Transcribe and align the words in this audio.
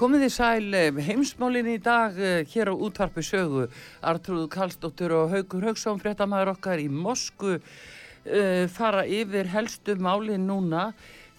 Komið 0.00 0.22
þið 0.24 0.30
sæl 0.32 0.74
eh, 0.78 0.98
heimsmálinn 1.04 1.66
í 1.68 1.80
dag 1.84 2.14
eh, 2.16 2.46
hér 2.48 2.70
á 2.72 2.74
útvarpi 2.74 3.20
sögu. 3.20 3.66
Artrúð 4.00 4.46
Kallstóttur 4.48 5.12
og 5.12 5.34
Haugur 5.34 5.66
Haugsson, 5.68 5.98
fréttamaður 6.00 6.54
okkar 6.54 6.80
í 6.80 6.86
Mosku, 6.88 7.58
uh, 7.60 8.62
fara 8.72 9.02
yfir 9.04 9.50
helstu 9.52 9.98
málinn 10.00 10.46
núna. 10.48 10.86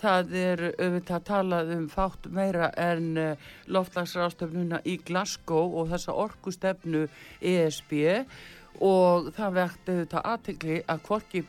Það 0.03 0.35
er 0.37 0.61
auðvitað 0.75 1.25
talað 1.25 1.71
um 1.73 1.87
fátt 1.89 2.27
meira 2.29 2.69
en 2.77 3.17
loftlagsrástöfnuna 3.65 4.83
í 4.85 4.99
Glasgow 5.09 5.73
og 5.81 5.89
þessa 5.95 6.13
orkustefnu 6.21 7.07
ESB 7.41 7.95
og 8.77 9.33
það 9.37 9.57
vekti 9.57 9.95
auðvitað 9.95 10.29
aðtegli 10.35 10.77
að 10.85 11.03
hvorki 11.09 11.43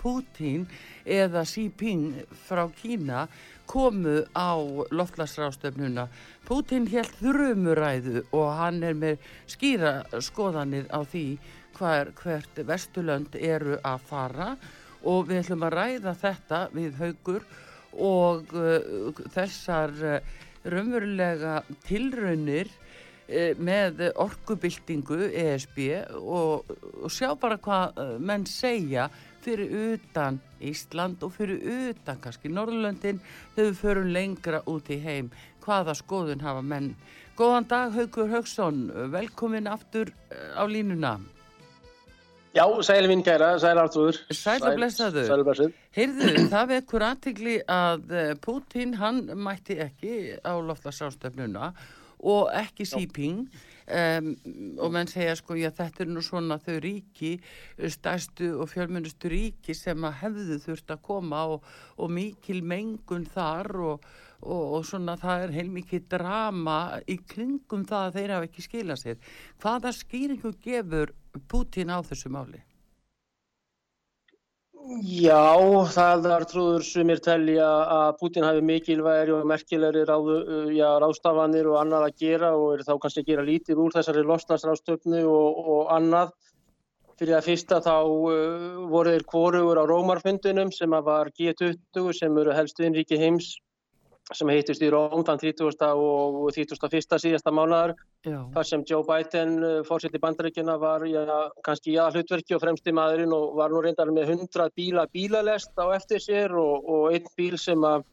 Putin 0.00 0.66
eða 1.06 1.44
Xi 1.46 1.64
Jinping 1.66 2.24
frá 2.46 2.66
Kína 2.78 3.26
komu 3.68 4.22
á 4.32 4.56
loftlagsrástöfnuna. 4.90 6.08
Putin 6.48 6.88
helt 6.88 7.14
þrumuræðu 7.20 8.24
og 8.32 8.48
hann 8.56 8.82
er 8.82 8.96
með 8.96 9.22
skýra 9.50 9.92
skoðanir 10.24 10.88
á 10.88 11.04
því 11.04 11.26
hver, 11.78 12.12
hvert 12.18 12.60
Vesturlönd 12.66 13.36
eru 13.38 13.78
að 13.86 14.04
fara 14.08 14.50
og 15.06 15.28
við 15.28 15.44
ætlum 15.44 15.64
að 15.68 15.76
ræða 15.78 16.14
þetta 16.18 16.60
við 16.74 16.98
haugur 16.98 17.46
og 17.98 18.52
uh, 18.56 19.22
þessar 19.34 19.94
uh, 20.02 20.36
raunverulega 20.68 21.60
tilraunir 21.86 22.70
uh, 22.72 23.54
með 23.60 24.08
orkubildingu 24.18 25.30
ESB 25.30 25.80
og, 26.18 26.68
og 27.04 27.12
sjá 27.14 27.32
bara 27.40 27.60
hvað 27.62 28.02
uh, 28.02 28.14
menn 28.18 28.46
segja 28.48 29.08
fyrir 29.48 29.70
utan 29.94 30.40
Ísland 30.60 31.22
og 31.24 31.32
fyrir 31.32 31.62
utan 31.88 32.20
kannski 32.20 32.50
Norðurlöndin 32.52 33.20
þegar 33.54 33.70
við 33.70 33.80
förum 33.80 34.12
lengra 34.12 34.60
út 34.68 34.90
í 34.92 34.98
heim. 35.00 35.30
Hvaða 35.64 35.94
skoðun 35.96 36.44
hafa 36.44 36.60
menn? 36.64 36.92
Góðan 37.38 37.68
dag 37.70 37.94
Haugur 37.94 38.28
Haugsson 38.32 38.88
velkomin 39.12 39.70
aftur 39.70 40.10
eh, 40.30 40.58
á 40.58 40.66
línuna. 40.68 41.16
Já, 42.56 42.64
sæl 42.82 43.06
minn 43.06 43.22
gæra, 43.22 43.52
sæl 43.60 43.78
Artur 43.78 44.16
Sæl 44.34 44.56
að 44.64 44.78
blessaðu 44.80 45.24
Sæl 45.28 45.36
að 45.36 45.44
blessaðu 45.46 45.72
Heyrðu, 45.94 46.30
það 46.54 46.70
vekkur 46.72 47.04
aðtikli 47.06 47.56
að 47.70 48.14
eh, 48.16 48.32
Putin, 48.42 48.96
hann 48.98 49.22
mætti 49.36 49.78
ekki 49.84 50.14
á 50.42 50.56
loftlagsástöfnuna 50.56 51.70
og 52.18 52.48
ekki 52.58 52.88
Sýping 52.88 53.44
um, 53.88 54.30
og 54.78 54.92
menn 54.94 55.10
segja 55.10 55.34
sko, 55.38 55.56
já 55.58 55.70
þetta 55.74 56.04
er 56.04 56.12
nú 56.12 56.22
svona 56.24 56.58
þau 56.62 56.78
ríki, 56.84 57.34
stærstu 57.78 58.52
og 58.60 58.70
fjölmjörnustu 58.72 59.32
ríki 59.32 59.76
sem 59.76 60.06
að 60.06 60.18
hefðu 60.22 60.60
þurft 60.66 60.94
að 60.94 61.04
koma 61.08 61.42
og, 61.54 61.66
og 61.96 62.12
mikil 62.12 62.62
mengun 62.62 63.26
þar 63.28 63.72
og, 63.88 64.08
og, 64.42 64.64
og 64.78 64.86
svona 64.88 65.16
það 65.20 65.48
er 65.48 65.56
heilmikið 65.58 66.08
drama 66.16 66.78
í 67.08 67.18
kringum 67.28 67.86
það 67.88 68.08
að 68.08 68.18
þeir 68.20 68.36
hafa 68.36 68.50
ekki 68.50 68.66
skilað 68.68 69.04
sér. 69.04 69.20
Hvaða 69.62 69.94
skýringu 69.96 70.54
gefur 70.64 71.14
Putin 71.48 71.94
á 71.94 71.98
þessu 72.04 72.32
máli? 72.32 72.67
Já, 74.88 75.60
það 75.92 76.26
er 76.32 76.44
trúður 76.48 76.84
sumir 76.86 77.20
telja 77.20 77.66
að 77.92 78.14
Putin 78.22 78.46
hafi 78.46 78.62
mikilvægri 78.64 79.34
og 79.36 79.42
merkilegri 79.50 80.04
ráðu, 80.08 80.36
já, 80.72 80.86
rástafanir 81.02 81.68
og 81.68 81.76
annað 81.82 82.06
að 82.06 82.22
gera 82.22 82.54
og 82.56 82.78
er 82.78 82.84
þá 82.86 82.94
kannski 83.02 83.20
að 83.20 83.28
gera 83.28 83.44
lítið 83.44 83.82
úr 83.84 83.92
þessari 83.98 84.22
losnarsrástöfnu 84.24 85.20
og, 85.28 85.60
og 85.74 85.92
annað. 85.92 86.32
Fyrir 87.20 87.36
að 87.36 87.50
fyrsta 87.50 87.82
þá 87.84 87.94
uh, 88.00 88.88
voru 88.88 89.12
þeir 89.12 89.26
kvorugur 89.28 89.82
á 89.82 89.84
Rómarfundunum 89.90 90.72
sem 90.72 90.96
var 91.10 91.32
G20 91.36 92.08
sem 92.16 92.40
eru 92.40 92.56
helstu 92.56 92.88
innríki 92.88 93.20
heims 93.20 93.58
sem 94.36 94.50
heitist 94.52 94.82
í 94.84 94.90
Róm 94.92 95.22
þann 95.24 95.40
30. 95.40 95.86
og 95.96 96.50
31. 96.52 97.16
síðasta 97.22 97.52
mánuðar 97.54 97.94
þar 98.26 98.66
sem 98.68 98.84
Joe 98.88 99.06
Biden, 99.06 99.56
fórsett 99.88 100.16
í 100.16 100.20
bandaríkjuna 100.20 100.76
var 100.80 101.06
já, 101.08 101.24
kannski 101.64 101.96
já 101.96 102.04
hlutverki 102.10 102.56
og 102.56 102.62
fremsti 102.64 102.92
maðurinn 102.92 103.32
og 103.32 103.56
var 103.56 103.72
nú 103.72 103.80
reyndar 103.84 104.12
með 104.12 104.34
100 104.36 104.68
bíla 104.76 105.06
bílalest 105.12 105.72
á 105.80 105.86
eftir 105.96 106.20
sér 106.20 106.56
og, 106.60 106.84
og 106.84 107.12
einn 107.14 107.28
bíl 107.38 107.56
sem 107.60 107.84
að 107.88 108.04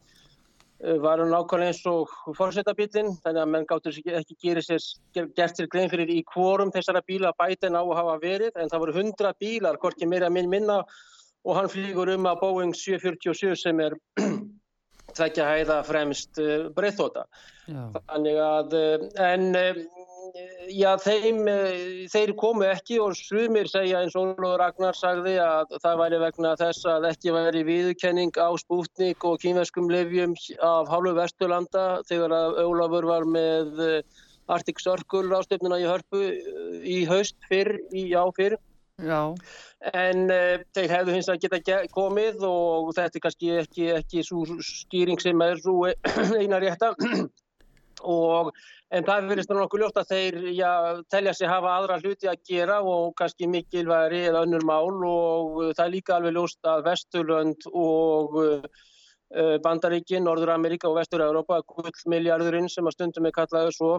var 1.02 1.22
nákvæmlega 1.24 1.72
eins 1.72 1.82
og 1.88 2.12
fórsetabílinn 2.36 3.14
þannig 3.24 3.42
að 3.42 3.52
menn 3.52 3.68
gáttur 3.68 3.96
ekki 3.96 4.36
gert 4.44 4.66
sér, 4.68 4.84
gert 5.16 5.58
sér 5.58 5.70
grein 5.72 5.90
fyrir 5.90 6.12
í 6.12 6.20
kvorum 6.28 6.72
þessara 6.76 7.02
bíla 7.08 7.32
Biden 7.40 7.80
á 7.80 7.82
að 7.82 7.96
hafa 7.96 8.18
verið 8.22 8.60
en 8.60 8.72
það 8.72 8.84
voru 8.84 8.98
100 9.00 9.32
bílar, 9.40 9.80
hvorki 9.80 10.08
meira 10.08 10.30
minn 10.30 10.52
minna 10.52 10.82
og 11.46 11.58
hann 11.58 11.72
flýgur 11.72 12.12
um 12.16 12.28
að 12.28 12.42
Boeing 12.44 12.76
747 12.76 13.56
sem 13.64 13.80
er 13.80 13.96
tvekja 15.14 15.52
hæða 15.52 15.82
fremst 15.88 16.42
uh, 16.42 16.72
breyþóta. 16.76 17.28
Þannig 17.66 18.36
að, 18.38 18.74
en 19.26 19.46
já, 20.70 20.92
þeim, 21.02 21.40
þeir 22.14 22.34
komu 22.38 22.68
ekki 22.68 23.00
og 23.02 23.16
sumir 23.18 23.70
segja 23.72 24.04
eins 24.04 24.14
og 24.20 24.36
Ólur 24.36 24.60
Ragnar 24.62 24.98
sagði 24.98 25.34
að 25.42 25.74
það 25.82 25.98
væri 26.04 26.20
vegna 26.22 26.52
þess 26.60 26.86
að 26.92 27.08
ekki 27.10 27.34
væri 27.34 27.64
viðkenning 27.66 28.38
á 28.38 28.54
spútnik 28.62 29.26
og 29.26 29.42
kínverskum 29.42 29.90
lefjum 29.90 30.38
af 30.62 30.94
hálfu 30.94 31.16
Vesturlanda 31.18 31.88
þegar 32.10 32.38
að 32.38 32.62
Ólafur 32.68 33.10
var 33.10 33.26
með 33.26 33.82
Arctic 34.52 34.82
Circle 34.84 35.34
ástöfnuna 35.34 35.80
í 35.82 35.90
hörpu 35.90 36.22
í 36.86 37.02
haust 37.10 37.38
fyrr, 37.50 37.80
í 37.94 38.10
já 38.12 38.22
fyrr. 38.38 38.60
Já. 39.04 39.36
En 39.92 40.30
uh, 40.32 40.62
þeir 40.76 40.94
hefðu 40.94 41.16
hins 41.18 41.28
að 41.32 41.42
geta 41.44 41.82
komið 41.92 42.46
og 42.48 42.94
þetta 42.96 43.20
er 43.20 43.24
kannski 43.26 43.50
ekki, 43.60 43.90
ekki 43.98 44.24
svo 44.24 44.46
skýring 44.64 45.20
sem 45.20 45.42
er 45.44 45.60
svo 45.60 45.90
eina 46.40 46.62
rétta 46.64 46.94
og 48.16 48.54
en 48.96 49.04
það 49.04 49.28
verðist 49.34 49.52
nokkuð 49.52 49.84
ljótt 49.84 50.00
að 50.00 50.14
þeir 50.14 50.40
já, 50.56 50.72
telja 51.12 51.36
sig 51.36 51.52
hafa 51.52 51.76
aðra 51.76 52.00
hluti 52.00 52.32
að 52.32 52.42
gera 52.48 52.80
og 52.88 53.12
kannski 53.20 53.50
mikilværi 53.52 54.24
eða 54.30 54.46
önnur 54.48 54.64
mál 54.64 54.96
og 55.12 55.60
uh, 55.60 55.70
það 55.76 55.86
er 55.90 55.96
líka 55.98 56.16
alveg 56.16 56.38
ljóst 56.40 56.72
að 56.72 56.88
Vesturlönd 56.88 57.72
og 57.74 58.42
uh, 58.42 58.84
Bandaríkin, 59.60 60.24
Norður 60.24 60.54
Amerika 60.54 60.88
og 60.88 61.02
Vestur-Európa, 61.02 61.58
gullmiljardurinn 61.68 62.70
sem 62.72 62.88
að 62.88 62.96
stundum 62.96 63.28
er 63.28 63.36
kallaður 63.36 63.76
svo 63.76 63.96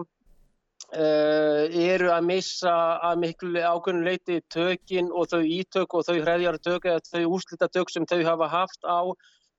Uh, 0.87 1.67
eru 1.83 2.13
að 2.15 2.23
missa 2.29 2.73
að 3.03 3.17
miklu 3.19 3.59
ákveðinu 3.59 4.05
leiti 4.05 4.37
tökin 4.47 5.09
og 5.11 5.27
þau 5.27 5.41
ítök 5.43 5.97
og 5.99 6.05
þau 6.07 6.15
hreðjar 6.21 6.57
tök 6.63 6.85
eða 6.87 7.01
þau 7.03 7.33
úslita 7.35 7.67
tök 7.67 7.89
sem 7.91 8.05
þau 8.07 8.21
hafa 8.23 8.47
haft 8.47 8.87
á 8.87 9.03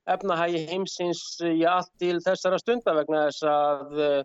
efnahægi 0.09 0.63
heimsins 0.71 1.21
í 1.45 1.61
allt 1.69 1.91
til 2.01 2.15
þessara 2.25 2.57
stunda 2.57 2.95
vegna 2.97 3.27
þess 3.27 3.45
að 3.45 4.01
uh, 4.01 4.23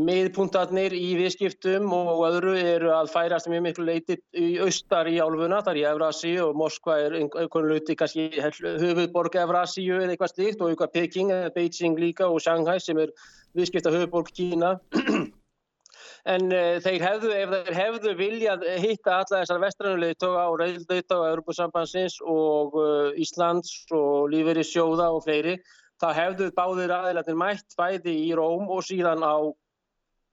miðpuntatnir 0.00 0.94
í 0.96 1.10
viðskiptum 1.18 1.92
og 1.92 2.22
öðru 2.30 2.54
eru 2.56 2.94
að 2.96 3.10
færast 3.12 3.48
mjög 3.52 3.62
miklu 3.64 3.84
leiti 3.90 4.16
í 4.36 4.48
austar 4.64 5.08
í 5.12 5.18
álfuna, 5.20 5.62
þar 5.64 5.80
í 5.80 5.84
Evrasíu 5.88 6.46
og 6.46 6.56
Moskva 6.60 6.98
er 7.04 7.18
einhvern 7.20 7.68
luti 7.68 7.96
kannski 7.96 8.30
höfuðborg 8.40 9.36
Evrasíu 9.40 10.00
eða 10.00 10.14
eitthvað 10.14 10.32
slíkt 10.34 10.64
og 10.64 10.72
eitthvað 10.72 10.94
Peking 10.96 11.32
eða 11.36 11.52
Beijing 11.56 12.00
líka 12.00 12.28
og 12.32 12.40
Shanghai 12.44 12.78
sem 12.80 13.00
er 13.00 13.12
viðskipta 13.56 13.92
höfuðborg 13.92 14.32
Kína 14.36 14.78
en 16.28 16.50
uh, 16.52 16.76
þeir 16.84 17.04
hefðu, 17.04 17.30
ef 17.36 17.52
þeir 17.54 17.76
hefðu 17.78 18.14
viljað 18.18 18.64
hitta 18.82 19.20
alla 19.20 19.40
þessar 19.40 19.62
vestrannulegði 19.64 20.18
tóka 20.20 20.44
á 20.44 20.50
reyðlauta 20.60 21.20
á 21.20 21.28
Europasambansins 21.30 22.18
og 22.24 22.76
uh, 22.76 23.12
Íslands 23.20 23.72
og 23.96 24.28
Lífeyri 24.32 24.64
sjóða 24.66 25.10
og 25.14 25.24
fleiri, 25.24 25.56
það 26.00 26.18
hefðu 26.20 26.50
báðir 26.56 26.94
aðeinslega 26.96 27.40
mætt 27.40 27.78
bæði 27.78 28.16
í 28.26 28.30
Róm 28.36 28.68
og 28.68 28.84
síðan 28.84 29.24
á, 29.24 29.36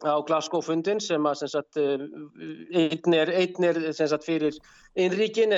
á 0.03 0.15
Glasgow 0.27 0.63
fundin 0.63 0.99
sem 1.03 1.23
að 1.27 1.45
sagt, 1.53 1.79
einn 1.79 3.15
er, 3.15 3.31
einn 3.31 3.69
er 3.69 3.79
sagt, 3.95 4.27
fyrir 4.27 4.59
innríkin 4.95 5.55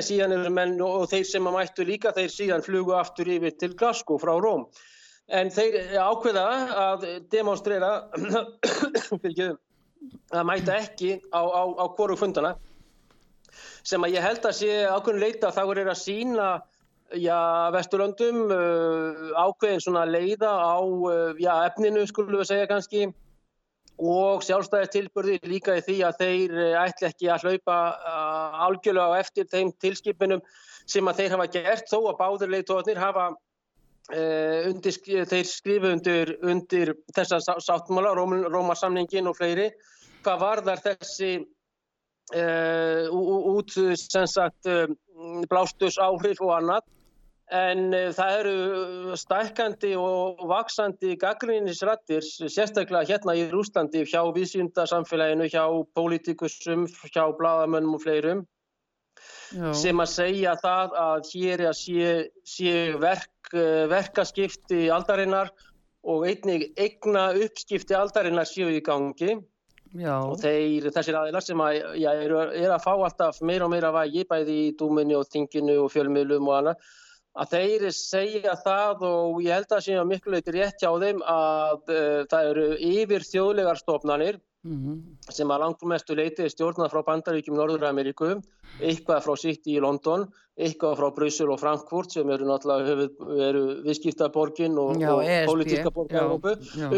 menn 0.53 0.77
og, 0.81 1.01
og 1.01 1.09
þeir 1.09 1.25
sem 1.25 1.49
að 1.49 1.57
mættu 1.57 1.87
líka 1.87 2.13
þeir 2.13 2.31
síðan 2.33 2.65
flugu 2.65 2.95
aftur 2.97 3.29
yfir 3.29 3.57
til 3.57 3.73
Glasgow 3.75 4.21
frá 4.21 4.37
Róm. 4.37 4.69
En 5.29 5.51
þeir 5.53 5.93
ákveða 6.01 6.45
að 6.73 7.03
demonstrera 7.29 8.09
fyrir 9.21 9.57
að 10.31 10.47
mæta 10.47 10.75
ekki 10.79 11.15
á, 11.33 11.41
á, 11.41 11.63
á 11.75 11.85
hvoru 11.95 12.17
fundana. 12.19 12.55
Sem 13.83 14.03
að 14.05 14.17
ég 14.17 14.25
held 14.25 14.45
að 14.45 14.57
sé 14.59 14.73
ákveðin 14.85 15.23
leita 15.23 15.53
þá 15.55 15.63
er 15.65 15.87
að 15.87 16.01
sína 16.01 16.49
já, 17.17 17.39
Vesturlöndum 17.73 18.43
uh, 18.53 19.31
ákveðin 19.39 19.83
svona 19.83 20.05
leiða 20.05 20.51
á 20.51 20.77
uh, 20.79 21.33
já, 21.39 21.53
efninu 21.69 22.05
skulum 22.09 22.39
við 22.41 22.51
segja 22.51 22.69
kannski. 22.69 23.09
Og 23.99 24.45
sjálfstæðis 24.47 24.93
tilbyrði 24.93 25.39
líka 25.51 25.75
í 25.75 25.83
því 25.83 25.97
að 26.07 26.21
þeir 26.21 26.53
ætla 26.85 27.09
ekki 27.09 27.27
að 27.33 27.47
hlaupa 27.47 27.79
uh, 27.97 28.61
algjörlega 28.69 29.17
á 29.17 29.19
eftir 29.19 29.49
þeim 29.51 29.73
tilskipunum 29.83 30.43
sem 30.89 31.09
að 31.09 31.19
þeir 31.19 31.35
hafa 31.35 31.49
gert 31.57 31.91
þó 31.91 31.97
að 31.99 32.19
báður 32.21 32.53
leiðtóðnir 32.53 33.01
hafa 33.01 33.25
Undir, 34.09 34.95
þeir 35.29 35.45
skrifu 35.45 35.91
undir, 35.93 36.31
undir 36.41 36.95
þessa 37.13 37.37
sáttmála, 37.61 38.15
Rómarsamningin 38.17 39.29
og 39.29 39.37
fleiri, 39.37 39.67
hvað 40.25 40.39
varðar 40.41 40.81
þessi 40.81 41.33
uh, 42.33 43.05
út, 43.13 43.75
sagt, 44.01 44.71
blástus 45.51 45.99
áhrif 46.01 46.41
og 46.41 46.55
annað, 46.57 46.87
En 47.49 47.87
uh, 47.97 48.11
það 48.13 48.35
eru 48.39 49.15
stækandi 49.17 49.95
og 49.97 50.41
vaksandi 50.51 51.15
gaggrínisrættir, 51.17 52.21
sérstaklega 52.45 53.09
hérna 53.09 53.33
í 53.39 53.47
Rúslandi, 53.49 54.03
hjá 54.05 54.21
viðsýndasamfélaginu, 54.35 55.47
hjá 55.49 55.63
pólitíkusum, 55.97 56.85
hjá 57.09 57.23
bladamönnum 57.39 57.97
og 57.97 58.03
fleirum, 58.05 58.43
Já. 59.49 59.71
sem 59.73 59.97
að 59.97 60.11
segja 60.13 60.53
það 60.61 60.93
að 61.01 61.31
hér 61.31 61.63
er 61.63 61.71
að 61.71 61.79
sé, 61.79 62.11
sé 62.45 62.75
verk, 63.01 63.33
verkaskipti 63.91 64.87
aldarinnar 64.93 65.53
og 66.07 66.27
einnig 66.29 66.69
eigna 66.79 67.29
uppskipti 67.35 67.97
aldarinnar 67.97 68.47
séu 68.47 68.69
í 68.71 68.83
gangi. 68.85 69.39
Já. 69.97 70.19
og 70.21 70.35
þeir, 70.37 70.91
þessir 70.93 71.15
aðeinar 71.17 71.41
sem 71.41 71.61
að, 71.65 71.79
já, 71.97 72.11
er, 72.13 72.33
er 72.61 72.73
að 72.75 72.83
fá 72.83 72.91
alltaf 72.93 73.39
meira 73.41 73.65
og 73.65 73.71
meira 73.73 73.89
vægi 73.89 74.21
bæði 74.29 74.57
í 74.67 74.73
dúminni 74.77 75.15
og 75.17 75.25
þinginu 75.33 75.79
og 75.81 75.89
fjölmiðlum 75.89 76.45
og 76.45 76.57
annað 76.59 76.91
að 77.39 77.55
þeir 77.55 77.85
segja 77.95 78.53
það 78.61 79.05
og 79.07 79.39
ég 79.41 79.55
held 79.55 79.65
að 79.65 79.73
það 79.73 79.83
sé 79.85 79.97
að 79.97 80.11
miklu 80.11 80.35
leiti 80.35 80.53
rétt 80.55 80.83
hjá 80.83 80.91
þeim 81.01 81.23
að 81.25 81.93
uh, 81.93 82.21
það 82.29 82.51
eru 82.51 82.67
yfir 82.89 83.25
þjóðlegar 83.31 83.81
stofnanir 83.81 84.39
mm 84.63 84.77
-hmm. 84.77 84.97
sem 85.31 85.47
að 85.47 85.61
langtum 85.63 85.89
mestu 85.89 86.15
leiti 86.15 86.49
stjórnað 86.49 86.91
frá 86.91 87.01
Bandaríkjum 87.09 87.57
Norður-Ameríku, 87.59 88.41
eitthvað 88.79 89.23
frá 89.25 89.35
City 89.37 89.77
í 89.77 89.81
London 89.81 90.27
eitthvað 90.59 90.97
frá 90.99 91.07
Bryssel 91.15 91.51
og 91.53 91.59
Frankfurt 91.61 92.13
sem 92.13 92.29
eru 92.33 92.47
náttúrulega 92.47 93.07
eru 93.47 93.61
viðskiptaborgin 93.85 94.75
og, 94.81 94.99
og 94.99 95.21
e 95.23 95.37
politíska 95.47 95.91
borgin 95.95 96.33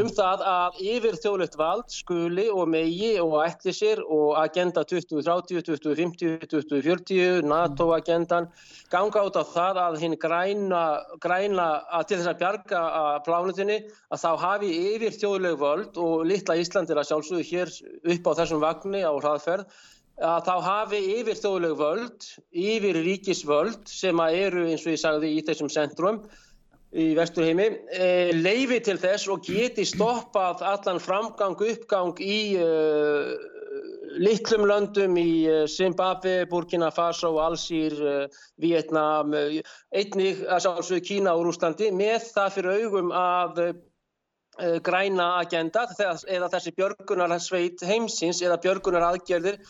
um 0.02 0.10
það 0.10 0.44
að 0.52 0.80
yfir 0.96 1.18
þjóðlegt 1.22 1.58
vald 1.60 1.94
skuli 1.94 2.48
og 2.50 2.72
megi 2.74 3.14
og 3.22 3.38
ætli 3.44 3.74
sér 3.76 4.02
og 4.02 4.34
agenda 4.42 4.84
2030, 4.88 5.62
2050, 5.70 6.48
2040, 6.50 7.46
NATO 7.46 7.92
agendan 7.98 8.50
ganga 8.92 9.26
át 9.28 9.38
á 9.38 9.44
það 9.46 9.82
að 9.86 10.00
hinn 10.02 10.18
græna, 10.20 10.84
græna 11.22 11.70
að 11.94 12.08
til 12.10 12.20
þess 12.20 12.34
að 12.34 12.42
bjarga 12.42 12.82
að 13.02 13.22
plánutinni 13.30 13.80
að 14.10 14.24
þá 14.26 14.32
hafi 14.48 14.72
yfir 14.96 15.18
þjóðleg 15.22 15.62
völd 15.62 16.02
og 16.02 16.26
litla 16.28 16.58
Íslandir 16.60 16.98
að 16.98 17.12
sjálfsögðu 17.12 17.48
hér 17.52 17.74
upp 18.16 18.30
á 18.30 18.32
þessum 18.42 18.64
vagnni 18.64 19.04
á 19.04 19.12
hraðferð 19.14 19.68
að 20.22 20.46
þá 20.46 20.56
hafi 20.66 21.00
yfir 21.18 21.40
þjóðleg 21.40 21.76
völd, 21.80 22.30
yfir 22.52 23.00
ríkisvöld 23.06 23.90
sem 23.90 24.20
eru 24.28 24.68
eins 24.70 24.86
og 24.86 24.94
ég 24.94 25.02
sagði 25.02 25.34
í 25.38 25.44
þessum 25.48 25.72
centrum 25.72 26.22
í 26.92 27.12
vesturheimi, 27.16 27.70
e, 27.96 28.08
leifi 28.36 28.82
til 28.84 28.98
þess 29.00 29.30
og 29.32 29.46
geti 29.48 29.86
stoppað 29.88 30.64
allan 30.68 31.00
framgang, 31.00 31.56
uppgang 31.56 32.20
í 32.20 32.58
uh, 32.60 33.32
litlum 34.20 34.66
löndum 34.68 35.16
í 35.16 35.48
Zimbabwe, 35.72 36.42
Burkina 36.52 36.90
Faso, 36.92 37.32
Alsýr, 37.40 37.96
uh, 37.96 38.42
Vietnam, 38.60 39.32
uh, 39.32 39.62
einnig 39.96 40.44
að 40.52 40.66
sjálfsögðu 40.66 41.06
Kína 41.08 41.38
og 41.38 41.48
Rúslandi 41.48 41.94
með 41.96 42.28
það 42.34 42.58
fyrir 42.58 42.84
augum 42.84 43.16
að 43.16 43.64
græna 44.84 45.28
agenda 45.40 45.86
eða 45.98 46.50
þessi 46.52 46.74
björgunar 46.76 47.38
sveit 47.40 47.82
heimsins 47.88 48.42
eða 48.44 48.60
björgunar 48.62 49.06
aðgerðir 49.14 49.62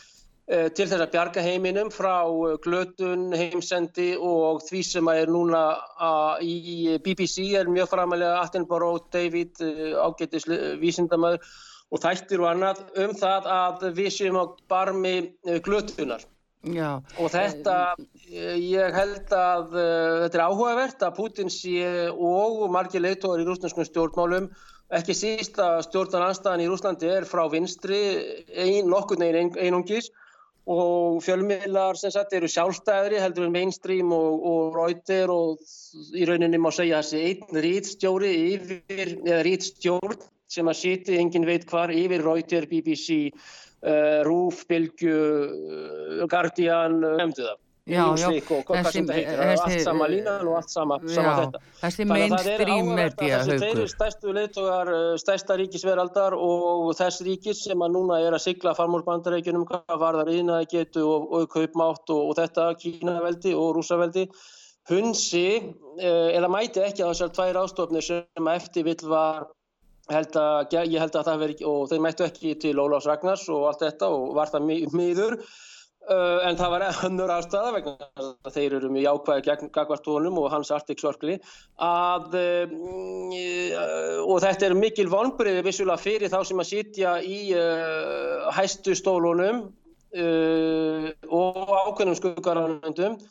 Eh, 0.51 0.67
til 0.75 0.87
þess 0.89 0.99
að 1.05 1.11
bjarga 1.13 1.41
heiminum 1.45 1.89
frá 1.93 2.25
eh, 2.27 2.55
glötun, 2.63 3.29
heimsendi 3.37 4.09
og 4.17 4.63
því 4.65 4.81
sem 4.83 5.09
er 5.13 5.29
núna 5.31 5.61
í 6.43 6.97
BBC 7.05 7.45
er 7.55 7.69
mjög 7.71 7.91
framalega 7.93 8.41
Attenborough, 8.41 9.05
David, 9.13 9.61
eh, 9.63 9.93
ágættis 9.95 10.49
vísindamöður 10.81 11.45
og 11.91 12.03
þættir 12.03 12.43
og 12.43 12.49
annað 12.49 12.81
um 13.05 13.15
það 13.21 13.47
að 13.53 13.87
við 13.95 14.11
séum 14.17 14.41
á 14.41 14.45
barmi 14.71 15.15
glötunar. 15.63 16.25
Já. 16.61 17.01
Og 17.17 17.31
þetta, 17.33 17.95
ég 18.29 18.93
held 18.93 19.31
að 19.33 19.71
þetta 19.73 20.37
er 20.37 20.43
áhugavert 20.45 21.05
að 21.07 21.15
Putin 21.17 21.49
sé 21.49 22.09
og 22.11 22.67
margir 22.73 23.01
leitóðar 23.01 23.41
í 23.41 23.47
rúsnarskum 23.47 23.87
stjórnmálum 23.87 24.51
ekki 24.91 25.15
síst 25.15 25.59
að 25.61 25.85
stjórnan 25.87 26.27
anstæðan 26.27 26.65
í 26.65 26.67
Rúslandi 26.69 27.09
er 27.09 27.27
frá 27.27 27.45
vinstri 27.51 28.01
ein, 28.51 28.89
nokkur 28.91 29.21
neginn 29.21 29.53
einungis 29.55 30.11
og 30.71 31.21
fjölmiðlar 31.25 31.97
sem 31.97 32.13
sagt 32.13 32.35
eru 32.37 32.49
sjálfstæðri 32.51 33.21
heldur 33.23 33.47
en 33.47 33.55
mainstream 33.55 34.11
og, 34.13 34.43
og 34.45 34.75
Reuter 34.77 35.31
og 35.33 35.63
í 36.13 36.27
rauninni 36.27 36.59
má 36.61 36.69
segja 36.75 37.01
þessi 37.01 37.23
einn 37.31 37.63
rítstjóri 37.65 38.33
yfir, 38.51 39.15
eða 39.25 39.41
rítstjórn 39.47 40.19
sem 40.51 40.67
að 40.67 40.79
sýti 40.83 41.17
engin 41.17 41.47
veit 41.47 41.65
hvar 41.71 41.93
yfir 41.95 42.23
Reuter, 42.27 42.67
BBC, 42.69 43.31
Rúf, 44.27 44.65
Bilgu, 44.69 45.09
uh, 45.09 46.23
Guardian, 46.29 47.01
nefndu 47.01 47.45
það. 47.47 47.59
Já, 47.89 48.03
já, 48.13 48.29
er 48.29 49.39
allt 49.57 49.81
sama 49.81 50.05
línan 50.05 50.45
og 50.45 50.59
allt 50.59 50.69
sama, 50.69 50.99
sama 51.09 51.31
þetta. 51.39 51.61
Þessi 51.79 52.05
mainstream 52.05 52.91
media 52.93 53.39
haugur. 53.39 53.49
Þessi 53.49 53.57
þeirri 53.63 53.85
stærstu 53.89 54.33
leittógar, 54.37 54.91
uh, 54.93 55.15
stærsta 55.17 55.57
ríkisveraldar 55.57 56.35
og 56.37 56.91
þess 56.99 57.25
ríkis 57.25 57.63
sem 57.65 57.81
að 57.81 57.95
núna 57.95 58.19
er 58.21 58.37
að 58.37 58.43
sigla 58.45 58.75
farmúrbandarækjunum, 58.77 59.65
hvað 59.65 59.97
var 60.03 60.19
það 60.19 60.29
reynaði 60.29 60.69
getu 60.75 61.07
og, 61.07 61.25
og 61.39 61.49
kaupmátt 61.55 62.13
og, 62.13 62.21
og 62.29 62.37
þetta 62.37 62.67
Kínaveldi 62.83 63.55
og 63.57 63.73
Rúsaveldi, 63.79 64.27
hunsi 64.91 65.47
eða 65.97 66.53
mæti 66.53 66.85
ekki 66.85 67.01
að 67.01 67.15
þessar 67.15 67.33
tvær 67.33 67.59
ástofnir 67.65 68.05
sem 68.05 68.53
eftir 68.53 68.85
vill 68.85 69.09
var 69.09 69.49
Held 70.09 70.37
að, 70.39 70.73
ég 70.73 70.97
held 70.99 71.15
að 71.15 71.27
það 71.27 71.43
veri 71.43 71.57
og 71.69 71.83
þeir 71.91 71.99
mættu 72.03 72.25
ekki 72.25 72.55
til 72.59 72.79
Ólafs 72.81 73.05
Ragnars 73.09 73.43
og 73.53 73.67
allt 73.69 73.83
þetta 73.85 74.09
og 74.15 74.31
var 74.35 74.49
það 74.51 74.65
miður. 74.97 75.37
Uh, 76.09 76.41
en 76.49 76.55
það 76.57 76.71
var 76.73 76.83
önnur 77.05 77.29
ástæða 77.29 77.71
vegna 77.75 78.29
þeir 78.49 78.73
eru 78.79 78.87
mjög 78.89 79.03
jákvæði 79.05 79.43
gegn 79.45 79.69
Gagvartónum 79.75 80.39
og 80.41 80.47
hans 80.49 80.71
Arctic 80.73 80.97
Circle 80.97 81.35
að 81.77 82.33
uh, 82.39 82.73
og 84.25 84.41
þetta 84.41 84.65
er 84.65 84.75
mikil 84.79 85.05
vonbreiði 85.11 85.61
vissulega 85.67 86.01
fyrir 86.01 86.33
þá 86.33 86.39
sem 86.49 86.63
að 86.63 86.69
sitja 86.71 87.11
í 87.21 87.37
uh, 87.53 88.49
hæstu 88.57 88.97
stólunum 88.97 89.67
og 91.31 91.69
ákveðnum 91.69 92.17
skuggaránundum 92.17 93.21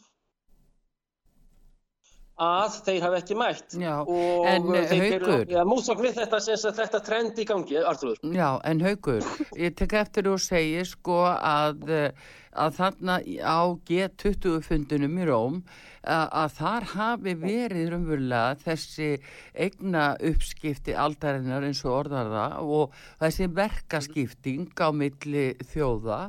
að 2.41 2.81
þeir 2.87 3.07
hafa 3.07 3.21
ekki 3.21 3.37
mætt 3.39 3.77
Já, 3.81 3.95
og 4.01 4.75
ja, 5.51 5.65
Músakn 5.69 6.05
við 6.07 6.19
þetta, 6.23 6.41
þetta 6.81 7.03
trend 7.05 7.41
í 7.41 7.47
gangi 7.49 7.81
Artur. 7.85 8.17
Já, 8.25 8.59
en 8.65 8.85
Haugur 8.85 9.25
ég 9.61 9.77
tek 9.79 9.97
eftir 10.01 10.31
að 10.31 10.41
segja 10.47 10.85
sko 10.89 11.23
að 11.37 11.91
að 12.51 12.73
þarna 12.81 13.21
á 13.47 13.61
G20 13.87 14.59
fundunum 14.67 15.19
í 15.23 15.27
Róm 15.29 15.61
að 16.03 16.57
þar 16.57 16.87
hafi 16.95 17.35
verið 17.39 17.91
raunverulega 17.93 18.57
þessi 18.65 19.11
egna 19.53 20.15
uppskipti 20.31 20.97
aldarinnar 20.97 21.67
eins 21.69 21.85
og 21.85 21.99
orðarða 21.99 22.47
og 22.65 22.97
þessi 23.21 23.51
verkaskipting 23.55 24.73
á 24.81 24.89
milli 24.97 25.51
þjóða 25.71 26.21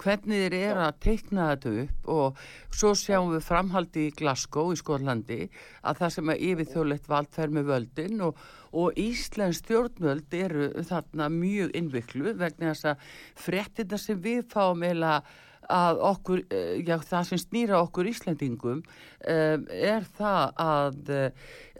hvernig 0.00 0.44
þeir 0.44 0.56
eru 0.58 0.84
að 0.86 1.00
teikna 1.04 1.48
þetta 1.50 1.72
upp 1.82 2.08
og 2.14 2.40
svo 2.72 2.92
sjáum 2.98 3.34
við 3.34 3.44
framhaldi 3.46 4.06
í 4.08 4.14
Glasgow 4.16 4.72
í 4.72 4.78
Skólandi 4.80 5.40
að 5.82 6.00
það 6.00 6.14
sem 6.16 6.32
er 6.32 6.46
yfirþjóðlegt 6.48 7.10
valdferð 7.10 7.58
með 7.58 7.68
völdin 7.74 8.24
og, 8.28 8.40
og 8.72 8.98
Íslands 9.00 9.60
stjórnvöld 9.64 10.40
eru 10.40 10.72
þarna 10.88 11.28
mjög 11.34 11.76
innviklu 11.78 12.34
vegna 12.40 12.72
þess 12.72 12.90
að 12.94 13.06
frettina 13.46 14.00
sem 14.00 14.20
við 14.24 14.44
fáum 14.52 14.84
eða 14.86 15.20
að 15.70 16.00
okkur, 16.02 16.42
eh, 16.50 16.82
já 16.82 16.98
það 16.98 17.26
sem 17.28 17.40
snýra 17.40 17.80
okkur 17.84 18.08
Íslandingum 18.10 18.80
um, 18.82 19.66
er 19.70 20.06
það 20.18 20.54
að, 20.64 21.10
eh, 21.14 21.30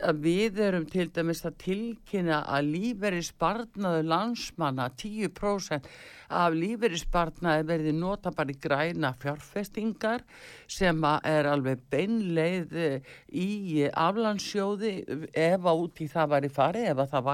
að 0.07 0.23
við 0.25 0.63
erum 0.67 0.87
til 0.91 1.09
dæmis 1.15 1.45
að 1.47 1.59
tilkynna 1.65 2.41
að 2.49 2.73
lífeyri 2.75 3.23
sparnaðu 3.27 4.07
landsmanna 4.09 4.89
10% 5.01 5.89
af 6.31 6.55
lífeyrisbarnaði 6.55 7.67
verði 7.67 7.93
nota 7.97 8.31
bara 8.35 8.53
í 8.53 8.59
græna 8.63 9.11
fjárfestingar 9.19 10.23
sem 10.71 11.03
er 11.27 11.49
alveg 11.51 11.83
beinleið 11.91 12.77
eh, 12.79 13.13
í 13.35 13.87
aflandsjóði 13.89 14.95
ef 15.35 15.67
á 15.67 15.73
út 15.73 16.03
í 16.03 16.09
það 16.11 16.33
var 16.35 16.47
í 16.47 16.53
fari 16.55 16.87
ef 16.91 17.03
það 17.11 17.31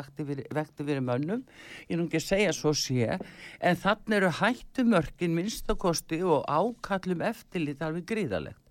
vekti 0.57 0.89
verið 0.89 1.05
mönnum. 1.05 1.45
Ég 1.87 1.97
er 1.97 2.01
nú 2.01 2.09
ekki 2.09 2.23
að 2.23 2.29
segja 2.31 2.57
svo 2.57 2.73
sé 2.77 3.17
en 3.17 3.83
þannig 3.83 4.21
eru 4.21 4.33
hættumörkin 4.41 5.37
minnstakosti 5.37 6.23
og 6.25 6.47
ákallum 6.49 7.25
eftirlit 7.27 7.85
alveg 7.85 8.09
gríðalegt 8.09 8.66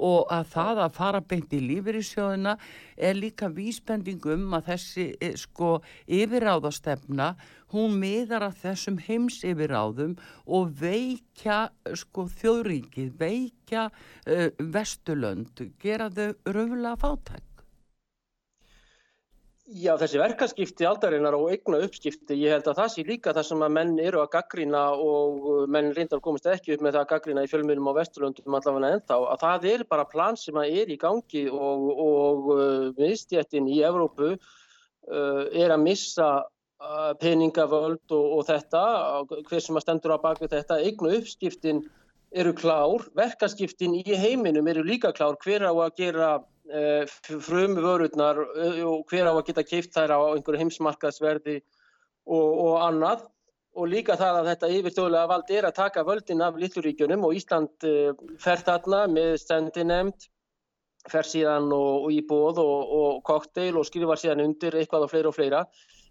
og 0.00 0.30
að 0.32 0.46
það 0.54 0.82
að 0.84 0.96
fara 0.96 1.20
beint 1.20 1.52
í 1.52 1.60
lífeyrissjóðina 1.64 2.56
er 2.96 3.18
líka 3.18 3.50
vísbending 3.52 4.24
um 4.34 4.56
að 4.56 4.70
þessi 4.72 5.06
eh, 5.20 5.36
sko 5.38 5.78
yfiráðastefna 6.08 7.34
hún 7.74 7.98
miðar 8.00 8.48
að 8.48 8.56
þessum 8.64 8.98
heims 9.06 9.40
yfiráðum 9.46 10.16
og 10.46 10.72
veikja 10.80 11.68
sko 12.02 12.26
þjóðringið, 12.40 13.12
veikja 13.20 13.86
uh, 13.90 14.48
vesturlönd, 14.58 15.62
gera 15.82 16.10
þau 16.10 16.32
röfulega 16.50 16.96
fátæk. 17.04 17.49
Já, 19.70 19.92
þessi 20.00 20.18
verkaskipti 20.18 20.86
aldarinnar 20.88 21.36
og 21.36 21.52
eigna 21.52 21.78
uppskipti, 21.84 22.34
ég 22.40 22.56
held 22.56 22.66
að 22.66 22.78
það 22.80 22.88
sé 22.90 23.02
líka 23.06 23.34
það 23.36 23.44
sem 23.46 23.60
að 23.62 23.74
menn 23.76 23.92
eru 24.02 24.18
að 24.18 24.32
gaggrina 24.32 24.80
og 24.98 25.44
uh, 25.46 25.60
menn 25.70 25.92
reyndar 25.94 26.18
komist 26.24 26.48
ekki 26.50 26.74
upp 26.74 26.82
með 26.82 26.96
það 26.96 27.04
að 27.04 27.10
gaggrina 27.12 27.44
í 27.46 27.50
fjölmjölum 27.52 27.90
á 27.94 27.98
Vesturlundum 28.00 28.56
allavega 28.58 28.90
ennþá, 28.96 29.18
að 29.30 29.44
það 29.44 29.68
er 29.70 29.84
bara 29.94 30.08
plan 30.10 30.40
sem 30.40 30.58
að 30.58 30.74
er 30.80 30.90
í 30.90 30.96
gangi 30.98 31.44
og, 31.54 31.86
og 32.02 32.50
uh, 32.56 32.88
miðstjættin 32.98 33.70
í 33.70 33.78
Evrópu 33.86 34.32
uh, 34.32 35.44
er 35.54 35.70
að 35.70 35.84
missa 35.84 36.30
uh, 36.42 37.12
peningavöld 37.22 38.16
og, 38.18 38.26
og 38.40 38.44
þetta, 38.50 38.84
hver 39.52 39.66
sem 39.68 39.78
að 39.78 39.86
stendur 39.86 40.18
á 40.18 40.24
baki 40.24 40.50
þetta, 40.50 40.82
eignu 40.82 41.14
uppskiptin 41.20 41.84
eru 42.34 42.56
klár, 42.58 43.06
verkaskiptin 43.14 43.94
í 44.02 44.18
heiminum 44.18 44.66
eru 44.74 44.82
líka 44.82 45.14
klár, 45.14 45.38
hver 45.46 45.62
á 45.70 45.74
að 45.74 45.94
gera 46.02 46.40
Eh, 46.70 47.04
frumu 47.42 47.82
vörurnar 47.82 48.38
eh, 48.54 48.82
og 48.86 49.08
hver 49.10 49.26
á 49.26 49.34
að 49.34 49.46
geta 49.48 49.64
keift 49.66 49.96
þær 49.96 50.12
á 50.14 50.18
einhverju 50.36 50.60
heimsmarkaðsverði 50.60 51.56
og, 52.30 52.46
og 52.62 52.74
annað 52.84 53.24
og 53.74 53.88
líka 53.90 54.14
það 54.20 54.38
að 54.38 54.50
þetta 54.50 54.70
yfirþjóðlega 54.76 55.30
vald 55.32 55.50
er 55.56 55.66
að 55.66 55.78
taka 55.80 56.04
völdin 56.06 56.44
af 56.46 56.60
Littluríkjunum 56.62 57.26
og 57.26 57.34
Ísland 57.38 57.86
uh, 57.90 58.12
fer 58.38 58.62
þarna 58.66 59.02
með 59.10 59.32
sendinemt, 59.42 60.28
fer 61.10 61.26
síðan 61.26 61.70
og, 61.74 62.06
og 62.06 62.14
í 62.14 62.20
bóð 62.28 62.62
og, 62.62 62.94
og 63.00 63.20
kokteil 63.26 63.78
og 63.80 63.86
skrifar 63.88 64.20
síðan 64.22 64.44
undir 64.46 64.78
eitthvað 64.78 65.08
og 65.08 65.14
fleira 65.14 65.30
og 65.32 65.38
fleira. 65.38 65.64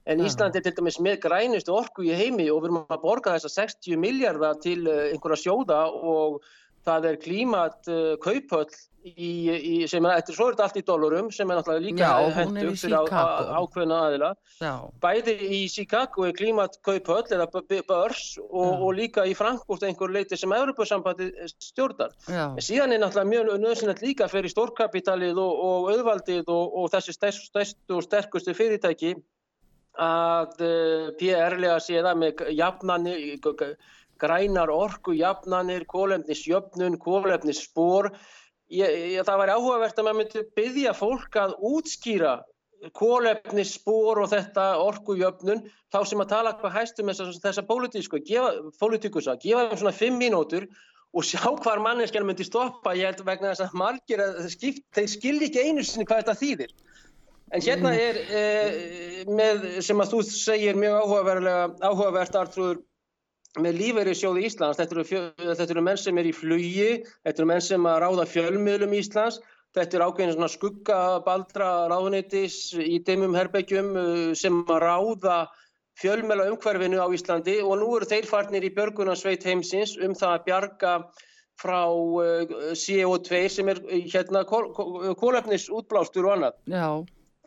En 0.10 0.24
Ísland 0.24 0.56
er 0.56 0.64
til 0.66 0.76
dæmis 0.76 1.00
með 1.04 1.22
grænustu 1.28 1.76
orku 1.76 2.08
í 2.08 2.16
heimi 2.16 2.50
og 2.52 2.64
við 2.64 2.72
erum 2.72 2.84
að 2.84 3.04
borga 3.04 3.36
þessa 3.38 3.68
60 3.68 4.00
miljardar 4.02 4.60
til 4.64 4.82
einhverja 4.88 5.44
sjóða 5.44 5.84
og 5.88 6.42
það 6.88 7.10
er 7.12 7.20
klímat 7.24 7.90
uh, 7.92 8.14
kaupöll 8.24 8.70
í, 9.04 9.30
í, 9.50 9.74
sem 9.90 10.06
er, 10.06 10.20
er 10.20 10.36
svo 10.36 10.50
er 10.50 10.56
þetta 10.56 10.66
allt 10.68 10.80
í 10.80 10.84
dólarum 10.88 11.30
sem 11.34 11.50
er 11.50 11.60
náttúrulega 11.60 11.86
líka 11.86 12.10
hendur 12.36 12.76
fyrir 12.78 12.98
á, 13.00 13.24
ákveðna 13.60 14.00
aðila. 14.08 14.32
Já. 14.60 14.74
bæði 15.04 15.36
í 15.56 15.62
Chicago 15.72 16.28
er 16.28 16.36
klímatkauphöll 16.38 17.24
eða 17.38 17.48
börs 17.88 18.24
og, 18.44 18.84
og 18.84 18.94
líka 18.98 19.26
í 19.30 19.36
Frankfurt 19.38 19.86
einhver 19.88 20.14
leiti 20.14 20.38
sem 20.40 20.54
Europasambandi 20.56 21.32
stjórnar. 21.70 22.16
En 22.28 22.64
síðan 22.64 22.96
er 22.96 23.04
náttúrulega 23.04 23.32
mjög 23.34 23.66
nöðsynlegt 23.66 24.06
líka 24.06 24.30
fyrir 24.32 24.52
stórkapitalið 24.52 25.40
og, 25.40 25.66
og 25.70 25.92
auðvaldið 25.96 26.48
og, 26.48 26.80
og 26.84 26.94
þessi 26.96 27.16
stærstu 27.16 28.00
og 28.00 28.08
sterkustu 28.08 28.56
fyrirtæki 28.58 29.16
að 30.00 30.62
uh, 30.64 30.68
eh, 30.70 31.08
PR-lega 31.20 31.80
sé 31.84 32.00
það 32.00 32.20
með 32.22 32.44
jafnani 32.56 33.16
grænar 34.20 34.72
orku, 34.74 35.16
jafnanir, 35.18 35.88
kólefnisjöfnun, 35.90 37.00
kólefnisspor 37.02 38.14
það 38.70 39.40
væri 39.42 39.54
áhugavert 39.56 39.98
að 39.98 40.06
maður 40.06 40.18
myndi 40.20 40.42
byggja 40.60 40.94
fólk 40.94 41.38
að 41.42 41.56
útskýra 41.72 42.36
kólefni, 42.96 43.66
spór 43.68 44.22
og 44.24 44.30
þetta 44.32 44.66
orkujöfnun, 44.80 45.66
þá 45.92 46.00
sem 46.08 46.22
að 46.24 46.30
tala 46.32 46.54
hvað 46.60 46.76
hæstum 46.78 47.12
þessa, 47.12 47.66
pólitíkusa, 47.68 49.36
gefa 49.42 49.66
þeim 49.68 49.82
svona 49.82 49.96
fimm 49.96 50.20
mínútur 50.22 50.68
og 51.10 51.26
sjá 51.26 51.42
hvar 51.42 51.82
manneskjana 51.84 52.30
myndi 52.30 52.46
stoppa, 52.46 52.94
ég 52.96 53.10
held 53.10 53.26
vegna 53.26 53.52
þess 53.52 53.66
að 53.66 53.80
margir 53.82 54.24
að 54.24 54.46
skipt, 54.54 54.86
þeir 54.96 55.10
skilji 55.12 55.50
ekki 55.50 55.66
einu 55.66 55.84
sinni 55.84 56.06
hvað 56.08 56.24
þetta 56.24 56.38
þýðir. 56.44 56.76
En 57.50 57.64
hérna 57.66 57.96
er, 57.98 58.20
eh, 58.30 59.24
með, 59.26 59.82
sem 59.82 60.00
að 60.00 60.12
þú 60.14 60.20
segir 60.30 60.78
mjög 60.78 61.00
áhugavert, 61.82 62.38
Artrúður, 62.38 62.84
með 63.58 63.80
lífeyri 63.80 64.14
sjóði 64.18 64.44
Íslands, 64.46 64.78
þetta 64.78 64.96
eru, 64.96 65.06
fjö, 65.08 65.22
þetta 65.40 65.72
eru 65.74 65.86
menn 65.86 65.98
sem 65.98 66.20
er 66.22 66.28
í 66.30 66.34
flugi, 66.36 66.90
þetta 67.26 67.42
eru 67.42 67.50
menn 67.50 67.64
sem 67.66 67.88
að 67.90 68.02
ráða 68.04 68.26
fjölmiðlum 68.30 68.94
Íslands, 69.00 69.40
þetta 69.78 69.98
eru 69.98 70.10
ákveðin 70.10 70.36
svona 70.36 70.52
skuggabaldra 70.54 71.70
ráðunitis 71.90 72.60
í 72.78 73.00
deimum 73.06 73.38
herbyggjum 73.38 73.90
uh, 73.98 74.28
sem 74.38 74.62
að 74.68 74.84
ráða 74.86 75.40
fjölmjöla 76.00 76.48
umhverfinu 76.54 77.02
á 77.02 77.08
Íslandi 77.12 77.58
og 77.66 77.82
nú 77.82 77.90
eru 77.98 78.08
þeir 78.08 78.30
farnir 78.30 78.64
í 78.64 78.72
björgunarsveit 78.76 79.44
heimsins 79.44 79.98
um 80.00 80.14
það 80.16 80.36
að 80.36 80.46
bjarga 80.48 80.94
frá 81.60 81.82
uh, 81.90 82.74
CO2 82.78 83.46
sem 83.52 83.72
er 83.74 83.82
hérna 84.14 84.46
kólefnis 84.48 85.68
útblástur 85.74 86.30
og 86.30 86.38
annað. 86.38 86.60
Já. 86.70 86.90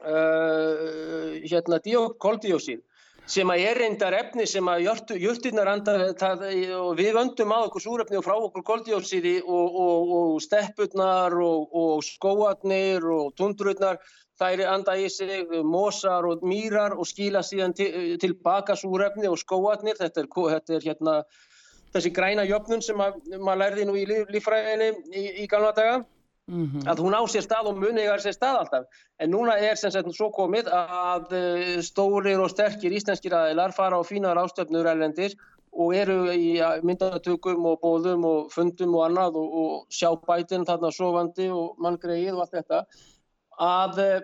Uh, 0.02 1.38
hérna 1.46 1.78
koldíósín 2.18 2.82
sem 3.30 3.50
að 3.50 3.62
er 3.68 3.78
reyndar 3.78 4.14
efni 4.16 4.46
sem 4.50 4.66
að 4.68 4.82
jörturnar 5.22 5.70
anda 5.70 5.94
og 6.78 6.96
við 6.98 7.12
vöndum 7.16 7.54
að 7.54 7.68
okkur 7.68 7.84
súrefni 7.84 8.18
og 8.18 8.24
frá 8.26 8.34
okkur 8.34 8.64
koldjósiði 8.66 9.36
og, 9.42 9.78
og, 9.84 10.10
og 10.16 10.42
steppurnar 10.42 11.36
og, 11.38 11.68
og 11.70 12.02
skóarnir 12.06 13.06
og 13.06 13.32
tundrurnar 13.38 14.00
þær 14.42 14.64
anda 14.72 14.96
í 14.98 15.06
sig 15.12 15.46
mosar 15.62 16.26
og 16.26 16.42
mýrar 16.42 16.96
og 16.96 17.06
skila 17.06 17.44
síðan 17.46 17.76
til, 17.78 18.16
tilbaka 18.18 18.74
súrefni 18.74 19.30
og 19.30 19.38
skóarnir 19.38 20.00
þetta 20.00 20.24
er, 20.24 20.30
þetta 20.56 20.78
er 20.78 20.86
hérna 20.88 21.18
þessi 21.94 22.10
græna 22.16 22.46
jöfnun 22.48 22.82
sem 22.82 22.98
að, 23.00 23.20
maður 23.38 23.62
lærði 23.62 23.86
nú 23.86 23.96
í 24.00 24.06
lífræðinni 24.08 24.90
í, 25.14 25.26
í 25.44 25.46
galna 25.46 25.70
daga 25.76 26.02
Mm 26.50 26.66
-hmm. 26.66 26.88
að 26.90 26.98
hún 26.98 27.14
á 27.14 27.22
sér 27.30 27.44
stað 27.46 27.68
og 27.70 27.76
muni 27.78 28.02
er 28.02 28.18
sér 28.18 28.34
stað 28.34 28.56
alltaf 28.58 28.84
en 29.18 29.30
núna 29.30 29.54
er 29.58 29.76
sem 29.76 29.90
sagt 29.90 30.10
svo 30.14 30.30
komið 30.30 30.66
að 30.74 31.32
uh, 31.32 31.78
stórir 31.80 32.40
og 32.42 32.50
sterkir 32.50 32.92
íslenskir 32.92 33.32
aðeilar 33.32 33.72
fara 33.72 33.96
á 33.96 34.02
fínar 34.02 34.36
ástöfnur 34.36 34.86
erlendir 34.86 35.36
og 35.72 35.94
eru 35.94 36.32
í 36.32 36.58
myndatökum 36.82 37.64
og 37.64 37.80
bóðum 37.80 38.24
og 38.24 38.52
fundum 38.52 38.94
og 38.94 39.04
annað 39.06 39.36
og, 39.36 39.48
og 39.60 39.86
sjá 39.88 40.10
bætin 40.26 40.66
þarna 40.66 40.90
sofandi 40.90 41.48
og 41.48 41.76
manngreið 41.78 42.34
og 42.34 42.40
allt 42.40 42.56
þetta 42.58 42.84
að 43.58 43.98
Eh, 44.02 44.20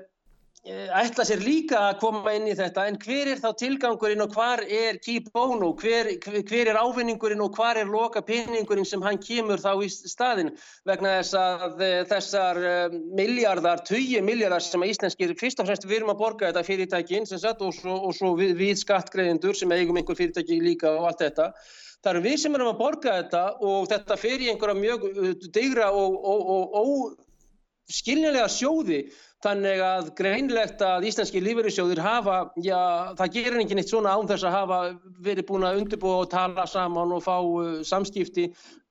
ætla 0.67 1.25
sér 1.25 1.41
líka 1.41 1.79
að 1.79 2.01
koma 2.03 2.33
inn 2.35 2.49
í 2.51 2.55
þetta 2.59 2.89
en 2.89 2.97
hver 3.01 3.29
er 3.31 3.39
þá 3.41 3.53
tilgangurinn 3.61 4.25
og 4.25 4.33
hvar 4.35 4.61
er 4.67 4.99
key 4.99 5.21
bono, 5.33 5.71
hver, 5.79 6.11
hver 6.19 6.71
er 6.73 6.79
ávinningurinn 6.81 7.41
og 7.41 7.55
hvar 7.55 7.79
er 7.79 7.87
loka 7.87 8.21
peningurinn 8.27 8.85
sem 8.85 9.03
hann 9.03 9.21
kemur 9.23 9.63
þá 9.63 9.71
í 9.87 9.89
staðin 9.89 10.51
vegna 10.89 11.15
þess 11.21 11.35
að 11.39 11.85
eh, 11.87 12.03
þessar 12.11 12.59
eh, 12.59 12.97
miljardar, 13.17 13.85
tugi 13.87 14.21
miljardar 14.21 14.65
sem 14.65 14.83
að 14.83 14.93
íslenskir 14.97 15.37
fyrst 15.39 15.63
og 15.63 15.71
fremst 15.71 15.87
við 15.87 16.01
erum 16.01 16.13
að 16.13 16.23
borga 16.25 16.51
þetta 16.51 16.67
fyrirtækin 16.67 17.31
sagt, 17.31 17.63
og 17.63 17.73
svo, 17.77 17.95
og 18.09 18.17
svo 18.19 18.35
við, 18.39 18.57
við 18.59 18.83
skattgreðendur 18.83 19.57
sem 19.57 19.73
eigum 19.73 19.97
einhver 19.97 20.19
fyrirtæki 20.19 20.59
líka 20.65 20.91
og 20.91 21.07
allt 21.13 21.23
þetta. 21.23 21.53
Það 22.03 22.13
eru 22.13 22.25
við 22.27 22.37
sem 22.43 22.59
erum 22.59 22.73
að 22.73 22.83
borga 22.83 23.15
þetta 23.23 23.45
og 23.63 23.89
þetta 23.91 24.19
fer 24.19 24.43
í 24.43 24.51
einhverja 24.53 24.79
mjög 24.79 25.07
digra 25.55 25.89
og 25.95 26.77
óskilnilega 27.89 28.51
sjóði 28.53 29.01
Þannig 29.45 29.81
að 29.87 30.09
greinlegt 30.19 30.81
að 30.83 31.05
íslenski 31.07 31.41
lífeyrissjóðir 31.45 32.01
hafa, 32.03 32.39
já 32.59 32.81
það 33.21 33.35
gerir 33.37 33.61
ekki 33.63 33.77
neitt 33.79 33.93
svona 33.93 34.17
án 34.19 34.27
þess 34.27 34.49
að 34.49 34.57
hafa 34.57 34.79
verið 35.23 35.47
búin 35.47 35.67
að 35.69 35.79
undirbúa 35.83 36.25
og 36.25 36.31
tala 36.33 36.65
saman 36.67 37.15
og 37.15 37.23
fá 37.23 37.37
uh, 37.39 37.77
samskipti 37.87 38.49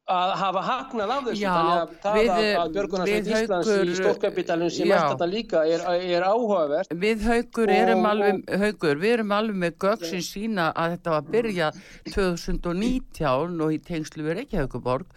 að 0.08 0.32
hafa 0.40 0.62
hagnað 0.64 1.12
af 1.12 1.26
þessu 1.26 1.42
já, 1.42 1.50
þannig 1.52 1.78
að 1.78 1.90
það 2.04 2.18
við, 2.18 2.30
að, 2.32 2.70
Björgunarsveit 2.78 3.30
Íslands 3.32 3.72
í 3.74 3.96
stórkapitalinn 3.98 4.72
sem 4.72 4.94
er 4.96 5.02
þetta 5.04 5.28
líka 5.28 5.64
er, 5.68 5.84
er 6.16 6.26
áhugavert. 6.28 6.94
Við 7.02 7.26
haugur 7.28 7.74
erum, 7.76 8.08
alveg, 8.08 8.40
haugur, 8.62 9.02
við 9.02 9.16
erum 9.18 9.36
alveg 9.36 9.60
með 9.66 9.88
sem 10.08 10.24
sína 10.24 10.70
að 10.72 10.96
þetta 10.96 11.14
var 11.14 11.26
að 11.26 11.34
byrja 11.36 11.70
2019 12.14 13.60
og 13.68 13.76
í 13.76 13.82
tengslu 13.90 14.28
við 14.30 14.40
Reykjavíkuborg 14.40 15.12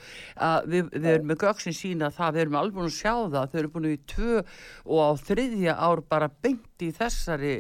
að 0.51 0.71
við, 0.75 0.93
við 0.97 1.11
erum 1.15 1.31
með 1.31 1.47
sem 1.63 1.77
sína 1.77 2.11
það 2.15 2.35
við 2.35 2.45
erum 2.47 2.61
alveg 2.65 2.79
búin 2.81 2.91
að 2.91 2.99
sjá 2.99 3.15
það. 3.15 3.55
Þau 3.55 3.59
eru 3.63 3.73
búin 3.77 3.91
í 3.95 3.97
tvö 4.11 4.37
og 4.91 5.01
á 5.07 5.11
þriðja 5.31 5.79
ár 5.79 6.07
bara 6.11 6.33
beint 6.43 6.83
í 6.83 6.91
þessari 6.97 7.57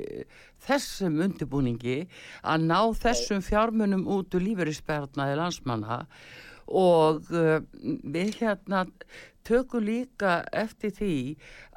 þessum 0.67 1.23
undirbúningi 1.25 2.03
að 2.43 2.69
ná 2.69 2.79
þessum 3.01 3.43
fjármunum 3.45 4.07
út 4.11 4.35
úr 4.37 4.45
lífeyrispernaði 4.45 5.39
landsmanna 5.39 6.05
og 6.71 7.27
uh, 7.35 7.59
við 7.83 8.37
hérna 8.41 8.87
tökum 9.47 9.83
líka 9.83 10.41
eftir 10.55 10.93
því 10.95 11.15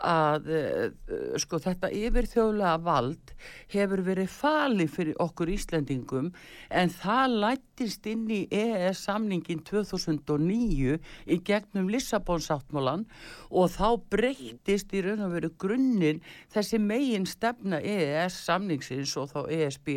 að 0.04 0.50
uh, 0.52 1.38
sko 1.42 1.60
þetta 1.64 1.90
yfirþjóðlega 1.96 2.74
vald 2.86 3.34
hefur 3.74 4.04
verið 4.06 4.30
fali 4.34 4.88
fyrir 4.92 5.18
okkur 5.24 5.52
Íslandingum 5.54 6.30
en 6.70 6.94
það 6.94 7.38
lættist 7.46 8.08
inn 8.12 8.28
í 8.30 8.44
EES 8.52 9.06
samningin 9.08 9.64
2009 9.66 11.00
í 11.26 11.40
gegnum 11.48 11.90
Lissabonsáttmálan 11.94 13.08
og 13.50 13.74
þá 13.74 13.88
breytist 14.12 14.94
í 14.94 15.04
raun 15.06 15.26
og 15.26 15.38
veru 15.38 15.54
grunninn 15.58 16.24
þessi 16.54 16.82
megin 16.84 17.30
stefna 17.30 17.82
EES 17.82 18.44
samningsins 18.46 19.16
og 19.18 19.32
þá 19.34 19.40
ESB 19.64 19.96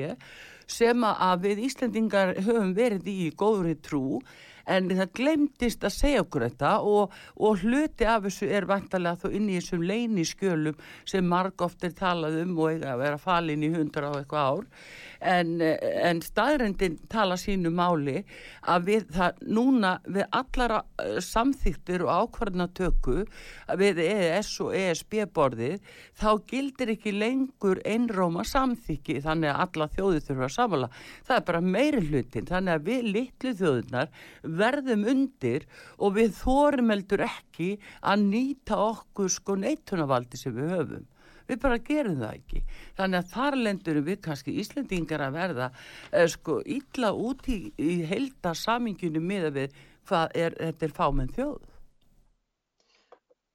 sem 0.66 1.04
að 1.06 1.44
við 1.46 1.64
Íslandingar 1.68 2.34
höfum 2.42 2.72
verið 2.74 3.06
í 3.10 3.30
góðri 3.38 3.76
trú 3.78 4.20
en 4.66 4.90
það 4.90 5.12
glemdist 5.16 5.84
að 5.86 5.94
segja 5.94 6.22
okkur 6.24 6.46
þetta 6.48 6.72
og, 6.82 7.14
og 7.38 7.62
hluti 7.62 8.06
af 8.08 8.26
þessu 8.26 8.48
er 8.50 8.66
vantarlega 8.68 9.22
þó 9.22 9.34
inn 9.38 9.50
í 9.50 9.58
þessum 9.60 9.84
leyniskjölum 9.86 10.78
sem 11.06 11.26
marg 11.26 11.62
oft 11.62 11.84
er 11.86 11.94
talað 11.96 12.40
um 12.42 12.56
og 12.58 12.72
eiga 12.74 12.94
að 12.94 13.02
vera 13.04 13.20
falin 13.22 13.66
í 13.66 13.72
hundra 13.74 14.10
á 14.10 14.18
eitthvað 14.18 14.50
ár. 14.50 14.66
En, 15.26 15.52
en 15.62 16.18
staðrendin 16.20 16.98
tala 17.08 17.38
sínu 17.40 17.70
máli 17.72 18.18
að 18.68 18.90
við 18.90 19.06
það 19.16 19.38
núna 19.56 19.92
við 20.04 20.26
allara 20.36 20.82
eh, 21.00 21.16
samþýttir 21.24 22.04
og 22.04 22.26
ákvarðnatöku 22.26 23.22
við 23.80 24.02
EES 24.04 24.50
og 24.66 24.74
ESB 24.76 25.16
borðið 25.34 25.80
þá 26.20 26.28
gildir 26.50 26.92
ekki 26.92 27.14
lengur 27.16 27.80
einróma 27.88 28.44
samþykki 28.46 29.22
þannig 29.24 29.54
að 29.54 29.62
alla 29.64 29.88
þjóði 29.94 30.22
þurfa 30.28 30.46
að 30.50 30.54
samala 30.58 30.90
það 30.98 31.36
er 31.38 31.46
bara 31.48 31.64
meiri 31.64 32.04
hlutin 32.10 32.50
þannig 32.50 32.76
að 32.76 32.86
við 32.90 33.10
litlu 33.16 33.54
þjóðunar 33.62 34.12
verðum 34.60 35.04
undir 35.12 35.66
og 35.98 36.16
við 36.16 36.32
þórum 36.40 36.92
heldur 36.94 37.26
ekki 37.26 37.74
að 38.00 38.24
nýta 38.30 38.78
okkur 38.86 39.30
sko 39.32 39.58
neittunavaldi 39.60 40.40
sem 40.40 40.56
við 40.56 40.74
höfum. 40.76 41.06
Við 41.46 41.60
bara 41.62 41.78
gerum 41.78 42.18
það 42.18 42.32
ekki. 42.40 42.62
Þannig 42.98 43.20
að 43.20 43.32
þar 43.36 43.56
lendur 43.60 44.00
við 44.08 44.18
kannski 44.24 44.56
Íslendingar 44.62 45.22
að 45.28 45.36
verða 45.38 45.70
eh, 46.10 46.26
sko 46.32 46.58
ítla 46.66 47.12
út 47.14 47.46
í, 47.46 47.60
í 47.78 48.00
heilda 48.10 48.54
saminginu 48.58 49.22
með 49.22 49.50
að 49.50 49.60
við 49.60 49.80
hvað 50.06 50.38
er, 50.42 50.58
þetta 50.58 50.86
er 50.86 50.96
fámenn 50.96 51.34
þjóð 51.36 51.75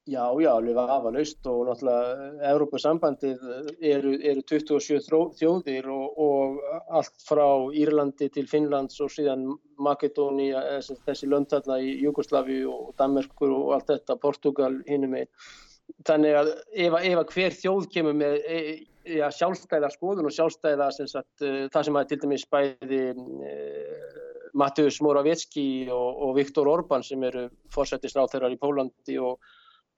Já, 0.09 0.33
já, 0.41 0.49
alveg 0.49 0.77
afa 0.81 1.11
laust 1.13 1.45
og 1.45 1.67
náttúrulega 1.67 2.47
Európa-sambandið 2.49 3.41
eru, 3.85 4.15
eru 4.31 4.41
27 4.49 4.97
þjóðir 5.37 5.89
og, 5.93 6.17
og 6.17 6.55
allt 6.89 7.21
frá 7.21 7.45
Írlandi 7.77 8.31
til 8.33 8.47
Finnlands 8.49 8.97
og 9.05 9.11
síðan 9.13 9.45
Makedóni, 9.77 10.49
þessi 11.05 11.29
löndalna 11.29 11.77
í 11.85 11.99
Jugosláfi 12.01 12.63
og 12.65 12.95
Danmarkur 12.97 13.53
og 13.53 13.75
allt 13.77 13.93
þetta, 13.93 14.17
Portugal 14.25 14.79
hinnum 14.89 15.13
einn 15.21 15.29
þannig 16.07 16.39
að 16.39 16.51
ef, 16.87 16.97
ef 16.97 17.35
hver 17.35 17.55
þjóð 17.61 17.87
kemur 17.93 18.17
með 18.17 18.41
e, 18.41 18.59
ja, 19.19 19.29
sjálfstæða 19.37 19.93
skoðun 19.93 20.29
og 20.31 20.35
sjálfstæða 20.35 20.91
sem 20.97 21.09
sagt, 21.13 21.45
uh, 21.45 21.65
það 21.69 21.87
sem 21.87 22.01
að 22.01 22.09
til 22.09 22.21
dæmis 22.25 22.49
bæði 22.49 23.01
Mattius 24.57 24.99
Moravetski 25.05 25.65
og, 25.93 26.21
og 26.25 26.37
Viktor 26.41 26.67
Orbán 26.67 27.05
sem 27.05 27.21
eru 27.23 27.47
fórsættisráþeirar 27.71 28.57
í 28.57 28.59
Pólandi 28.59 29.21
og, 29.21 29.37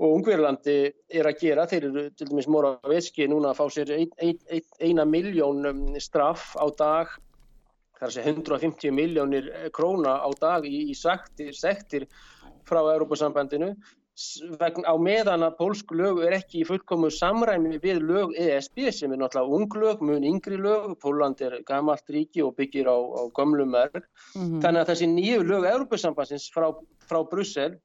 og 0.02 0.16
Ungverlandi 0.18 0.78
er 1.14 1.30
að 1.30 1.40
gera, 1.44 1.68
þeir 1.70 1.90
eru 1.90 2.06
til 2.18 2.30
dæmis 2.32 2.50
Moravetski 2.50 3.28
núna 3.30 3.52
að 3.52 3.60
fá 3.60 3.66
sér 3.76 3.94
ein, 3.98 4.14
ein, 4.18 4.40
ein, 4.50 4.66
eina 4.82 5.06
miljón 5.06 5.66
um, 5.70 5.84
straff 6.02 6.56
á 6.58 6.66
dag 6.78 7.14
þar 8.00 8.16
segja 8.16 8.34
150 8.34 8.96
miljónir 8.96 9.52
króna 9.76 10.18
á 10.20 10.30
dag 10.40 10.66
í, 10.68 10.90
í 10.92 10.96
sektir, 10.98 11.54
sektir 11.56 12.08
frá 12.68 12.82
Európa-sambandinu 12.96 13.74
vegna 14.62 14.94
á 14.94 14.96
meðan 15.02 15.46
að 15.46 15.56
pólsk 15.58 15.94
lög 15.98 16.20
er 16.26 16.36
ekki 16.38 16.62
í 16.62 16.66
fullkomu 16.68 17.10
samræmi 17.14 17.80
við 17.82 18.04
lög 18.06 18.36
ESB 18.38 18.92
sem 18.94 19.14
er 19.14 19.22
náttúrulega 19.22 19.58
unglög, 19.58 20.04
mun 20.06 20.28
yngri 20.28 20.60
lög, 20.62 20.92
Póland 21.02 21.42
er 21.42 21.56
gamalt 21.66 22.06
ríki 22.14 22.44
og 22.46 22.54
byggir 22.60 22.86
á, 22.86 22.94
á 22.94 23.24
gamlu 23.34 23.66
merk, 23.66 24.06
mm 24.36 24.42
-hmm. 24.42 24.62
þannig 24.62 24.82
að 24.82 24.90
þessi 24.92 25.08
nýju 25.16 25.48
lög 25.50 25.66
Európa-sambansins 25.72 26.52
frá, 26.54 26.70
frá 27.10 27.24
Brussel 27.30 27.80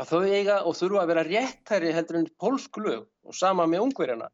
að 0.00 0.12
þau 0.12 0.22
eiga 0.24 0.56
og 0.66 0.76
þurfa 0.78 1.02
að 1.02 1.10
vera 1.12 1.24
réttæri 1.28 1.92
heldur 1.92 2.18
en 2.22 2.28
pólsk 2.40 2.78
lög 2.80 3.04
og 3.28 3.36
sama 3.36 3.66
með 3.68 3.86
ungverjana. 3.86 4.28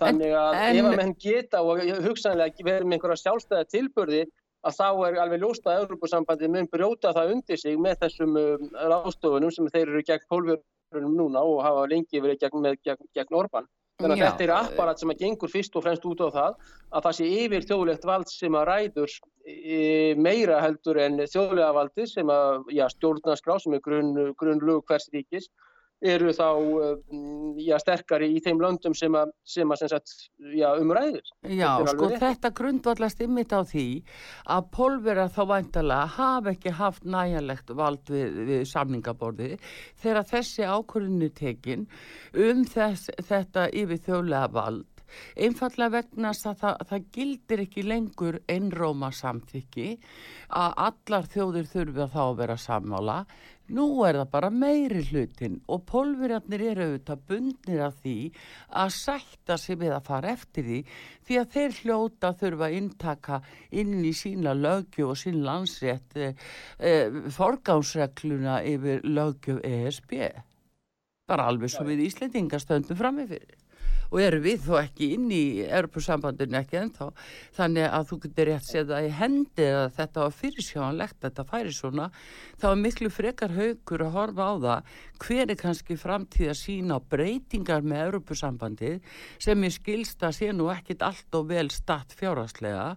Þannig 0.00 0.34
að 0.38 0.58
en, 0.58 0.78
ef 0.80 0.88
að 0.90 0.98
menn 1.00 1.14
geta 1.20 1.62
og 1.62 1.82
hugsanlega 2.06 2.64
verður 2.64 2.88
með 2.88 2.98
einhverja 2.98 3.22
sjálfstæða 3.22 3.68
tilbörði 3.74 4.22
að 4.66 4.78
þá 4.78 4.88
er 5.06 5.18
alveg 5.22 5.42
ljóst 5.42 5.68
að 5.68 5.82
Európa-sambandi 5.84 6.50
mun 6.50 6.70
brjóta 6.72 7.12
það 7.14 7.34
undir 7.36 7.60
sig 7.60 7.78
með 7.78 8.00
þessum 8.04 8.38
um, 8.40 8.70
rástofunum 8.92 9.54
sem 9.54 9.68
þeir 9.74 9.86
eru 9.86 10.04
gegn 10.08 10.28
pólverunum 10.32 11.18
núna 11.18 11.44
og 11.46 11.62
hafa 11.66 11.86
lengi 11.90 12.22
verið 12.22 12.42
gegn, 12.42 12.64
með, 12.64 12.80
gegn, 12.86 13.10
gegn 13.14 13.38
Orban. 13.38 13.68
Þannig 13.98 14.14
að 14.14 14.20
já, 14.20 14.26
þetta 14.30 14.44
er 14.44 14.50
apparat 14.54 15.00
sem 15.02 15.10
að 15.10 15.22
gengur 15.24 15.50
fyrst 15.50 15.76
og 15.78 15.82
fremst 15.82 16.04
út 16.06 16.20
á 16.22 16.28
það 16.30 16.52
að 16.94 17.06
það 17.06 17.14
sé 17.16 17.30
yfir 17.38 17.64
þjóðlegt 17.66 18.04
vald 18.06 18.28
sem 18.30 18.58
að 18.60 18.66
ræður 18.68 19.14
e, 19.50 19.78
meira 20.26 20.60
heldur 20.62 21.00
en 21.02 21.18
þjóðlega 21.24 21.70
valdi 21.74 22.06
sem 22.06 22.30
að 22.30 22.70
stjórnarskrá 22.94 23.56
sem 23.64 23.74
er 23.74 23.82
grunn, 23.82 24.12
grunn 24.38 24.62
lög 24.62 24.84
hvers 24.86 25.08
ríkis 25.10 25.50
eru 26.04 26.30
þá 26.34 26.46
eh, 26.84 27.14
já, 27.64 27.76
sterkari 27.82 28.30
í 28.36 28.42
þeim 28.44 28.60
löndum 28.62 28.94
sem 28.96 29.14
að, 29.18 29.32
sem 29.48 29.70
að 29.72 29.80
sem 29.82 29.92
sagt, 29.94 30.12
já, 30.54 30.68
umræðir. 30.78 31.24
Já, 31.42 31.78
þetta 31.80 31.94
sko 31.94 32.10
rétt. 32.10 32.20
þetta 32.22 32.52
grundvallast 32.60 33.24
ymmit 33.24 33.54
á 33.54 33.60
því 33.66 33.86
að 34.54 34.68
pólvera 34.76 35.28
þá 35.34 35.42
væntalega 35.54 36.12
hafa 36.18 36.54
ekki 36.54 36.74
haft 36.78 37.08
næjanlegt 37.08 37.74
vald 37.78 38.12
við, 38.12 38.38
við 38.50 38.62
samningaborði 38.70 39.56
þegar 39.98 40.30
þessi 40.30 40.68
ákvörðinu 40.68 41.32
tekin 41.34 41.88
um 42.36 42.62
þess, 42.68 43.10
þetta 43.26 43.66
yfir 43.74 44.06
þjóðlega 44.06 44.54
vald 44.54 44.86
einfallega 45.40 45.92
vegna 45.98 46.32
að 46.32 46.62
það, 46.62 46.82
það 46.90 47.06
gildir 47.16 47.62
ekki 47.64 47.84
lengur 47.86 48.40
einróma 48.50 49.10
samþykki 49.14 49.86
að 50.62 50.74
allar 50.88 51.30
þjóðir 51.32 51.70
þurfi 51.72 52.04
að 52.04 52.16
þá 52.16 52.24
vera 52.42 52.58
sammála 52.60 53.18
Nú 53.68 53.84
er 54.08 54.16
það 54.16 54.30
bara 54.32 54.48
meiri 54.48 55.02
hlutin 55.10 55.58
og 55.68 55.82
pólverjarnir 55.90 56.62
eru 56.70 56.86
auðvitað 56.86 57.24
bundnir 57.28 57.82
af 57.84 57.98
því 58.00 58.14
að 58.82 58.94
sætta 58.96 59.58
sig 59.60 59.76
við 59.82 59.92
að 59.92 60.08
fara 60.08 60.32
eftir 60.32 60.64
því 60.68 60.78
því 61.28 61.38
að 61.42 61.52
þeir 61.56 61.76
hljóta 61.82 62.32
þurfa 62.40 62.68
að 62.68 62.78
intaka 62.78 63.40
inn 63.82 63.94
í 64.00 64.14
sína 64.16 64.56
lögju 64.56 65.10
og 65.10 65.20
sín 65.20 65.42
landsrétt 65.44 66.16
eh, 66.16 66.48
eh, 66.80 67.20
forgánsregluna 67.36 68.62
yfir 68.72 69.04
lögju 69.04 69.60
ESB. 69.60 70.16
Bara 71.28 71.50
alveg 71.52 71.74
svo 71.74 71.84
við 71.84 72.06
Íslendingastöndum 72.08 72.96
framifyrir 72.96 73.57
og 74.08 74.20
eru 74.22 74.40
við 74.44 74.64
þó 74.64 74.74
ekki 74.80 75.10
inn 75.16 75.28
í 75.34 75.42
Europasambandinu 75.66 76.58
ekki 76.60 76.80
ennþá. 76.80 77.08
Þannig 77.56 77.88
að 77.88 78.06
þú 78.10 78.18
getur 78.24 78.50
rétt 78.50 78.68
séð 78.68 78.92
að 78.96 79.08
í 79.08 79.14
hendi 79.18 79.68
að 79.68 79.88
þetta 79.98 80.24
var 80.24 80.36
fyrirsjónlegt 80.38 81.18
þetta 81.26 81.46
færi 81.48 81.74
svona. 81.76 82.10
Þá 82.60 82.68
er 82.70 82.82
miklu 82.82 83.12
frekar 83.12 83.56
haugur 83.56 84.06
að 84.06 84.14
horfa 84.16 84.48
á 84.48 84.54
það. 84.64 84.92
Hver 85.24 85.44
er 85.46 85.60
kannski 85.62 85.98
framtíð 86.00 86.52
að 86.52 86.60
sína 86.62 87.00
breytingar 87.00 87.84
með 87.84 88.04
Europasambandið 88.08 89.16
sem 89.42 89.66
ég 89.68 89.76
skilst 89.76 90.24
að 90.24 90.38
sé 90.40 90.52
nú 90.56 90.70
ekkit 90.72 91.04
allt 91.04 91.36
og 91.36 91.50
vel 91.52 91.68
statt 91.74 92.16
fjárhastlega 92.16 92.94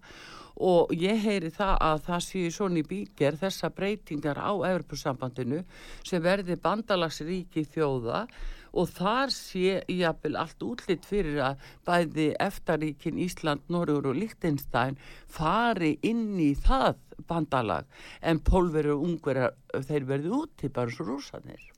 og 0.61 0.91
ég 0.93 1.17
heyri 1.23 1.49
það 1.53 1.75
að 1.81 2.01
það 2.05 2.23
sé 2.25 2.41
svona 2.53 2.81
í 2.81 2.85
bíker 2.85 3.37
þessa 3.39 3.71
breytingar 3.73 4.37
á 4.37 4.51
Europasambandinu 4.53 5.63
sem 6.05 6.21
verði 6.23 6.57
bandalagsríki 6.61 7.63
þjóða 7.71 8.25
og 8.71 8.91
þar 8.95 9.33
sé 9.35 9.81
jápil 9.91 10.37
allt 10.39 10.63
útlitt 10.65 11.07
fyrir 11.07 11.41
að 11.51 11.65
bæði 11.87 12.27
eftaríkin 12.39 13.19
Ísland, 13.21 13.65
Norður 13.71 14.11
og 14.11 14.19
Líktinstæn 14.21 14.99
fari 15.31 15.97
inn 16.07 16.39
í 16.39 16.53
það 16.55 16.99
bandalag 17.29 17.85
en 18.21 18.41
pólverið 18.43 18.95
og 18.95 19.05
ungverðar 19.09 19.85
þeir 19.87 20.09
verði 20.13 20.35
úti 20.41 20.71
bara 20.73 20.93
svo 20.93 21.07
rúsanir. 21.11 21.70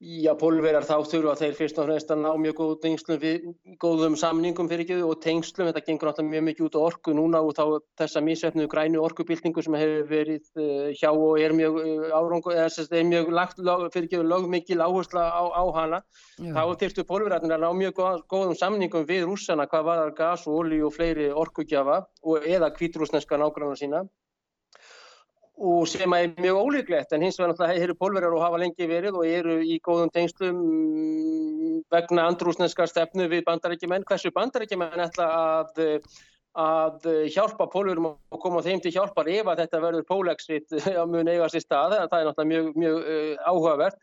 Já, 0.00 0.30
pólverjar 0.32 0.86
þá 0.88 0.94
þurfa 1.04 1.32
þeir 1.36 1.56
fyrst 1.58 1.78
og 1.82 1.84
fremst 1.84 2.12
að 2.14 2.22
ná 2.22 2.30
mjög 2.40 2.54
góð 2.56 2.70
tengslum 2.80 3.18
við, 3.20 3.42
góðum 3.82 4.14
samningum 4.16 4.68
fyrir 4.70 4.86
ekki 4.86 4.96
og 5.04 5.18
tengslum, 5.20 5.66
þetta 5.68 5.82
gengur 5.84 6.08
náttúrulega 6.08 6.32
mjög 6.32 6.44
mikið 6.46 6.64
út 6.70 6.78
á 6.80 6.86
orku 6.86 7.12
núna 7.18 7.42
og 7.44 7.52
þá 7.58 7.64
þessa 8.00 8.22
mísvefnu 8.24 8.64
grænu 8.72 9.02
orkubildingu 9.04 9.60
sem 9.66 9.76
hefur 9.76 10.06
verið 10.08 10.46
uh, 10.56 10.86
hjá 10.96 11.10
og 11.10 11.36
er 11.44 11.52
mjög 11.58 11.76
uh, 11.82 12.06
árangu, 12.16 12.54
eða 12.54 12.70
þess 12.70 12.80
að 12.86 12.88
það 12.94 13.02
er 13.02 13.10
mjög 13.10 13.28
lagt 13.36 13.60
fyrir 13.60 14.08
ekki 14.08 14.22
lögmikil 14.30 14.80
áhersla 14.86 15.26
á, 15.36 15.42
á 15.52 15.64
hana, 15.76 16.00
Já. 16.38 16.54
þá 16.56 16.62
þurftu 16.80 17.04
pólverjarnir 17.12 17.56
að 17.58 17.66
ná 17.66 17.70
mjög 17.82 17.94
góð, 18.00 18.24
góðum 18.32 18.56
samningum 18.56 19.04
við 19.04 19.26
rússana 19.28 19.68
hvað 19.68 19.84
var 19.90 20.16
gas 20.16 20.48
og 20.48 20.62
olí 20.62 20.80
og 20.80 20.96
fleiri 20.96 21.28
orkugjafa 21.28 22.06
og 22.24 22.48
eða 22.48 22.72
kvítrúsneska 22.72 23.36
nágrannar 23.36 23.76
sína 23.76 24.06
og 25.60 25.84
sem 25.88 26.12
er 26.16 26.32
mjög 26.40 26.56
ólíklegt 26.56 27.12
en 27.12 27.24
hins 27.26 27.36
vegar 27.36 27.52
náttúrulega 27.52 27.84
eru 27.84 27.96
pólverjar 28.00 28.32
og 28.32 28.42
hafa 28.44 28.60
lengi 28.62 28.86
verið 28.88 29.18
og 29.20 29.26
eru 29.28 29.58
í 29.60 29.76
góðum 29.84 30.12
tengslum 30.14 30.56
mm, 30.56 31.80
vegna 31.92 32.24
andrúsneska 32.30 32.86
stefnu 32.88 33.28
við 33.28 33.44
bandarækjumenn. 33.48 34.06
Hversu 34.08 34.32
bandarækjumenn 34.32 35.04
ætla 35.04 35.26
að, 35.36 35.82
að 36.56 37.10
hjálpa 37.34 37.68
pólverum 37.72 38.12
og 38.14 38.40
koma 38.40 38.62
þeim 38.64 38.80
til 38.80 38.94
hjálpar 38.94 39.28
ef 39.28 39.50
að 39.52 39.64
þetta 39.64 39.82
verður 39.84 40.08
pólexit 40.08 40.78
að 40.78 41.04
mun 41.12 41.28
eiga 41.28 41.50
sér 41.52 41.66
stað. 41.66 41.98
Það 42.08 42.16
er 42.22 42.30
náttúrulega 42.30 42.52
mjög, 42.54 42.72
mjög 42.80 43.02
uh, 43.02 43.44
áhugavert 43.52 44.00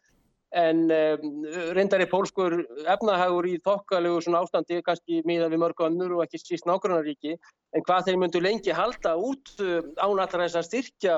en 0.56 0.86
um, 0.88 1.41
reyndar 1.76 2.00
er 2.00 2.08
pólskur 2.08 2.62
efnahagur 2.88 3.50
í 3.50 3.58
þokkalegu 3.65 4.22
svona 4.24 4.39
ástandi 4.46 4.80
kannski 4.86 5.20
miða 5.28 5.50
við 5.52 5.60
mörgu 5.60 5.88
annur 5.89 6.13
og 6.15 6.24
ekki 6.24 6.39
síst 6.39 6.70
nákvæmnaríki 6.70 7.34
en 7.36 7.84
hvað 7.84 8.08
þeir 8.08 8.22
myndu 8.22 8.39
lengi 8.39 8.72
halda 8.72 9.17
út 9.20 9.52
uh, 9.60 9.82
án 10.00 10.15
allra 10.15 10.46
þess 10.46 10.62
að 10.62 10.70
styrkja 10.70 11.17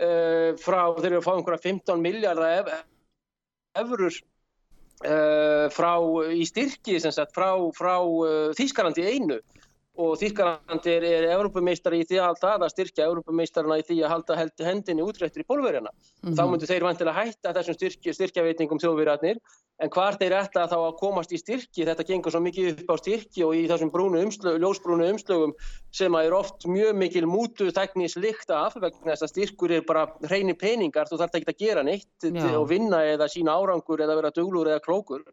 uh, 0.00 0.52
frá 0.60 0.82
þeir 0.98 1.10
eru 1.12 1.20
að 1.22 1.26
fá 1.26 1.32
einhverja 1.36 1.64
15 1.68 2.04
miljardar 2.04 2.70
efurur 3.80 4.14
uh, 4.14 5.66
frá 5.72 5.92
í 6.32 6.44
styrki 6.48 6.98
sagt, 7.02 7.34
frá, 7.34 7.50
frá 7.76 7.96
uh, 8.00 8.52
Þýskalandi 8.58 9.06
einu 9.08 9.40
og 10.00 10.14
Þískarland 10.16 10.86
er, 10.88 11.04
er 11.04 11.26
Európumeistari 11.34 11.98
í 12.00 12.06
því 12.08 12.20
að 12.20 12.28
halda 12.30 12.52
að 12.56 12.70
styrkja 12.72 13.08
Európumeistarina 13.10 13.76
í 13.76 13.84
því 13.84 13.98
að 14.00 14.14
halda 14.14 14.38
hendinni 14.64 15.04
útrættir 15.04 15.44
í 15.44 15.48
pólverjana. 15.48 15.92
Mm 15.92 16.30
-hmm. 16.30 16.36
Þá 16.38 16.42
myndu 16.48 16.68
þeir 16.70 16.86
vantilega 16.86 17.18
hætta 17.18 17.52
þessum 17.58 17.76
styrkja, 17.76 18.14
styrkjaveitingum 18.16 18.80
þjóðverjarnir 18.80 19.42
en 19.82 19.90
hvar 19.90 20.16
þeir 20.16 20.36
ætla 20.38 20.64
þá 20.70 20.76
að 20.78 20.96
komast 21.00 21.32
í 21.34 21.38
styrki, 21.40 21.84
þetta 21.84 22.06
gengur 22.08 22.32
svo 22.32 22.40
mikið 22.40 22.70
upp 22.72 22.92
á 22.92 22.96
styrki 23.02 23.44
og 23.44 23.54
í 23.58 23.62
þessum 23.68 23.90
brúnu 23.92 24.20
umslög, 24.22 24.58
ljósbrúnu 24.62 25.08
umslögum 25.12 25.54
sem 25.90 26.14
er 26.14 26.36
oft 26.36 26.64
mjög 26.64 26.96
mikil 26.96 27.26
mútu 27.26 27.68
teknísk 27.74 28.20
lykt 28.22 28.50
af 28.50 28.76
vegna 28.78 29.12
þess 29.12 29.26
að 29.26 29.32
styrkur 29.34 29.72
er 29.72 29.86
bara 29.88 30.06
hreini 30.28 30.54
peningar, 30.54 31.08
þú 31.10 31.18
þarf 31.18 31.40
ekki 31.40 31.52
að 31.52 31.64
gera 31.66 31.82
neitt 31.82 32.28
Já. 32.28 32.46
og 32.56 32.68
vinna 32.70 33.02
eða 33.04 33.28
sína 33.28 33.56
árangur 33.58 34.00
eða 34.00 34.16
vera 34.20 34.30
duglur 34.30 34.70
eða 34.70 34.84
klókur 34.84 35.24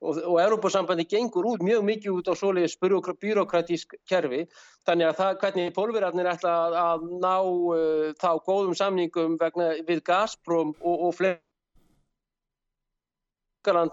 og, 0.00 0.16
og 0.22 0.40
Európa-sambandi 0.42 1.04
gengur 1.10 1.44
út 1.52 1.62
mjög 1.64 1.82
mikið 1.86 2.10
út 2.14 2.28
á 2.30 2.34
soliðis 2.38 2.76
byråkratísk 2.78 3.94
kerfi. 4.08 4.42
Þannig 4.86 5.06
að 5.08 5.18
það 5.20 5.38
hvernig 5.42 5.76
pólverarnir 5.76 6.32
ætla 6.32 6.52
að, 6.66 6.72
að 6.82 7.00
ná 7.24 7.36
uh, 7.42 8.06
þá 8.20 8.30
góðum 8.46 8.74
samningum 8.78 9.32
vegna, 9.40 9.66
við 9.88 10.00
Gazprom 10.06 10.70
og, 10.78 10.96
og 11.08 11.12
fleikaland 11.18 11.42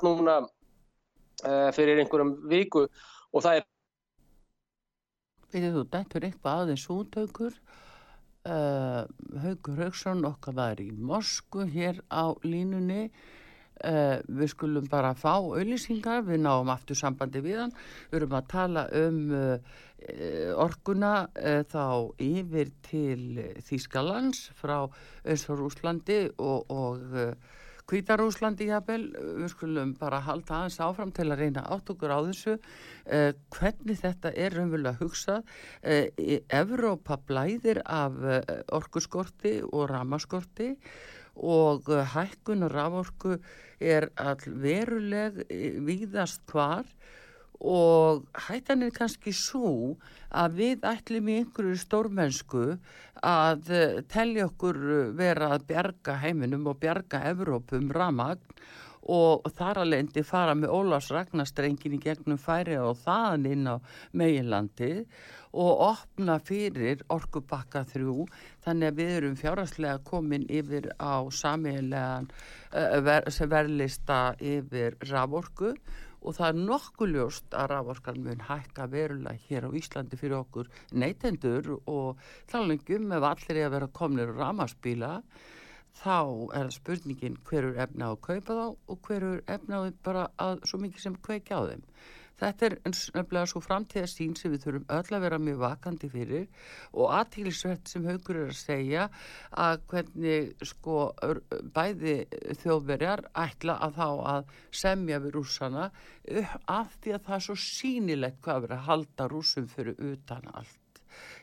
núna 0.05 0.35
uh, 0.45 1.69
fyrir 1.75 1.99
einhverjum 2.03 2.33
viku. 2.51 2.81
Og 3.33 3.39
það 3.45 3.53
er 3.61 3.65
Veitir 5.55 5.71
þú, 5.71 5.83
er 5.87 6.25
eitthvað 6.27 6.57
aðeins 6.65 6.85
útökur 6.91 7.53
uh, 8.49 9.01
Haugur 9.39 9.77
Haugsson 9.79 10.27
okkar 10.27 10.53
var 10.57 10.75
í 10.83 10.89
Moskvu 10.91 11.63
hér 11.71 11.95
á 12.11 12.35
línunni 12.43 13.07
Uh, 13.83 14.21
við 14.31 14.53
skulum 14.53 14.85
bara 14.88 15.09
fá 15.19 15.33
auðlýsingar, 15.35 16.21
við 16.23 16.45
náum 16.45 16.69
aftur 16.71 16.95
sambandi 16.95 17.41
við 17.43 17.57
hann, 17.59 17.73
við 18.07 18.21
erum 18.21 18.35
að 18.38 18.45
tala 18.53 18.83
um 18.95 19.17
uh, 19.35 19.73
orkuna 20.63 21.09
uh, 21.27 21.59
þá 21.67 22.15
yfir 22.23 22.71
til 22.88 23.43
Þýskalands 23.67 24.45
frá 24.55 24.88
Ösfarúslandi 25.27 26.21
og, 26.39 26.71
og 26.71 27.35
Kvítarúslandi 27.85 28.69
jafnvel, 28.71 29.09
við 29.41 29.51
skulum 29.51 29.91
bara 29.99 30.21
halda 30.23 30.61
aðeins 30.61 30.79
áfram 30.81 31.11
til 31.13 31.27
að 31.27 31.43
reyna 31.43 31.65
átt 31.69 31.91
okkur 31.93 32.15
á 32.15 32.19
þessu. 32.25 32.55
Hvernig 33.53 33.99
þetta 33.99 34.31
er 34.33 34.55
raunverulega 34.57 34.97
hugsað? 35.03 35.51
Evrópa 36.49 37.19
blæðir 37.29 37.83
af 37.85 38.17
orkuskorti 38.73 39.59
og 39.67 39.85
ramaskorti 39.91 40.71
og 40.73 40.89
hækkun 41.35 42.63
og 42.63 42.71
raforku 42.71 43.37
er 43.79 44.09
all 44.15 44.43
veruleg 44.45 45.45
eh, 45.49 45.79
víðast 45.83 46.41
hvar 46.51 46.85
og 47.59 48.25
hættan 48.47 48.83
er 48.83 48.91
kannski 48.91 49.31
svo 49.33 49.95
að 50.31 50.57
við 50.59 50.85
ætlum 50.87 51.29
í 51.29 51.37
einhverju 51.41 51.77
stórmennsku 51.79 52.77
að 53.23 53.69
eh, 53.71 54.01
tellja 54.07 54.47
okkur 54.49 54.79
vera 55.15 55.53
að 55.55 55.67
bjarga 55.67 56.17
heiminum 56.23 56.67
og 56.67 56.79
bjarga 56.79 57.23
Evrópum 57.31 57.91
ramagn 57.91 58.41
og 59.11 59.45
þar 59.53 59.83
að 59.83 59.91
lendi 59.93 60.23
fara 60.25 60.55
með 60.57 60.73
Ólafs 60.73 61.11
Ragnarstrengin 61.13 61.97
í 61.97 62.01
gegnum 62.01 62.39
færi 62.41 62.77
og 62.81 62.97
þaðan 63.03 63.49
inn 63.51 63.67
á 63.69 63.75
meginlandi 64.17 64.93
og 65.55 65.83
opna 65.85 66.39
fyrir 66.43 67.03
orkubakka 67.13 67.85
þrjú. 67.87 68.25
Þannig 68.65 68.91
að 68.91 68.97
við 68.99 69.13
erum 69.19 69.37
fjárhastlega 69.39 70.01
komin 70.07 70.47
yfir 70.51 70.89
á 70.99 71.23
samiðilegan 71.31 72.27
uh, 72.73 72.97
ver, 73.05 73.29
verðlista 73.29 74.19
yfir 74.41 74.99
raforku. 75.11 75.75
Og 76.25 76.33
það 76.33 76.47
er 76.49 76.61
nokkuð 76.65 77.11
ljóst 77.13 77.53
að 77.53 77.67
raforkan 77.69 78.23
mun 78.25 78.39
hækka 78.47 78.87
verulega 78.89 79.37
hér 79.45 79.67
á 79.69 79.77
Íslandi 79.77 80.17
fyrir 80.17 80.39
okkur 80.41 80.71
neytendur. 80.91 81.75
Og 81.85 82.17
þálingum 82.51 83.13
ef 83.15 83.29
allir 83.29 83.59
er 83.59 83.67
að 83.69 83.75
vera 83.77 83.93
komnir 84.01 84.33
ramaspíla 84.33 85.19
þá 85.95 86.19
er 86.60 86.69
spurningin 86.75 87.39
hverur 87.47 87.79
efna 87.86 88.12
á 88.12 88.13
að 88.13 88.21
kaupa 88.27 88.60
þá 88.60 88.67
og 88.67 89.01
hverur 89.08 89.41
efna 89.47 89.81
á 89.81 89.84
bara 90.03 90.27
að 90.41 90.62
svo 90.69 90.81
mikið 90.84 91.08
sem 91.08 91.17
kveikja 91.27 91.60
á 91.60 91.63
þeim. 91.71 91.84
Þetta 92.36 92.65
er 92.67 92.73
nefnilega 92.84 93.47
svo 93.47 93.62
framtíðastín 93.63 94.34
sem 94.36 94.51
við 94.51 94.65
þurfum 94.65 94.89
öll 94.97 95.15
að 95.15 95.23
vera 95.23 95.38
mjög 95.39 95.62
vakandi 95.62 96.10
fyrir 96.12 96.47
og 96.91 97.13
aðtílisvert 97.15 97.88
sem 97.88 98.08
haugur 98.10 98.41
er 98.41 98.51
að 98.51 98.60
segja 98.60 99.05
að 99.65 99.86
hvernig 99.93 100.65
sko 100.73 100.97
bæði 101.77 102.17
þjóðverjar 102.63 103.23
ætla 103.45 103.79
að 103.88 103.99
þá 104.01 104.10
að 104.36 104.55
semja 104.84 105.21
við 105.23 105.38
rúsana 105.39 105.89
af 106.75 106.97
því 106.99 107.15
að 107.15 107.27
það 107.29 107.38
er 107.39 107.45
svo 107.47 107.60
sínilegt 107.69 108.41
hvað 108.43 108.65
verið 108.65 108.81
að 108.81 108.89
halda 108.89 109.29
rúsum 109.31 109.71
fyrir 109.71 110.03
utan 110.12 110.51
allt 110.51 110.84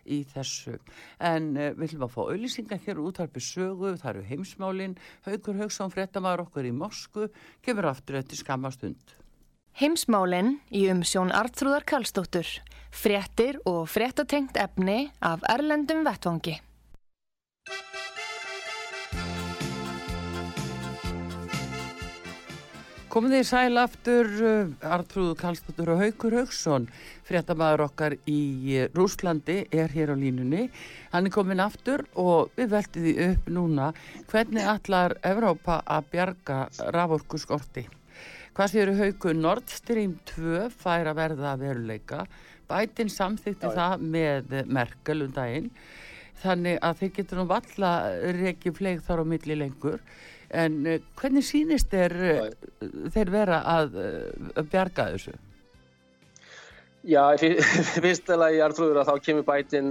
í 0.07 0.23
þessu. 0.33 0.79
En 1.23 1.53
uh, 1.57 1.71
við 1.77 1.83
viljum 1.87 2.07
að 2.07 2.15
fá 2.15 2.21
auðlýsingar 2.25 2.83
hér 2.87 3.03
út 3.03 3.23
harfið 3.23 3.47
sögu, 3.49 3.95
það 4.01 4.11
eru 4.15 4.25
heimsmálinn, 4.31 4.99
Haugur 5.27 5.61
Haugsson, 5.63 5.93
frettamæður 5.95 6.47
okkur 6.47 6.69
í 6.69 6.75
Mosku, 6.77 7.29
kemur 7.65 7.91
aftur 7.93 8.21
eftir 8.23 8.41
skamastund. 8.41 9.17
Heimsmálinn 9.81 10.59
í 10.75 10.85
umsjón 10.93 11.33
Artrúðar 11.33 11.87
Kallstóttur. 11.89 12.49
Frettir 12.93 13.57
og 13.65 13.87
frettatengt 13.89 14.59
efni 14.61 15.07
af 15.25 15.47
Erlendum 15.49 16.05
Vettvangi. 16.05 16.59
Komið 23.13 23.35
þið 23.35 23.43
sæl 23.45 23.77
aftur, 23.77 24.29
uh, 24.41 24.69
Artrúður 24.89 25.35
Kallstóttur 25.37 25.91
og 25.93 25.99
Haugur 26.01 26.33
Haugsson, 26.39 26.87
frettamæður 27.29 27.83
okkar 27.85 28.15
í 28.25 28.39
uh, 28.79 28.87
Rúslandi, 28.97 29.59
er 29.69 29.93
hér 29.93 30.15
á 30.15 30.17
línunni. 30.17 30.63
Hann 31.13 31.29
er 31.29 31.35
komin 31.35 31.61
aftur 31.61 32.07
og 32.17 32.55
við 32.57 32.73
veltum 32.73 33.05
því 33.05 33.13
upp 33.27 33.53
núna 33.53 33.91
hvernig 34.33 34.65
allar 34.65 35.17
Evrópa 35.29 35.83
að 35.85 36.09
bjarga 36.15 36.59
raforku 36.97 37.43
skorti. 37.45 37.85
Hvað 38.57 38.73
séu 38.73 38.97
Haugur 39.03 39.37
Nord 39.37 39.69
Stream 39.69 40.17
2 40.33 40.71
fær 40.73 41.13
að 41.13 41.21
verða 41.21 41.55
veruleika? 41.61 42.25
Bætin 42.65 43.13
samþykti 43.13 43.75
Já, 43.75 43.77
það 43.77 44.11
með 44.17 44.61
Merkel 44.73 45.27
um 45.27 45.37
daginn, 45.37 45.73
þannig 46.41 46.81
að 46.81 47.03
þeir 47.03 47.17
getur 47.21 47.43
nú 47.43 47.51
valla 47.53 47.97
reykju 48.41 48.73
fleig 48.81 49.05
þar 49.05 49.21
á 49.21 49.25
milli 49.37 49.65
lengur 49.67 50.01
en 50.53 50.83
uh, 50.87 50.99
hvernig 51.21 51.47
sínist 51.47 51.95
er, 51.97 52.13
uh, 52.13 52.91
þeir 53.15 53.33
vera 53.33 53.63
að 53.79 53.97
uh, 54.03 54.61
bjarga 54.63 55.09
þessu? 55.15 55.35
Já, 57.03 57.35
fyrst 57.99 58.29
alveg 58.31 58.61
ég 58.61 58.63
er 58.63 58.75
trúður 58.77 59.01
að 59.01 59.09
þá 59.09 59.25
kemur 59.27 59.47
bætin, 59.49 59.89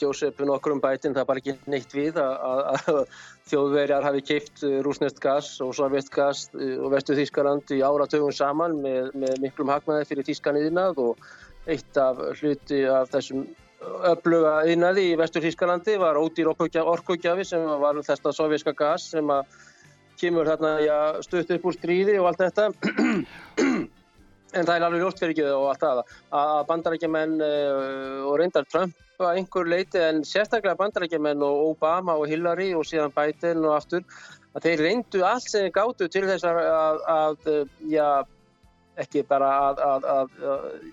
Jósefun 0.00 0.54
okkur 0.54 0.72
um 0.72 0.80
bætin, 0.80 1.12
það 1.12 1.20
er 1.20 1.28
bara 1.28 1.42
ekki 1.42 1.54
neitt 1.68 1.92
við 1.92 2.16
að, 2.22 2.62
að 2.72 3.00
þjóðverjar 3.50 4.06
hafi 4.08 4.22
keift 4.24 4.64
rúsnest 4.86 5.20
gas 5.20 5.50
og 5.60 5.74
sovjet 5.76 6.08
gas 6.14 6.46
og 6.56 6.88
vestu 6.94 7.18
Þískaland 7.18 7.76
í 7.76 7.82
áratögun 7.84 8.32
saman 8.32 8.80
með, 8.80 9.12
með 9.20 9.36
miklum 9.44 9.74
hagnaði 9.74 10.08
fyrir 10.08 10.28
Þískaniðinað 10.30 11.04
og 11.04 11.28
eitt 11.68 12.00
af 12.00 12.24
hluti 12.40 12.80
af 12.88 13.12
þessum 13.12 13.44
öfluga 14.10 14.60
yðnaði 14.70 15.10
í 15.10 15.16
vestur 15.20 15.44
Þískalandi 15.44 15.96
var 16.00 16.18
ódýr 16.18 16.48
orkugjafi 16.50 17.44
sem 17.46 17.64
var 17.80 17.98
þetta 18.06 18.32
sovjerska 18.34 18.72
gas 18.76 19.10
sem 19.12 19.30
að 19.30 19.44
kemur 20.20 20.48
þarna 20.48 20.72
já, 20.84 20.98
stutt 21.26 21.52
upp 21.56 21.68
úr 21.68 21.76
stríði 21.76 22.18
og 22.20 22.30
allt 22.30 22.44
þetta. 22.46 22.70
En 24.56 24.64
það 24.64 24.76
er 24.76 24.84
alveg 24.86 25.02
ljóst 25.02 25.18
fyrir 25.20 25.34
ekki 25.34 25.48
og 25.52 25.66
allt 25.68 25.82
það 25.82 25.98
að 26.38 26.60
bandarækjumenn 26.70 27.34
uh, 27.44 28.20
og 28.30 28.38
reyndar 28.40 28.64
Trump 28.70 28.94
að 29.20 29.40
einhver 29.40 29.68
leiti 29.68 30.00
en 30.00 30.22
sérstaklega 30.28 30.78
bandarækjumenn 30.78 31.42
og 31.44 31.72
Obama 31.72 32.14
og 32.16 32.30
Hillary 32.30 32.70
og 32.76 32.86
síðan 32.88 33.12
Biden 33.16 33.64
og 33.66 33.74
aftur 33.78 34.06
að 34.56 34.68
þeir 34.68 34.84
reyndu 34.86 35.22
allt 35.26 35.50
sem 35.50 35.66
þeir 35.66 35.74
gáttu 35.76 36.08
til 36.12 36.24
þess 36.28 36.46
að, 36.48 36.60
að, 36.72 37.02
að 37.16 37.92
já, 37.92 38.08
ekki 39.02 39.24
bara 39.28 39.50
að, 39.68 40.08
að 40.14 40.34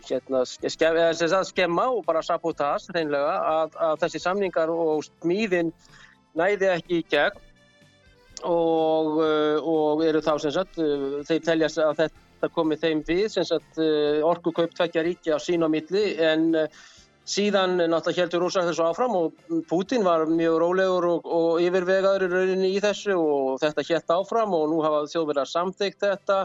hérna, 0.09 0.43
skemma, 0.49 1.43
skemma 1.47 1.88
og 1.93 2.03
bara 2.07 2.23
sabotage 2.25 2.91
reynlega 2.95 3.38
að 3.88 4.01
þessi 4.03 4.23
samningar 4.23 4.71
og 4.73 5.05
smíðin 5.07 5.71
næði 6.36 6.71
ekki 6.73 6.99
í 6.99 7.07
gegn 7.13 7.39
og, 8.47 9.19
uh, 9.21 9.58
og 9.60 10.03
eru 10.06 10.21
þá 10.23 10.34
sem 10.41 10.53
sagt, 10.56 10.79
uh, 10.82 11.21
þeir 11.27 11.43
telja 11.45 11.69
að 11.86 12.01
þetta 12.03 12.49
komi 12.53 12.77
þeim 12.79 13.03
við, 13.08 13.27
sem 13.34 13.47
sagt 13.47 13.79
uh, 13.82 14.19
orkukaup 14.27 14.75
tvekja 14.75 15.06
ríki 15.06 15.34
á 15.34 15.39
sín 15.41 15.65
á 15.65 15.69
milli 15.71 16.03
en 16.21 16.51
síðan 17.23 17.77
náttúrulega 17.79 18.25
heldur 18.25 18.43
rúsa 18.43 18.65
þessu 18.67 18.84
áfram 18.84 19.13
og 19.15 19.43
Putin 19.69 20.03
var 20.03 20.25
mjög 20.27 20.58
rólegur 20.60 21.08
og, 21.08 21.29
og 21.32 21.62
yfirvegaður 21.63 22.27
í 22.27 22.32
rauninni 22.34 22.71
í 22.75 22.82
þessu 22.84 23.15
og 23.15 23.62
þetta 23.63 23.88
helt 23.88 24.15
áfram 24.17 24.56
og 24.58 24.65
nú 24.73 24.82
hafa 24.84 25.06
þjóðverðar 25.13 25.51
samþygt 25.53 26.03
þetta 26.03 26.41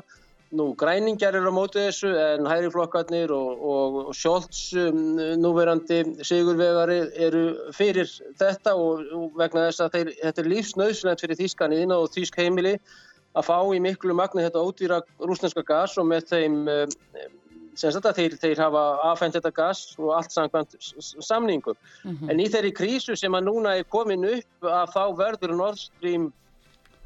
Nú, 0.51 0.73
græningjar 0.81 1.37
eru 1.37 1.51
á 1.53 1.55
mótu 1.55 1.77
þessu 1.77 2.09
en 2.17 2.47
hægriflokkarnir 2.49 3.33
og, 3.37 3.49
og, 3.61 3.97
og 4.09 4.15
Sjólds 4.17 4.71
um, 4.81 5.19
núverandi 5.37 5.99
sigurvegari 6.25 7.03
eru 7.27 7.43
fyrir 7.77 8.09
þetta 8.41 8.73
og, 8.73 9.03
og 9.13 9.37
vegna 9.37 9.67
þess 9.67 9.85
að 9.85 9.99
þeir, 9.99 10.13
þetta 10.23 10.43
er 10.43 10.49
lífsnauðsynlegt 10.55 11.25
fyrir 11.25 11.41
Þískaniðina 11.43 12.01
og 12.01 12.09
Þísk 12.15 12.41
heimili 12.41 12.79
að 13.37 13.49
fá 13.51 13.59
í 13.77 13.83
miklu 13.85 14.17
magni 14.17 14.47
þetta 14.47 14.65
ódýra 14.65 15.03
rúsneska 15.21 15.67
gas 15.69 15.99
og 16.01 16.09
með 16.09 16.31
þeim 16.33 16.59
um, 16.65 16.97
sem 17.79 18.01
að 18.01 18.11
þeir, 18.17 18.41
þeir 18.41 18.65
hafa 18.65 18.85
afhengt 19.13 19.37
þetta 19.37 19.55
gas 19.55 19.83
og 20.01 20.15
allt 20.17 20.33
samkvæmt 20.35 20.75
samningum. 21.29 21.77
Mm 22.05 22.17
-hmm. 22.17 22.31
En 22.33 22.41
í 22.41 22.49
þeirri 22.49 22.73
krísu 22.75 23.17
sem 23.17 23.35
að 23.37 23.47
núna 23.53 23.77
er 23.77 23.85
komin 23.85 24.25
upp 24.25 24.65
að 24.65 24.97
þá 24.97 25.05
verður 25.21 25.57
Nord 25.61 25.79
Stream 25.79 26.33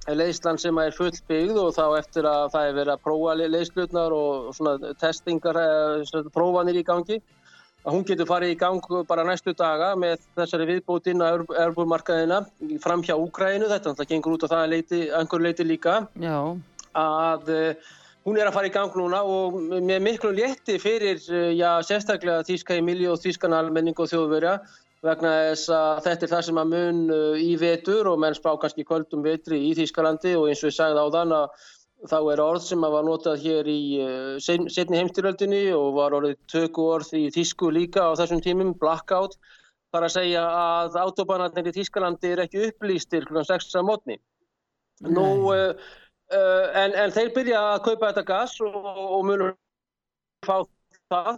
leyslan 0.09 0.59
sem 0.59 0.79
er 0.83 0.97
fullbyggð 0.97 1.61
og 1.63 1.71
þá 1.77 1.85
eftir 1.99 2.27
að 2.27 2.49
það 2.55 2.67
er 2.69 2.75
verið 2.79 2.95
að 2.95 3.05
prófa 3.05 3.37
leyslutnar 3.39 4.17
og 4.17 4.51
svona 4.57 4.95
testingar, 5.01 5.59
prófanir 6.35 6.81
í 6.81 6.85
gangi 6.87 7.21
að 7.83 7.97
hún 7.97 8.05
getur 8.07 8.29
farið 8.31 8.55
í 8.55 8.59
gang 8.59 8.85
bara 9.09 9.25
næstu 9.27 9.55
daga 9.59 9.93
með 9.99 10.21
þessari 10.37 10.69
viðbótinn 10.69 11.23
að 11.23 11.47
erfumarkaðina 11.65 12.45
fram 12.83 13.03
hjá 13.03 13.17
Úkrænu, 13.19 13.71
þetta 13.71 14.07
gengur 14.07 14.37
út 14.37 14.47
á 14.47 14.53
það 14.53 14.61
að 14.61 14.71
leiti, 14.75 15.03
einhver 15.11 15.43
leiti 15.43 15.67
líka 15.67 15.99
Já. 16.23 16.39
að 16.95 17.51
Hún 18.23 18.37
er 18.39 18.47
að 18.47 18.55
fara 18.55 18.69
í 18.69 18.71
gang 18.71 18.93
núna 18.95 19.25
og 19.27 19.57
með 19.83 20.05
miklu 20.05 20.31
létti 20.31 20.77
fyrir, 20.79 21.19
eh, 21.27 21.57
já, 21.59 21.83
sérstaklega 21.83 22.45
Þíska 22.47 22.77
í 22.79 22.83
milli 22.87 23.09
og 23.11 23.19
Þískan 23.19 23.57
almenning 23.57 23.99
og 23.99 24.07
þjóðverja 24.07 24.61
vegna 25.03 25.31
þess 25.51 25.71
að 25.75 26.01
þetta 26.07 26.27
er 26.27 26.33
það 26.33 26.43
sem 26.49 26.59
að 26.63 26.73
mun 26.73 26.99
eh, 27.15 27.39
í 27.43 27.53
vetur 27.61 28.11
og 28.13 28.19
menn 28.23 28.37
spá 28.39 28.51
kannski 28.61 28.87
kvöldum 28.89 29.25
vetri 29.27 29.61
í 29.69 29.73
Þískalandi 29.79 30.35
og 30.39 30.51
eins 30.51 30.63
og 30.63 30.71
ég 30.71 30.77
sagði 30.79 31.03
á 31.03 31.07
þann 31.17 31.37
að 31.39 31.65
þá 32.11 32.19
er 32.33 32.43
orð 32.43 32.67
sem 32.67 32.85
að 32.87 32.95
var 32.97 33.07
notað 33.07 33.43
hér 33.45 33.69
í 33.71 33.81
uh, 34.03 34.39
setni 34.43 34.99
heimstyröldinni 34.99 35.61
og 35.77 35.93
var 35.95 36.17
orðið 36.17 36.41
töku 36.51 36.87
orð 36.97 37.13
í 37.15 37.29
Þísku 37.31 37.71
líka 37.71 38.09
á 38.11 38.19
þessum 38.19 38.41
tímum, 38.43 38.73
blackout, 38.75 39.37
þar 39.95 40.09
að 40.09 40.15
segja 40.17 40.43
að 40.43 40.99
autobanarnir 41.05 41.71
í 41.71 41.77
Þískalandi 41.77 42.33
er 42.33 42.43
ekki 42.43 42.65
upplýstir 42.73 43.29
kl. 43.31 43.45
6. 43.47 43.79
mótni. 43.87 44.19
Nú... 45.07 45.27
Uh, 45.55 45.91
Uh, 46.33 46.69
en, 46.81 46.95
en 46.97 47.11
þeir 47.13 47.33
byrja 47.35 47.59
að 47.75 47.83
kaupa 47.85 48.09
þetta 48.09 48.23
gas 48.25 48.53
og, 48.65 48.73
og 48.73 49.25
munum 49.29 49.51
fá 50.47 50.63
það 50.63 50.71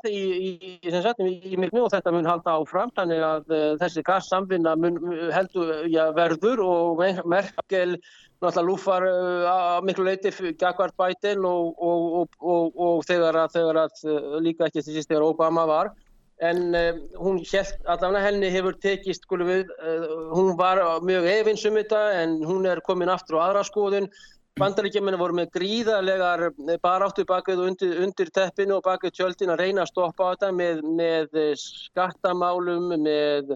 í, 0.08 0.20
í, 0.48 0.50
í, 0.80 1.32
í 1.52 1.56
myrkni 1.60 1.82
og 1.82 1.90
þetta 1.92 2.12
mun 2.14 2.28
halda 2.28 2.56
áfram 2.58 2.92
þannig 2.96 3.24
að 3.24 3.50
uh, 3.54 3.64
þessi 3.80 4.04
gassamvinna 4.06 4.74
heldur 5.34 5.72
ja, 5.92 6.10
verður 6.16 6.62
og 6.64 7.02
Merkel 7.24 7.96
náttúrulega 8.42 8.64
lúfar 8.68 9.06
uh, 9.08 9.48
að 9.50 9.88
miklu 9.88 10.06
leiti 10.08 10.32
Gagvard 10.60 10.96
Biden 11.00 11.44
og, 11.48 11.74
og, 11.78 12.38
og 12.40 13.04
þegar 13.08 13.44
að, 13.44 13.54
þegar 13.58 13.82
að 13.84 14.40
líka 14.44 14.68
ekki 14.68 14.84
því 14.84 15.18
að 15.18 15.28
Obama 15.28 15.66
var. 15.70 15.94
En 16.42 16.74
hún 17.14 17.36
held 17.46 17.84
allavega 17.86 18.24
henni 18.26 18.48
hefur 18.50 18.74
tekist 18.82 19.22
við, 19.30 19.68
hún 20.34 20.56
var 20.58 20.80
mjög 21.06 21.28
efinsum 21.30 21.78
þetta 21.78 22.00
en 22.18 22.40
hún 22.42 22.66
er 22.66 22.82
komin 22.82 23.12
aftur 23.12 23.38
á 23.38 23.46
aðra 23.46 23.62
skoðun 23.64 24.08
Bandaríkjumina 24.60 25.18
voru 25.18 25.34
með 25.34 25.48
gríðarlegar 25.56 26.42
baráttu 26.82 27.24
bakið 27.26 27.62
undir, 27.64 27.94
undir 28.04 28.28
teppinu 28.30 28.76
og 28.76 28.84
bakið 28.86 29.16
tjöldin 29.16 29.50
að 29.50 29.62
reyna 29.64 29.82
að 29.82 29.90
stoppa 29.90 30.28
þetta 30.30 30.50
með, 30.54 30.82
með 30.94 31.32
skattamálum, 31.58 32.92
með 33.02 33.50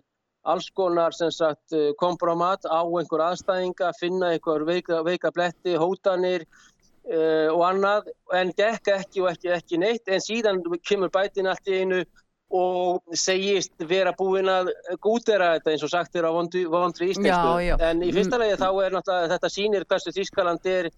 alls 0.50 0.66
konar 0.74 1.14
sagt, 1.14 1.76
kompromat 2.02 2.66
á 2.66 2.82
einhver 2.82 3.22
aðstæðinga, 3.28 3.92
finna 4.00 4.32
einhver 4.34 4.66
veika, 4.66 4.98
veika 5.06 5.30
bletti, 5.30 5.76
hótanir 5.78 6.48
uh, 6.48 7.46
og 7.54 7.62
annað 7.68 8.11
en 8.34 8.50
gekk 8.58 8.90
ekki 8.96 9.22
og 9.22 9.30
ekki, 9.37 9.54
ekki 9.54 9.78
neitt. 9.78 10.11
En 10.11 10.24
síðan 10.24 10.64
kemur 10.82 11.14
bætin 11.14 11.46
allt 11.46 11.70
í 11.70 11.78
einu 11.84 12.02
og 12.48 13.02
segist 13.12 13.74
vera 13.88 14.14
búin 14.16 14.48
að 14.48 14.70
gútera 15.04 15.52
þetta 15.56 15.72
eins 15.74 15.84
og 15.84 15.92
sagt 15.92 16.16
er 16.16 16.24
á 16.24 16.32
vondri, 16.32 16.64
íslensku. 17.12 17.76
En 17.84 18.02
í 18.02 18.12
fyrsta 18.14 18.40
legi 18.40 18.56
þá 18.56 18.68
er 18.72 18.96
náttúrulega 18.96 19.32
þetta 19.34 19.50
sínir 19.52 19.84
hversu 19.88 20.14
Þískaland 20.16 20.70
er 20.72 20.88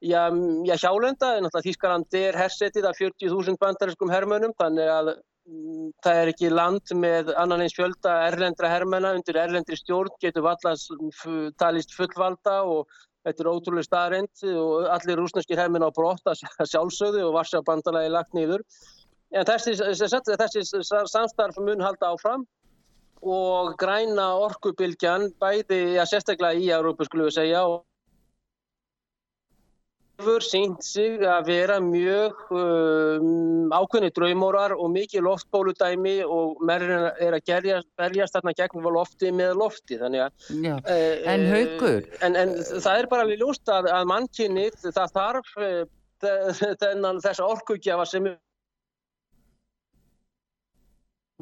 já, 0.00 0.22
já 0.64 0.74
hjálenda, 0.80 1.36
en 1.36 1.44
náttúrulega 1.44 1.68
Þískaland 1.68 2.18
er 2.22 2.40
hersetið 2.40 2.88
af 2.88 3.00
40.000 3.02 3.60
bandariskum 3.60 4.12
hermönum, 4.12 4.56
þannig 4.56 4.92
að 4.96 5.12
mm, 5.12 5.92
það 6.06 6.20
er 6.22 6.32
ekki 6.32 6.52
land 6.54 6.96
með 6.96 7.34
annan 7.36 7.66
eins 7.66 7.76
fjölda 7.76 8.18
erlendra 8.30 8.72
hermöna 8.72 9.12
undir 9.18 9.42
erlendri 9.44 9.76
stjórn, 9.76 10.16
getur 10.24 10.48
vallast 10.48 10.92
talist 11.60 11.92
fullvalda 11.92 12.62
og 12.64 12.88
þetta 13.24 13.44
er 13.44 13.52
ótrúlega 13.52 13.88
staðrind 13.88 14.48
og 14.56 14.88
allir 14.92 15.20
rúsneskir 15.20 15.60
hermöna 15.60 15.88
á 15.88 15.96
brott 15.96 16.28
að 16.28 16.44
sjálfsögðu 16.68 17.28
og 17.28 17.36
varsja 17.36 17.64
bandalagi 17.64 18.12
lagt 18.12 18.36
nýður. 18.36 18.64
En 19.32 19.46
þessi, 19.48 19.74
þessi 19.80 20.82
samstarf 21.10 21.56
mun 21.58 21.82
halda 21.82 22.12
áfram 22.14 22.44
og 23.24 23.72
græna 23.80 24.34
orkubilgjan 24.44 25.30
bæði, 25.40 25.96
já 25.96 26.04
sérstaklega 26.06 26.60
í 26.60 26.70
Európa 26.76 27.06
skulum 27.08 27.30
við 27.30 27.38
segja 27.38 27.64
og 27.70 27.82
hefur 30.20 30.44
sínt 30.46 30.84
sig 30.86 31.22
að 31.26 31.48
vera 31.48 31.80
mjög 31.82 32.52
um, 32.54 33.72
ákveðni 33.74 34.12
draumórar 34.14 34.76
og 34.76 34.92
mikið 34.94 35.24
loftbóludæmi 35.26 36.14
og 36.22 36.62
merðin 36.62 37.08
er 37.18 37.34
að 37.34 37.48
gerjast, 37.50 37.88
berjast 37.98 38.36
þarna 38.36 38.54
gegn 38.60 38.86
lofti 38.94 39.32
með 39.34 39.56
lofti 39.58 39.98
þannig 39.98 40.26
að 40.28 40.46
Já, 40.68 40.76
uh, 40.78 41.26
en 41.32 41.46
haugur 41.50 42.08
en, 42.20 42.38
en 42.38 42.54
það 42.62 43.00
er 43.00 43.10
bara 43.10 43.26
við 43.26 43.42
lúst 43.42 43.74
að, 43.74 43.90
að 43.90 44.08
mannkynnið 44.12 44.78
það 44.86 45.18
þarf 45.18 45.52
uh, 45.58 45.82
þennan 46.84 47.22
þessa 47.24 47.50
orkugjafa 47.50 48.06
sem 48.08 48.30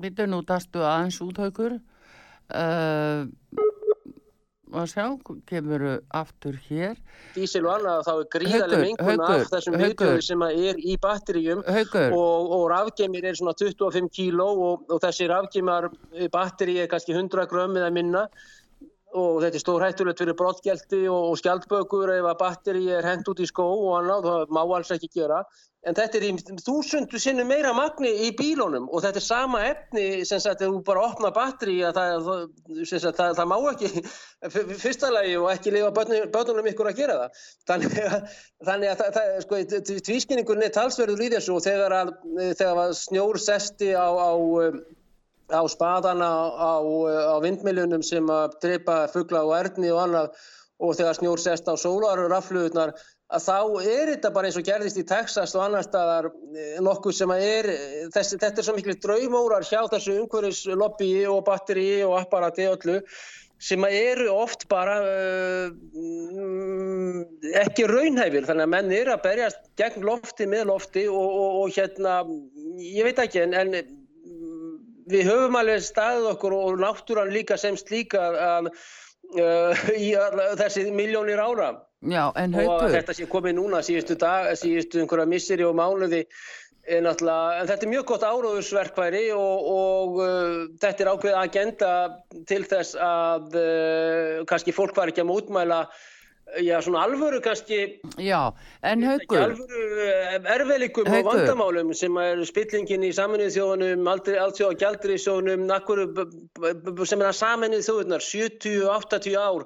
Vittu 0.00 0.24
nú 0.24 0.40
dastu 0.48 0.80
aðeins 0.80 1.18
úthaukur 1.20 1.74
uh, 1.76 3.26
og 4.72 4.86
sjá, 4.88 5.04
kemur 5.44 5.82
aftur 6.16 6.56
hér. 6.70 6.96
Dísil 7.34 7.66
og 7.66 7.74
annað 7.74 8.06
þá 8.06 8.12
er 8.14 8.30
gríðarlega 8.32 8.86
mingun 8.86 9.24
af 9.26 9.44
þessum 9.50 9.76
viðbjöðu 9.82 10.22
sem 10.24 10.44
er 10.46 10.80
í 10.80 10.96
batteríum 11.02 11.60
og, 11.60 12.54
og 12.56 12.64
rafgemir 12.72 13.28
er 13.28 13.36
svona 13.36 13.52
25 13.58 14.08
kíló 14.16 14.48
og, 14.48 14.88
og 14.88 15.02
þessi 15.04 15.28
rafgemar 15.28 15.90
batteri 16.32 16.78
er 16.80 16.88
kannski 16.88 17.12
100 17.12 17.44
grömm 17.52 17.76
eða 17.76 17.92
minna 17.92 18.24
og 19.12 19.42
þetta 19.42 19.58
er 19.58 19.62
stór 19.62 19.84
hættulegt 19.84 20.22
fyrir 20.22 20.36
brottgjaldi 20.38 21.02
og, 21.10 21.34
skjaldbökur 21.40 22.14
ef 22.14 22.30
að 22.30 22.40
batteri 22.40 22.86
er 22.92 23.06
hendt 23.06 23.28
út 23.28 23.42
í 23.42 23.48
skó 23.48 23.66
og 23.66 23.98
annað, 24.00 24.28
það 24.28 24.56
má 24.56 24.62
alls 24.64 24.92
ekki 24.94 25.10
gera. 25.20 25.42
En 25.82 25.96
þetta 25.98 26.18
er 26.20 26.24
í 26.28 26.58
þúsundu 26.62 27.18
sinnum 27.18 27.48
meira 27.50 27.72
magni 27.74 28.12
í 28.28 28.28
bílónum 28.38 28.84
og 28.86 29.02
þetta 29.02 29.18
er 29.18 29.24
sama 29.26 29.62
efni 29.66 30.04
sem 30.28 30.38
sagt 30.42 30.62
að 30.62 30.76
þú 30.76 30.82
bara 30.86 31.02
opna 31.08 31.32
batteri 31.34 31.80
að 31.88 31.98
það, 31.98 32.28
sagt, 32.86 33.18
það, 33.18 33.32
það 33.40 33.50
má 33.50 33.56
ekki 33.72 33.90
fyrsta 34.84 35.10
lagi 35.10 35.34
og 35.40 35.50
ekki 35.50 35.74
lifa 35.74 35.90
börnunum 36.36 36.70
ykkur 36.70 36.92
að 36.92 37.02
gera 37.02 37.18
það. 37.24 37.42
Þannig 37.72 37.98
að, 38.04 38.38
þannig 38.70 38.92
að 38.92 39.04
það, 39.18 39.34
sko, 39.42 39.62
tvískynningurinn 40.06 40.68
er 40.68 40.74
talsverður 40.78 41.26
í 41.26 41.32
þessu 41.34 41.58
og 41.58 41.66
þegar, 41.66 41.98
að, 41.98 42.14
þegar 42.38 42.82
að 42.86 42.96
snjór 43.02 43.42
sesti 43.42 43.90
á, 43.98 44.06
á, 44.06 44.30
á 45.50 45.62
spadana 45.70 46.28
á, 46.54 46.74
á 46.78 47.36
vindmiljunum 47.42 48.04
sem 48.06 48.26
að 48.30 48.58
dreipa 48.62 49.06
fuggla 49.12 49.42
og 49.46 49.56
erðni 49.58 49.90
og 49.94 50.04
annað. 50.06 50.36
Og 50.82 50.96
þegar 50.98 51.14
snjór 51.14 51.38
sest 51.38 51.68
á 51.70 51.78
sólarrafluðunar 51.78 52.94
að 53.32 53.44
þá 53.46 53.58
er 53.86 54.10
þetta 54.12 54.30
bara 54.34 54.48
eins 54.48 54.58
og 54.58 54.66
gerðist 54.66 54.98
í 55.00 55.04
Texas 55.08 55.54
og 55.56 55.62
annar 55.64 55.86
staðar 55.86 56.28
eh, 56.28 56.80
nokkuð 56.84 57.14
sem 57.16 57.32
að 57.32 57.44
er, 57.46 57.68
þessi, 58.12 58.38
þetta 58.42 58.60
er 58.60 58.66
svo 58.66 58.74
miklu 58.76 58.96
draumórar 59.00 59.64
hjá 59.64 59.80
þessu 59.92 60.18
umhverjuslobby 60.24 61.12
og 61.30 61.44
batteri 61.46 62.02
og 62.04 62.18
apparati 62.18 62.66
og 62.68 62.76
öllu 62.80 62.98
sem 63.62 63.84
að 63.86 63.94
eru 63.94 64.24
oft 64.34 64.64
bara 64.70 64.96
uh, 65.06 65.68
ekki 67.62 67.86
raunhæfir. 67.86 68.48
Þannig 68.48 68.64
að 68.66 68.72
menn 68.74 68.94
eru 68.96 69.12
að 69.14 69.24
berjast 69.28 69.60
gegn 69.78 70.06
lofti 70.06 70.48
með 70.50 70.66
lofti 70.72 71.04
og, 71.06 71.28
og, 71.28 71.60
og 71.60 71.76
hérna, 71.76 72.16
ég 72.82 73.06
veit 73.06 73.22
ekki 73.22 73.44
en, 73.44 73.54
en 73.54 73.70
við 75.12 75.30
höfum 75.30 75.60
alveg 75.60 75.84
staðið 75.86 76.28
okkur 76.34 76.58
og 76.58 76.82
náttúran 76.82 77.32
líka 77.34 77.58
sem 77.60 77.78
slíka 77.80 78.24
að, 78.56 78.72
uh, 79.38 79.86
í 79.96 80.12
þessi 80.60 80.90
miljónir 80.94 81.42
ára 81.42 81.74
Já. 82.02 82.32
Og 82.34 82.88
þetta 82.90 83.14
sé 83.14 83.28
komið 83.30 83.60
núna 83.60 83.82
síðustu 83.86 84.16
dag, 84.18 84.50
síðustu 84.58 84.98
einhverja 84.98 85.28
misseri 85.30 85.62
og 85.62 85.76
mánuði, 85.78 86.24
en, 86.90 87.06
en 87.06 87.68
þetta 87.68 87.78
er 87.78 87.90
mjög 87.92 88.08
gott 88.10 88.24
áróðusverkværi 88.26 89.28
og, 89.36 89.68
og 89.74 90.16
uh, 90.24 90.56
þetta 90.82 91.04
er 91.04 91.10
ákveð 91.12 91.36
agenda 91.38 91.92
til 92.50 92.64
þess 92.66 92.98
að 92.98 93.54
uh, 93.54 94.40
kannski 94.50 94.74
fólk 94.74 94.98
var 94.98 95.12
ekki 95.12 95.22
að 95.22 95.30
mótmæla 95.30 95.84
Já, 96.60 96.82
svona 96.84 97.04
alvöru 97.06 97.40
kannski 97.40 98.00
Já, 98.20 98.52
en 98.82 99.02
haugur 99.02 99.38
Alvöru 99.40 99.84
uh, 100.04 100.50
erfelikum 100.54 101.08
og 101.08 101.24
vandamálum 101.30 101.94
sem 101.96 102.18
er 102.20 102.42
spillingin 102.44 103.06
í 103.08 103.12
saminuð 103.16 103.54
þjóðunum 103.54 104.10
allt 104.12 104.28
þjóða 104.28 104.76
gældri 104.82 105.16
þjóðunum 105.22 107.06
sem 107.08 107.24
er 107.24 107.30
að 107.30 107.38
saminuð 107.38 107.86
þjóðunar 107.88 108.26
70-80 108.26 109.38
ár. 109.40 109.64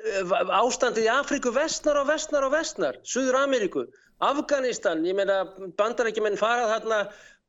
Eh, 0.00 0.36
ástandið 0.60 1.08
í 1.08 1.10
Afríku 1.12 1.50
vestnar 1.52 1.98
og 2.00 2.06
vestnar 2.08 2.46
og 2.46 2.54
vestnar, 2.54 3.00
Suður 3.02 3.40
Ameríku, 3.42 3.84
Afganistan, 4.22 5.02
ég 5.04 5.16
meina 5.18 5.42
bandarækjumenn 5.80 6.38
farað 6.40 6.70
þarna 6.76 7.00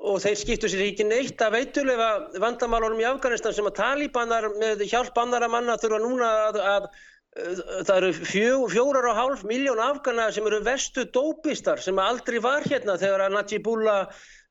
og 0.01 0.17
þeir 0.23 0.37
skiptu 0.39 0.69
sér 0.71 0.87
ekki 0.87 1.05
neitt 1.05 1.41
að 1.45 1.59
veitulega 1.59 2.09
vandamálunum 2.41 3.03
í 3.03 3.07
Afganistan 3.07 3.53
sem 3.53 3.69
að 3.69 3.77
talibanar 3.77 4.49
með 4.57 4.87
hjálp 4.89 5.17
annara 5.21 5.51
manna 5.51 5.77
þurfa 5.79 6.01
núna 6.01 6.31
að, 6.47 6.61
að 6.73 6.87
það 7.31 7.93
eru 7.95 8.13
fjó, 8.17 8.55
fjórar 8.71 9.07
og 9.07 9.15
hálf 9.15 9.43
miljón 9.47 9.79
afgana 9.79 10.31
sem 10.35 10.47
eru 10.49 10.59
vestu 10.65 11.05
dópistar 11.15 11.79
sem 11.79 11.99
aldrei 11.99 12.41
var 12.43 12.65
hérna 12.67 12.97
þegar 12.99 13.27
að 13.27 13.37
Najibullah 13.37 14.09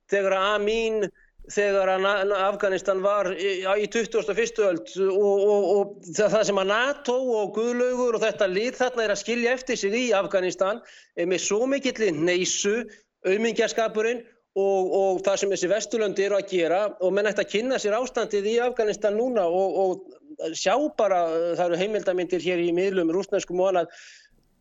þegar 0.08 0.36
Amin 0.38 1.04
þegar 1.50 1.90
Afganistan 2.46 3.02
var 3.02 3.32
í, 3.34 3.60
í 3.66 3.86
21. 3.90 4.32
öld 4.64 4.92
og, 5.10 5.44
og, 5.44 5.68
og 5.74 6.10
það 6.16 6.44
sem 6.46 6.60
að 6.62 6.70
NATO 6.70 7.16
og 7.40 7.54
Guðlaugur 7.56 8.16
og 8.16 8.24
þetta 8.24 8.48
lið 8.48 8.76
þarna 8.78 9.04
er 9.04 9.14
að 9.14 9.22
skilja 9.24 9.54
eftir 9.58 9.80
sig 9.80 9.96
í 9.98 10.04
Afganistan 10.16 10.80
með 11.16 11.42
svo 11.42 11.66
mikill 11.68 12.12
neysu, 12.16 12.84
auðmingjaskapurinn 13.26 14.22
og, 14.56 14.94
og 15.00 15.20
það 15.26 15.42
sem 15.42 15.52
þessi 15.54 15.72
Vesturlöndi 15.74 16.26
eru 16.26 16.38
að 16.38 16.48
gera 16.54 16.80
og 17.00 17.12
menn 17.12 17.28
ætti 17.28 17.44
að 17.44 17.52
kynna 17.56 17.80
sér 17.82 17.98
ástandið 17.98 18.48
í 18.54 18.56
Afganistan 18.64 19.18
núna 19.18 19.44
og 19.44 20.06
sjá 20.56 20.74
bara, 20.98 21.24
það 21.58 21.66
eru 21.66 21.82
heimildamindir 21.84 22.44
hér 22.44 22.64
í 22.64 22.72
miðlum 22.76 23.12
rúsneskum 23.14 23.62
og 23.62 23.72
annað 23.72 24.00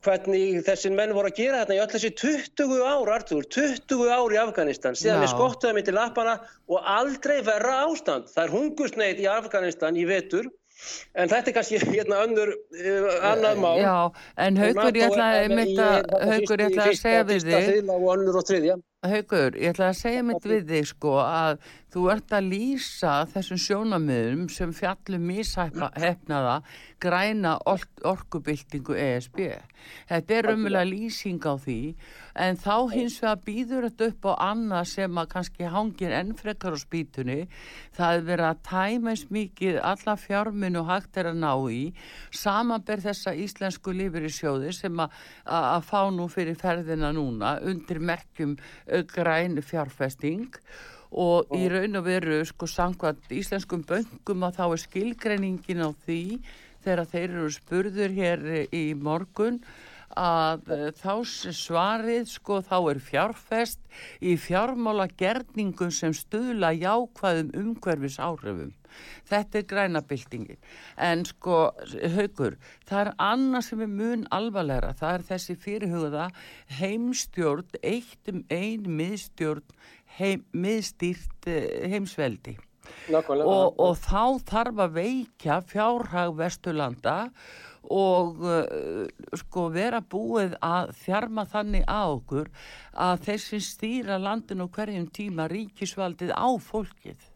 hvernig 0.05 0.61
þessin 0.63 0.95
menn 0.95 1.13
voru 1.15 1.31
að 1.31 1.39
gera 1.41 1.63
þetta 1.63 1.75
í 1.75 1.81
öll 1.83 1.89
þessi 1.93 2.11
20 2.21 2.83
ár, 2.87 3.11
Artur, 3.17 3.47
20 3.51 4.13
ár 4.13 4.35
í 4.35 4.39
Afganistan, 4.39 4.95
síðan 4.95 5.25
við 5.25 5.33
skottuðum 5.33 5.81
til 5.83 5.95
lappana 5.97 6.37
og 6.71 6.87
aldrei 6.87 7.39
verra 7.45 7.81
ástand. 7.87 8.29
Það 8.31 8.45
er 8.45 8.55
hungusneit 8.55 9.19
í 9.19 9.27
Afganistan 9.31 9.99
í 9.99 10.05
vetur, 10.07 10.47
en 11.19 11.31
þetta 11.31 11.51
er 11.51 11.57
kannski 11.57 11.81
hérna 11.91 12.21
önnur 12.27 12.53
uh, 12.55 13.09
annað 13.33 13.63
mál. 13.65 13.75
Já, 13.81 13.97
en 14.47 14.61
Haugur, 14.63 15.01
ég 15.01 15.09
ætla 15.09 16.87
að 16.87 16.95
segja 17.01 17.25
við 17.27 17.49
þig. 17.49 18.77
Haugur, 18.99 19.55
ég 19.55 19.71
ætla 19.71 19.93
að 19.93 19.95
segja 19.95 20.23
mitt 20.27 20.43
við 20.43 20.65
þig 20.67 20.87
sko 20.89 21.13
að 21.23 21.61
þú 21.93 22.01
ert 22.11 22.33
að 22.35 22.49
lýsa 22.51 23.13
þessum 23.31 23.59
sjónamöðum 23.63 24.41
sem 24.51 24.73
fjallum 24.75 25.23
míshefnaða 25.23 26.57
græna 26.99 27.53
orkubildingu 27.63 28.97
ESB. 28.99 29.39
Þetta 30.09 30.35
er 30.35 30.49
umvel 30.51 30.81
lýsing 30.89 31.39
á 31.47 31.55
því 31.55 31.77
en 32.43 32.59
þá 32.59 32.75
hins 32.91 33.15
vegar 33.23 33.39
býður 33.47 33.87
þetta 33.87 34.09
upp 34.11 34.27
á 34.27 34.33
annað 34.49 34.89
sem 34.91 35.21
að 35.23 35.31
kannski 35.31 35.71
hangir 35.71 36.17
ennfrekar 36.19 36.75
á 36.75 36.79
spýtunni. 36.83 37.39
Það 37.95 38.19
er 38.19 38.27
verið 38.27 38.49
að 38.49 38.61
tæma 38.67 39.13
eins 39.15 39.25
mikið 39.31 39.79
alla 39.93 40.17
fjárminu 40.19 40.83
hægt 40.91 41.21
er 41.23 41.31
að 41.31 41.39
ná 41.39 41.53
í 41.71 41.81
samanber 42.35 42.99
þessa 43.07 43.31
íslensku 43.31 43.95
í 43.95 44.11
sjóði 44.27 44.75
sem 44.75 44.99
að 44.99 45.87
fá 45.87 46.11
nú 46.11 46.27
fyrir 46.27 46.59
ferðina 46.59 47.13
núna 47.15 47.55
undir 47.63 48.03
merkjum 48.03 48.59
græn 49.13 49.59
fjárfesting 49.65 50.57
og 51.09 51.49
í 51.57 51.65
raun 51.71 51.97
og 51.97 52.05
veru 52.05 52.39
sko 52.45 52.67
sangvað 52.69 53.21
íslenskum 53.33 53.85
böngum 53.89 54.45
að 54.45 54.59
þá 54.59 54.65
er 54.67 54.81
skilgreiningin 54.83 55.85
á 55.85 55.89
því 56.05 56.21
þegar 56.83 57.05
þeir 57.11 57.29
eru 57.29 57.53
spurður 57.53 58.13
hér 58.19 58.45
í 58.69 58.83
morgun 58.93 59.61
að 60.17 60.73
uh, 60.73 60.87
þá 60.95 61.13
svarið 61.53 62.25
sko 62.31 62.61
þá 62.65 62.77
er 62.79 63.03
fjárfest 63.03 63.79
í 64.21 64.35
fjármála 64.39 65.09
gerningum 65.19 65.93
sem 65.93 66.15
stuðla 66.15 66.73
jákvæðum 66.77 67.53
umhverfis 67.61 68.19
áhrifum 68.21 68.73
Þetta 69.29 69.59
er 69.59 69.65
grænabildingin. 69.69 70.61
En 70.97 71.25
sko, 71.27 71.59
haugur, 72.15 72.57
það 72.89 73.01
er 73.01 73.11
annað 73.25 73.65
sem 73.67 73.83
er 73.85 73.91
mun 73.91 74.25
alvarlegra. 74.35 74.93
Það 74.97 75.17
er 75.17 75.25
þessi 75.29 75.57
fyrirhugða 75.65 76.25
heimstjórn, 76.79 77.77
eitt 77.83 78.33
um 78.33 78.41
einn 78.53 78.89
miðstjórn, 78.99 79.77
heim, 80.17 80.45
miðstýrt 80.53 81.49
eh, 81.51 81.87
heimsveldi. 81.93 82.57
Og, 83.13 83.77
og 83.77 83.97
þá 84.01 84.41
þarf 84.49 84.79
að 84.81 84.95
veikja 84.95 85.59
fjárhag 85.69 86.33
Vesturlanda 86.39 87.17
og 87.27 87.59
uh, 87.89 89.07
sko 89.41 89.67
vera 89.73 90.01
búið 90.01 90.55
að 90.61 90.93
þjarma 91.01 91.45
þannig 91.49 91.87
á 91.89 92.01
okkur 92.05 92.51
að 92.93 93.25
þeir 93.25 93.41
sem 93.45 93.65
stýra 93.65 94.19
landin 94.21 94.65
og 94.65 94.71
hverjum 94.75 95.09
tíma 95.13 95.49
ríkisvaldið 95.51 96.35
á 96.37 96.49
fólkið 96.61 97.29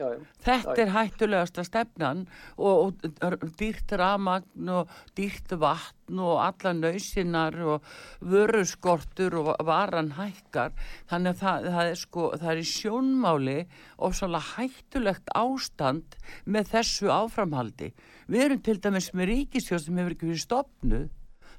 Já, 0.00 0.06
já. 0.16 0.20
Þetta 0.40 0.76
er 0.80 0.92
hættulegasta 0.94 1.62
stefnan 1.66 2.22
og, 2.56 3.02
og 3.20 3.42
dýrt 3.60 3.92
ramagn 4.00 4.70
og 4.72 4.94
dýrt 5.18 5.52
vatn 5.60 6.22
og 6.24 6.40
alla 6.40 6.72
nöysinar 6.72 7.58
og 7.60 7.84
vöruskortur 8.24 9.36
og 9.42 9.50
varan 9.68 10.14
hækkar. 10.16 10.72
Þannig 11.10 11.34
að 11.34 11.42
það, 11.42 11.68
það, 11.68 11.82
er, 11.84 12.00
sko, 12.00 12.30
það 12.40 12.52
er 12.54 12.62
í 12.62 12.66
sjónmáli 12.70 13.58
og 14.00 14.16
svolítið 14.16 14.50
hættulegt 14.54 15.32
ástand 15.36 16.18
með 16.48 16.74
þessu 16.74 17.12
áframhaldi. 17.12 17.92
Við 18.30 18.46
erum 18.46 18.64
til 18.64 18.80
dæmis 18.80 19.12
með 19.12 19.34
ríkisjóð 19.34 19.84
sem 19.84 20.00
hefur 20.00 20.16
ekki 20.16 20.32
verið 20.32 20.44
stopnuð. 20.46 21.08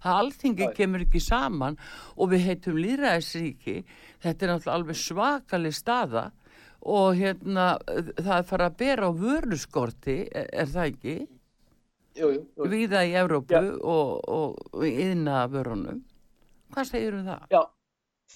Það 0.01 0.17
alþingi 0.17 0.73
kemur 0.73 1.05
ekki 1.05 1.19
saman 1.21 1.75
og 2.17 2.31
við 2.33 2.47
heitum 2.47 2.81
líðræðisríki. 2.81 3.83
Þetta 4.23 4.45
er 4.47 4.55
náttúrulega 4.55 4.77
alveg 4.79 4.97
svakalig 4.97 5.77
staða 5.77 6.31
og 6.81 7.19
hérna 7.19 7.75
það 8.17 8.47
fara 8.49 8.69
að 8.71 8.77
bera 8.81 9.09
á 9.09 9.11
vörluskorti, 9.13 10.17
er, 10.31 10.47
er 10.63 10.71
það 10.71 10.93
ekki? 10.93 11.17
Jú, 12.17 12.31
jú. 12.35 12.39
jú. 12.57 12.71
Víða 12.71 13.03
í 13.07 13.13
Evrópu 13.19 13.55
ja. 13.55 13.61
og, 13.81 14.17
og 14.27 14.87
yðna 14.87 15.45
vörunum. 15.51 16.01
Hvað 16.71 16.89
segir 16.89 17.15
um 17.15 17.27
það? 17.27 17.45
Já, 17.51 17.61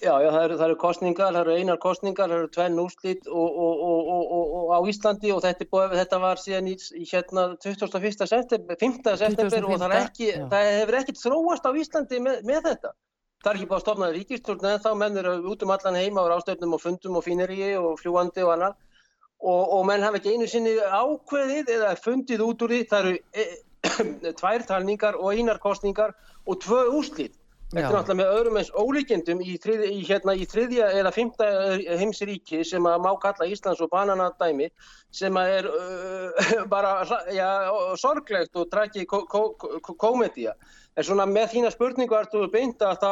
já, 0.00 0.12
já 0.22 0.28
það, 0.30 0.42
eru, 0.42 0.56
það 0.56 0.66
eru 0.66 0.78
kostningar, 0.80 1.32
það 1.32 1.40
eru 1.42 1.56
einar 1.56 1.80
kostningar, 1.82 2.30
það 2.32 2.38
eru 2.38 2.50
tvenn 2.56 2.80
úrslit 2.80 3.28
og, 3.32 3.58
og, 3.66 4.32
og 4.60 4.72
á 4.76 4.78
Íslandi 4.92 5.32
og 5.34 5.42
þetta, 5.44 5.68
búið, 5.72 5.96
þetta 6.00 6.20
var 6.22 6.40
síðan 6.40 6.70
í, 6.72 6.76
í 6.96 7.08
hérna 7.10 7.48
21. 7.64 8.28
september, 8.32 8.80
5. 8.80 9.02
september 9.24 9.68
og 9.68 9.82
það, 9.82 9.98
ekki, 10.04 10.30
það 10.52 10.70
hefur 10.72 11.00
ekkert 11.00 11.22
þróast 11.24 11.68
á 11.68 11.70
Íslandi 11.82 12.22
með, 12.28 12.40
með 12.48 12.70
þetta. 12.70 12.94
Það 13.44 13.50
er 13.50 13.58
ekki 13.58 13.68
búin 13.70 13.76
að 13.78 13.84
stofna 13.84 14.08
ríkistjórn 14.14 14.66
en 14.70 14.82
þá 14.84 14.90
menn 15.00 15.20
eru 15.20 15.32
út 15.52 15.62
um 15.66 15.72
allan 15.74 15.98
heima 16.00 16.24
á 16.24 16.34
ástöfnum 16.36 16.76
og 16.76 16.82
fundum 16.82 17.18
og 17.20 17.24
fíneri 17.26 17.58
og 17.78 17.98
fljúandi 18.00 18.44
og 18.44 18.52
annar 18.56 18.74
og, 19.40 19.62
og 19.76 19.82
menn 19.86 20.04
hafa 20.06 20.20
ekki 20.20 20.34
einu 20.34 20.48
sinni 20.50 20.72
ákveðið 20.80 21.72
eða 21.76 21.94
fundið 22.00 22.44
út 22.46 22.64
úr 22.64 22.74
því 22.74 22.80
það 22.90 23.04
eru 23.04 23.18
e, 23.44 23.46
tvær 24.40 24.66
talningar 24.70 25.18
og 25.20 25.34
einar 25.34 25.60
kostningar 25.62 26.16
og 26.46 26.62
tvö 26.64 26.80
úslít. 26.96 27.36
Þetta 27.66 27.82
er 27.82 27.94
náttúrulega 27.96 28.16
með 28.20 28.28
öðrum 28.38 28.56
eins 28.60 28.68
ólíkjendum 28.78 29.40
í, 29.42 29.56
þrið, 29.58 29.80
í, 29.90 30.02
hérna, 30.06 30.34
í 30.38 30.44
þriðja 30.46 30.90
eða 31.00 31.10
fymta 31.16 31.48
heimsiríki 31.98 32.60
sem 32.64 32.86
að 32.86 33.00
má 33.02 33.08
kalla 33.24 33.48
Íslands 33.50 33.82
og 33.82 33.90
bananadæmi 33.90 34.68
sem 35.10 35.40
að 35.40 35.54
er 35.56 35.68
uh, 35.72 36.60
bara 36.74 36.92
ja, 37.34 37.48
sorglegt 37.98 38.54
og 38.54 38.70
trækið 38.70 39.10
komedía. 39.98 40.54
En 40.94 41.08
svona 41.08 41.26
með 41.26 41.56
þína 41.56 41.74
spurningu 41.74 42.14
ertu 42.14 42.46
beint 42.54 42.86
að 42.86 43.02
þá 43.02 43.10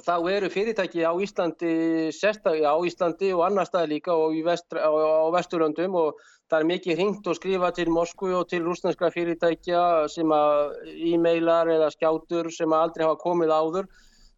þá 0.00 0.14
eru 0.32 0.48
fyrirtæki 0.48 1.04
á 1.04 1.12
Íslandi 1.20 1.72
sérstaklega 2.16 2.72
á 2.72 2.78
Íslandi 2.80 3.32
og 3.36 3.44
annar 3.46 3.68
stað 3.68 3.90
líka 3.92 4.14
og 4.16 4.32
vestra, 4.44 4.80
á, 4.80 4.88
á 4.88 5.28
Vesturlöndum 5.34 5.94
og 5.94 6.16
það 6.48 6.58
er 6.58 6.68
mikið 6.70 6.96
hringt 6.96 7.28
og 7.28 7.36
skrifa 7.36 7.70
til 7.76 7.90
Moskvu 7.92 8.32
og 8.38 8.48
til 8.48 8.64
rúsnænska 8.64 9.12
fyrirtækja 9.12 10.08
sem 10.08 10.32
að 10.32 10.72
e-mailar 11.12 11.68
eða 11.68 11.92
skjátur 11.92 12.50
sem 12.50 12.72
að 12.72 12.88
aldrei 12.88 13.06
hafa 13.06 13.20
komið 13.20 13.52
áður 13.52 13.88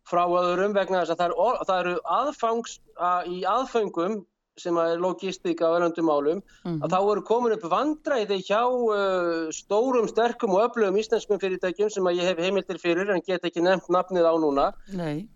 frá 0.04 0.26
öðrum 0.26 0.74
vegna 0.74 1.02
þess 1.02 1.14
að 1.14 1.20
það 1.22 1.30
eru, 1.30 1.66
það 1.68 1.82
eru 1.84 1.98
aðfangs 2.18 2.78
að, 2.98 3.28
í 3.30 3.44
aðföngum 3.48 4.22
sem 4.60 4.76
er 4.78 5.00
logistika 5.02 5.66
á 5.66 5.74
verðandum 5.74 6.10
álum, 6.10 6.38
mm 6.38 6.42
-hmm. 6.62 6.82
að 6.84 6.92
þá 6.94 6.98
eru 7.12 7.22
komin 7.26 7.54
upp 7.56 7.64
vandræði 7.66 8.38
hjá 8.46 8.62
uh, 8.62 9.50
stórum, 9.50 10.06
sterkum 10.06 10.54
og 10.54 10.68
öflugum 10.68 10.98
íslenskum 11.00 11.40
fyrirtækjum 11.42 11.90
sem 11.90 12.06
að 12.06 12.20
ég 12.20 12.28
hef 12.30 12.38
heimildir 12.38 12.78
fyrir 12.78 13.10
en 13.10 13.22
get 13.26 13.42
ekki 13.42 13.64
nefnt 13.64 13.90
nafnið 13.90 14.30
á 14.30 14.34
núna. 14.38 14.66
Nei 14.94 15.26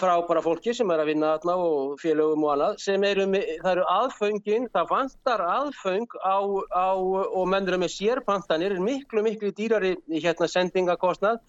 frá 0.00 0.14
bara 0.26 0.40
fólki 0.40 0.72
sem 0.74 0.90
er 0.90 1.02
að 1.02 1.10
vinna 1.12 1.34
þarna 1.34 1.54
og 1.60 1.96
félögum 2.00 2.44
og 2.46 2.52
annað 2.54 2.78
sem 2.80 3.02
eru, 3.04 3.26
það 3.60 3.72
eru 3.74 3.82
aðföngin, 3.92 4.68
það 4.72 4.86
vantar 4.90 5.42
aðföng 5.44 6.06
á, 6.24 6.38
á 6.72 6.90
og 6.96 7.44
menn 7.52 7.68
eru 7.68 7.80
með 7.82 7.92
sérpantanir, 7.92 8.72
er 8.72 8.80
miklu 8.80 9.22
miklu 9.26 9.52
dýrari 9.52 9.96
hérna 10.08 10.48
sendingakostnað 10.48 11.42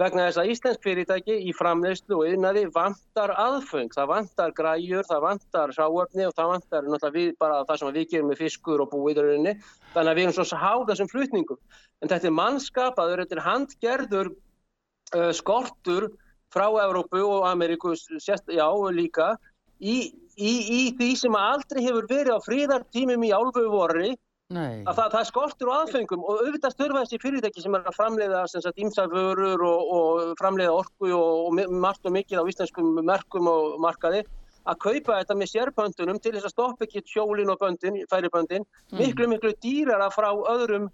vegna 0.00 0.28
þess 0.28 0.40
að 0.40 0.50
Íslensk 0.54 0.84
fyrirtæki 0.84 1.36
í 1.50 1.52
framleyslu 1.56 2.20
og 2.20 2.28
yfirnaði 2.28 2.62
vantar 2.72 3.34
aðföng, 3.36 3.90
það 3.92 4.08
vantar 4.14 4.54
græjur, 4.56 5.04
það 5.08 5.24
vantar 5.26 5.74
sáöfni 5.76 6.26
og 6.28 6.34
það 6.38 6.52
vantar 6.54 6.86
náttúrulega 6.86 7.16
við, 7.16 7.34
bara 7.42 7.60
það 7.68 7.80
sem 7.82 7.92
við 7.98 8.08
gerum 8.14 8.30
með 8.32 8.40
fiskur 8.40 8.84
og 8.84 8.90
búiðurinni, 8.94 9.56
þannig 9.92 10.12
að 10.12 10.20
við 10.20 10.28
erum 10.30 10.36
svo 10.38 10.60
háð 10.62 10.86
þessum 10.92 11.10
flutningum. 11.12 11.60
En 12.00 12.12
þetta 12.12 12.30
er 12.30 12.36
mannskapaður, 12.38 13.24
þetta 13.24 13.36
er 13.36 13.44
handgerður 13.44 14.32
uh, 14.32 15.30
skortur 15.36 16.08
frá 16.54 16.66
Evrópu 16.84 17.22
og 17.26 17.46
Ameríku 17.50 17.94
já, 17.94 18.66
líka 18.94 19.36
í, 19.80 20.12
í, 20.36 20.52
í 20.78 20.82
því 20.98 21.12
sem 21.16 21.36
aldrei 21.38 21.84
hefur 21.86 22.08
verið 22.10 22.34
á 22.36 22.46
fríðartímum 22.46 23.24
í 23.24 23.32
álfu 23.32 23.68
vorri 23.70 24.16
að 24.50 24.96
það, 24.96 25.08
það 25.14 25.26
skortur 25.28 25.68
og 25.70 25.76
aðfengum 25.78 26.22
og 26.26 26.40
auðvitað 26.42 26.74
störfa 26.74 27.02
þessi 27.04 27.20
fyrirtæki 27.22 27.62
sem 27.62 27.74
er 27.78 27.84
að 27.86 27.94
framleiða 27.94 28.40
ímsaförur 28.82 29.62
og, 29.62 29.92
og 29.94 30.32
framleiða 30.40 30.74
orku 30.74 31.12
og, 31.14 31.46
og 31.46 31.70
margt 31.70 32.06
og 32.06 32.16
mikið 32.16 32.42
á 32.42 32.50
íslenskum 32.50 32.98
merkum 33.06 33.46
og 33.46 33.78
markaði 33.82 34.24
að 34.66 34.80
kaupa 34.82 35.20
þetta 35.20 35.36
með 35.38 35.52
sérpöndunum 35.52 36.18
til 36.20 36.34
þess 36.34 36.48
að 36.50 36.54
stoppa 36.56 36.86
ekki 36.86 37.04
sjólin 37.06 37.52
og 37.52 37.60
böndin, 37.62 38.02
færiböndin, 38.10 38.66
mm. 38.66 38.98
miklu 38.98 39.28
miklu 39.30 39.54
dýrara 39.62 40.10
frá 40.12 40.28
öðrum 40.34 40.90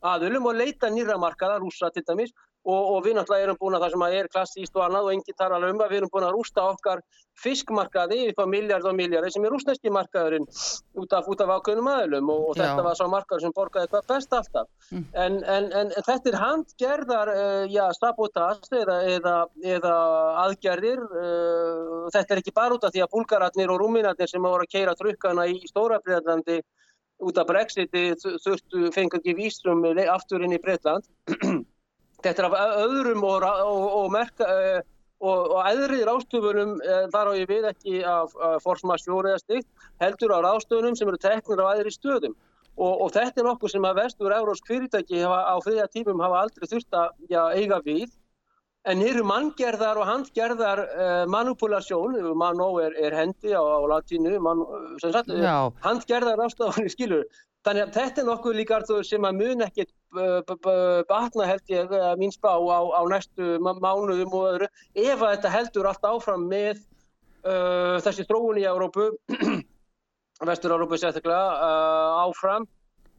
aðulum 0.00 0.46
og 0.48 0.56
leita 0.56 0.88
nýra 0.88 1.18
markaða, 1.20 1.58
rúsa 1.60 1.90
til 1.92 2.06
dæmis 2.06 2.32
og, 2.68 2.80
og 2.94 3.00
við 3.06 3.16
náttúrulega 3.16 3.46
erum 3.46 3.58
búin 3.60 3.76
að 3.76 3.86
það 3.86 3.94
sem 3.94 4.04
að 4.04 4.14
er 4.18 4.28
klassíst 4.34 4.76
og 4.76 4.84
annað 4.84 5.08
og 5.08 5.14
enginn 5.14 5.36
tar 5.38 5.54
alveg 5.56 5.74
um 5.74 5.82
að 5.84 5.92
við 5.92 6.00
erum 6.00 6.12
búin 6.12 6.26
að 6.26 6.34
rústa 6.36 6.64
okkar 6.68 7.02
fiskmarkaði 7.40 8.18
upp 8.30 8.42
á 8.42 8.46
miljard 8.52 8.88
og 8.90 8.96
miljardi 8.98 9.30
sem 9.32 9.44
er 9.46 9.54
rúsneski 9.54 9.92
markaðurinn 9.94 10.44
út 11.00 11.14
af, 11.16 11.28
af 11.30 11.52
ákveðnum 11.56 11.88
aðlum 11.88 12.32
og, 12.34 12.42
og 12.50 12.58
þetta 12.58 12.84
var 12.84 12.98
svo 12.98 13.06
markaður 13.12 13.44
sem 13.46 13.54
borgaði 13.56 13.90
hvað 13.94 14.10
best 14.12 14.36
alltaf. 14.36 14.68
Mm. 14.90 15.06
En, 15.24 15.38
en, 15.54 15.70
en, 15.80 15.94
þetta 15.96 16.32
er 16.32 16.38
handgerðar, 16.42 17.32
uh, 17.32 17.64
já, 17.72 17.84
sabotast 17.96 18.76
eða, 18.76 18.98
eða, 19.14 19.36
eða 19.76 19.94
aðgerðir. 20.44 21.06
Uh, 21.14 22.10
þetta 22.12 22.36
er 22.36 22.42
ekki 22.42 22.56
bara 22.60 22.76
út 22.76 22.84
af 22.84 22.92
því 22.92 23.06
að 23.06 23.12
búlgaratnir 23.16 23.72
og 23.72 23.80
rúminatnir 23.80 24.28
sem 24.28 24.44
voru 24.44 24.68
að 24.68 24.74
keira 24.76 24.96
trukkana 24.98 25.48
í 25.48 25.62
stóra 25.70 26.02
Breitlandi 26.04 26.60
út 27.20 27.36
af 27.40 27.48
Brexiti 27.48 28.10
þurftu 28.20 28.88
fengið 28.94 29.20
ekki 29.20 29.36
vísrum 29.36 29.84
aftur 30.08 30.44
inn 30.44 30.56
í 30.56 30.60
Breitland. 30.60 31.08
Þetta 32.24 32.42
er 32.42 32.48
af 32.48 32.78
öðrum 32.84 33.24
og, 33.24 33.44
og, 33.44 33.84
og, 34.00 34.06
merka, 34.12 34.48
og 35.20 35.56
æðrið 35.68 36.04
rástöfunum, 36.08 36.76
þar 37.12 37.30
á 37.30 37.32
ég 37.38 37.48
við 37.48 37.66
ekki 37.70 38.04
af, 38.08 38.36
forsmarsjóri 38.64 39.32
eða 39.32 39.42
stygt, 39.42 39.68
heldur 40.02 40.36
á 40.36 40.38
rástöfunum 40.44 40.96
sem 40.98 41.08
eru 41.08 41.20
teknir 41.20 41.64
á 41.64 41.72
æðri 41.74 41.92
stöðum. 41.94 42.36
Og 42.80 43.10
þetta 43.12 43.42
er 43.42 43.46
nokkuð 43.48 43.74
sem 43.74 43.84
að 43.84 43.98
vestur 43.98 44.32
eurósk 44.32 44.68
fyrirtæki 44.70 45.20
hafa, 45.20 45.40
á 45.52 45.54
þriðja 45.60 45.86
tímum 45.92 46.22
hafa 46.24 46.44
aldrei 46.46 46.68
þurft 46.70 46.96
að 46.96 47.10
já, 47.28 47.42
eiga 47.52 47.80
við. 47.84 48.08
En 48.88 49.02
hér 49.04 49.18
eru 49.18 49.26
manngerðar 49.28 49.98
og 50.00 50.06
handgerðar 50.08 50.80
uh, 50.86 51.24
manipulasjón, 51.28 52.16
manó 52.40 52.70
er, 52.80 52.94
er 52.96 53.12
hendi 53.18 53.52
á, 53.52 53.60
á 53.60 53.84
latínu, 53.92 54.38
man, 54.40 54.62
handgerðar 55.84 56.40
rástöfunni 56.40 56.92
skilur. 56.92 57.26
Þannig 57.66 57.84
að 57.84 57.96
þetta 57.98 58.22
er 58.22 58.28
nokkuð 58.30 58.56
líka 58.56 58.80
sem 59.04 59.26
að 59.28 59.42
mun 59.42 59.66
ekkit 59.66 59.90
batna 60.10 61.46
held 61.46 61.72
ég 61.72 61.92
mín 62.18 62.32
spá 62.34 62.52
á, 62.56 62.80
á 62.96 63.02
næstu 63.10 63.58
mánuðum 63.60 64.34
og 64.34 64.48
öðru. 64.54 64.70
Ef 64.94 65.22
að 65.22 65.34
þetta 65.36 65.54
heldur 65.54 65.90
allt 65.90 66.08
áfram 66.10 66.48
með 66.50 66.80
uh, 67.44 67.96
þessi 68.02 68.26
þróun 68.28 68.60
í 68.60 68.66
Európu, 68.68 69.10
Vestur-Európu 70.48 70.98
sérstaklega 70.98 71.46
uh, 71.60 72.24
áfram 72.24 72.66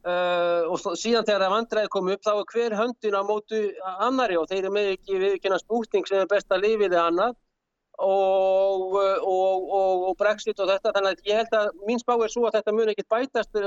uh, 0.06 0.68
og 0.68 0.80
síðan 0.98 1.26
þegar 1.26 1.44
það 1.44 1.54
vandræði 1.54 1.92
komið 1.94 2.16
upp 2.16 2.26
þá 2.26 2.32
er 2.32 2.50
hver 2.52 2.76
höndin 2.80 3.18
á 3.18 3.22
mótu 3.26 3.62
annari 3.92 4.38
og 4.40 4.48
þeir 4.50 4.64
eru 4.64 4.74
með 4.74 4.90
ekki 4.96 5.20
viðkynna 5.22 5.60
spútning 5.62 6.08
sem 6.08 6.22
er 6.22 6.30
besta 6.30 6.58
lífið 6.60 6.90
eða 6.90 7.06
annað 7.12 7.38
og, 7.98 8.94
og, 8.94 9.68
og, 9.68 10.04
og 10.08 10.16
Brexit 10.18 10.60
og 10.60 10.70
þetta 10.70 10.92
þannig 10.96 11.12
að 11.12 11.28
ég 11.28 11.40
held 11.42 11.56
að 11.58 11.68
mín 11.88 12.00
spá 12.00 12.14
er 12.16 12.32
svo 12.32 12.46
að 12.48 12.56
þetta 12.56 12.74
mun 12.76 12.92
ekkit 12.92 13.08
bætast 13.12 13.58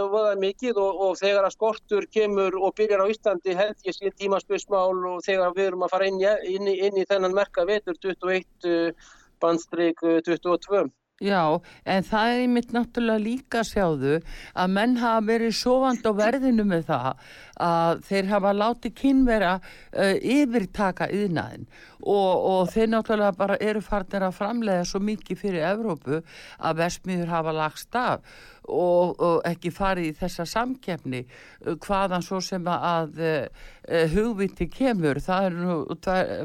mikið 0.42 0.80
og 0.82 1.14
þegar 1.20 1.46
að 1.46 1.56
skortur 1.56 2.08
kemur 2.12 2.58
og 2.58 2.74
byrjar 2.76 3.06
á 3.06 3.12
Íslandi 3.14 3.56
held 3.56 3.86
ég 3.86 3.98
síðan 3.98 4.18
tímaspösmál 4.20 5.06
og 5.14 5.22
þegar 5.26 5.54
við 5.56 5.70
erum 5.70 5.86
að 5.86 5.94
fara 5.94 6.10
inn, 6.10 6.20
inn, 6.44 6.68
inn 6.74 6.98
í 6.98 7.06
þennan 7.06 7.38
merka 7.38 7.66
vetur 7.70 7.98
21 8.02 8.94
bandstryk 9.40 10.02
22 10.26 10.90
Já, 11.24 11.62
en 11.88 12.04
það 12.04 12.30
er 12.30 12.42
einmitt 12.44 12.74
náttúrulega 12.76 13.24
líka 13.24 13.62
sjáðu 13.64 14.18
að 14.52 14.72
menn 14.76 14.98
hafa 15.00 15.22
verið 15.24 15.54
sovand 15.56 16.04
á 16.04 16.12
verðinu 16.12 16.66
með 16.68 16.90
það 16.90 17.22
að 17.64 18.02
þeir 18.10 18.28
hafa 18.34 18.52
látið 18.52 18.94
kynvera 19.00 19.54
uh, 19.62 20.12
yfirtaka 20.20 21.08
yðnaðin 21.16 21.64
og, 22.02 22.34
og 22.52 22.68
þeir 22.74 22.92
náttúrulega 22.92 23.40
bara 23.40 23.58
eru 23.64 23.86
farnir 23.86 24.28
að 24.28 24.36
framlega 24.42 24.84
svo 24.84 25.00
mikið 25.08 25.40
fyrir 25.40 25.70
Evrópu 25.70 26.20
að 26.60 26.84
vestmiður 26.84 27.32
hafa 27.32 27.56
lagst 27.62 27.96
af 27.96 28.36
og, 28.68 29.16
og 29.16 29.40
ekki 29.48 29.72
farið 29.72 30.12
í 30.12 30.14
þessa 30.20 30.50
samkefni 30.52 31.24
uh, 31.24 31.78
hvaðan 31.80 32.28
svo 32.28 32.44
sem 32.44 32.68
að 32.68 33.24
uh, 33.24 33.42
uh 33.88 34.06
hugviti 34.20 34.68
kemur, 34.68 35.24
það 35.24 35.48
eru 35.48 35.64
nú 35.64 35.82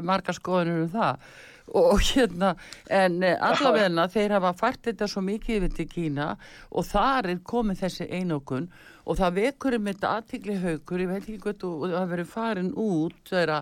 marga 0.07 0.31
skoðunir 0.31 0.85
um 0.85 0.91
það 0.95 1.31
og 1.67 1.99
hérna 2.03 2.55
en 2.89 3.21
eh, 3.23 3.37
allavegna 3.39 4.07
þeir 4.11 4.37
hafa 4.37 4.53
fært 4.59 4.87
þetta 4.89 5.09
svo 5.11 5.23
mikið 5.25 5.57
yfir 5.57 5.75
til 5.77 5.89
Kína 5.91 6.31
og 6.71 6.87
þar 6.89 7.31
er 7.33 7.43
komið 7.45 7.85
þessi 7.85 8.09
einokun 8.09 8.71
og 9.05 9.17
það 9.19 9.37
vekur 9.39 9.77
um 9.77 9.89
þetta 9.89 10.11
aðtikli 10.17 10.57
haugur, 10.61 11.03
ég 11.03 11.11
veit 11.11 11.21
ekki 11.23 11.39
hvað 11.43 11.57
það 11.63 11.95
hafa 11.95 12.11
verið 12.11 12.29
farin 12.31 12.71
út 12.79 13.31
þegar 13.31 13.53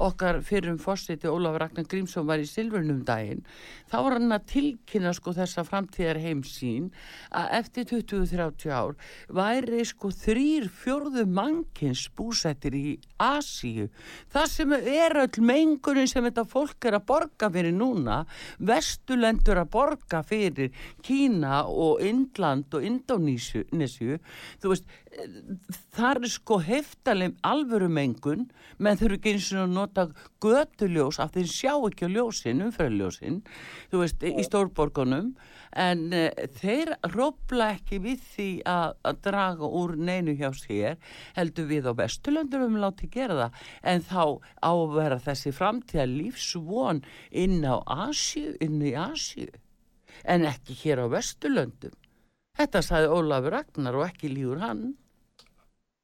okkar 0.00 0.40
fyrrum 0.46 0.78
fórsiti 0.80 1.30
Ólaf 1.30 1.58
Ragnar 1.60 1.86
Grímsson 1.90 2.26
var 2.28 2.40
í 2.40 2.48
Silvurnum 2.48 3.02
daginn. 3.06 3.42
Þá 3.90 3.96
var 4.06 4.16
hann 4.16 4.34
að 4.34 4.46
tilkynna 4.54 5.12
sko 5.16 5.34
þessa 5.36 5.64
framtíðar 5.66 6.20
heimsín 6.22 6.90
að 7.36 7.54
eftir 7.60 7.88
20-30 7.90 8.74
ár 8.74 8.96
væri 9.40 9.84
sko 9.88 10.12
þrýr 10.14 10.68
fjörðu 10.80 11.26
mannkins 11.28 12.06
búsættir 12.16 12.76
í 12.78 12.96
Asíu. 13.20 13.88
Það 14.32 14.46
sem 14.54 14.76
er 14.78 15.18
öll 15.24 15.44
mengunin 15.44 16.08
sem 16.10 16.24
þetta 16.24 16.46
fólk 16.48 16.88
er 16.88 16.96
að 16.98 17.06
borga 17.10 17.50
fyrir 17.52 17.74
núna 17.76 18.22
vestulendur 18.58 19.60
að 19.60 19.72
borga 19.74 20.22
fyrir 20.26 20.72
Kína 21.04 21.64
og 21.68 22.00
Indland 22.04 22.72
og 22.74 22.86
Indonísu 22.86 23.66
þú 23.70 24.72
veist 24.72 24.79
þar 25.96 26.20
er 26.22 26.30
sko 26.32 26.60
heftaleg 26.62 27.36
alvöru 27.46 27.88
mengun 27.92 28.46
menn 28.78 28.98
þurfu 29.00 29.18
ekki 29.18 29.32
eins 29.34 29.48
og 29.58 29.72
nota 29.72 30.06
götuljós 30.42 31.18
af 31.22 31.32
því 31.34 31.44
sjá 31.50 31.72
ekki 31.74 32.06
á 32.06 32.14
ljósin, 32.14 32.62
umfæraljósin 32.66 33.40
þú 33.90 34.02
veist, 34.02 34.22
í 34.22 34.44
stórborgunum 34.46 35.32
en 35.78 36.04
uh, 36.14 36.28
þeir 36.58 36.94
rópla 37.14 37.72
ekki 37.76 38.00
við 38.02 38.22
því 38.32 38.48
að, 38.70 38.96
að 39.06 39.22
draga 39.26 39.70
úr 39.80 39.96
neinu 39.98 40.34
hjá 40.38 40.50
sér 40.56 40.98
heldur 41.38 41.70
við 41.70 41.90
á 41.90 41.92
Vesturlöndur 42.00 42.66
um 42.66 42.78
láti 42.82 43.10
gera 43.12 43.38
það 43.40 43.64
en 43.94 44.06
þá 44.06 44.22
á 44.62 44.72
að 44.72 44.94
vera 44.98 45.22
þessi 45.26 45.54
framtíða 45.54 46.06
lífsvon 46.10 47.02
inn 47.30 47.60
á 47.66 47.82
Asju, 48.08 48.54
inn 48.62 48.80
í 48.82 48.94
Asju 48.98 49.50
en 50.24 50.46
ekki 50.48 50.76
hér 50.84 51.04
á 51.04 51.06
Vesturlöndum 51.12 51.94
Þetta 52.58 52.82
sagði 52.82 53.14
Ólafur 53.14 53.56
Ragnar 53.56 54.00
og 54.00 54.08
ekki 54.08 54.32
líður 54.32 54.64
hann. 54.64 54.82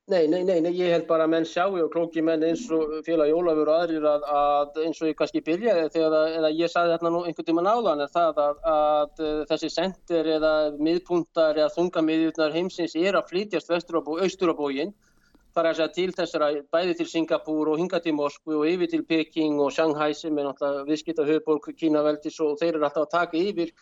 Nei, 0.07 0.29
nei, 0.31 0.45
nei, 0.47 0.61
nei, 0.63 0.71
ég 0.79 0.93
held 0.95 1.09
bara 1.09 1.25
að 1.27 1.33
menn 1.33 1.47
sjáu 1.51 1.81
og 1.83 1.89
klóki 1.91 2.23
menn 2.23 2.45
eins 2.47 2.61
og 2.71 2.93
félagi 3.03 3.33
Ólafur 3.35 3.73
og 3.73 3.81
aðrir 3.81 4.05
að, 4.07 4.27
að 4.31 4.77
eins 4.85 5.01
og 5.03 5.09
ég 5.11 5.17
kannski 5.19 5.43
byrjaði 5.49 5.89
þegar 5.97 6.15
að, 6.21 6.47
ég 6.55 6.71
sagði 6.71 6.93
þarna 6.95 7.11
nú 7.11 7.23
einhvern 7.27 7.49
tíma 7.49 7.65
náðan 7.67 8.05
er 8.05 8.13
það 8.15 8.39
að, 8.45 8.61
að 8.75 9.25
þessi 9.51 9.73
sendir 9.75 10.31
eða 10.37 10.53
miðpuntar 10.79 11.59
eða 11.59 11.75
þungamiðjurnar 11.75 12.55
heimsins 12.55 12.95
er 13.03 13.19
að 13.19 13.33
flytjast 13.33 13.75
vestur 13.75 13.99
bó, 14.07 14.15
austur 14.23 14.55
á 14.55 14.59
bóginn 14.61 14.95
þar 15.57 15.71
að 15.73 15.79
segja 15.81 15.93
til 15.97 16.15
þessara 16.21 16.53
bæði 16.71 16.95
til 17.01 17.09
Singapúr 17.11 17.73
og 17.73 17.81
hinga 17.81 17.99
til 18.05 18.15
Moskvu 18.15 18.61
og 18.61 18.71
yfir 18.71 18.91
til 18.93 19.03
Peking 19.09 19.59
og 19.59 19.75
Shanghai 19.75 20.13
sem 20.15 20.39
er 20.39 20.47
náttúrulega 20.51 20.87
viðskipt 20.87 21.23
af 21.23 21.31
höfuborg 21.33 21.71
Kínaveldis 21.81 22.39
og 22.45 22.59
þeir 22.61 22.77
eru 22.77 22.87
alltaf 22.87 23.09
að 23.09 23.15
taka 23.15 23.41
yfir 23.41 23.73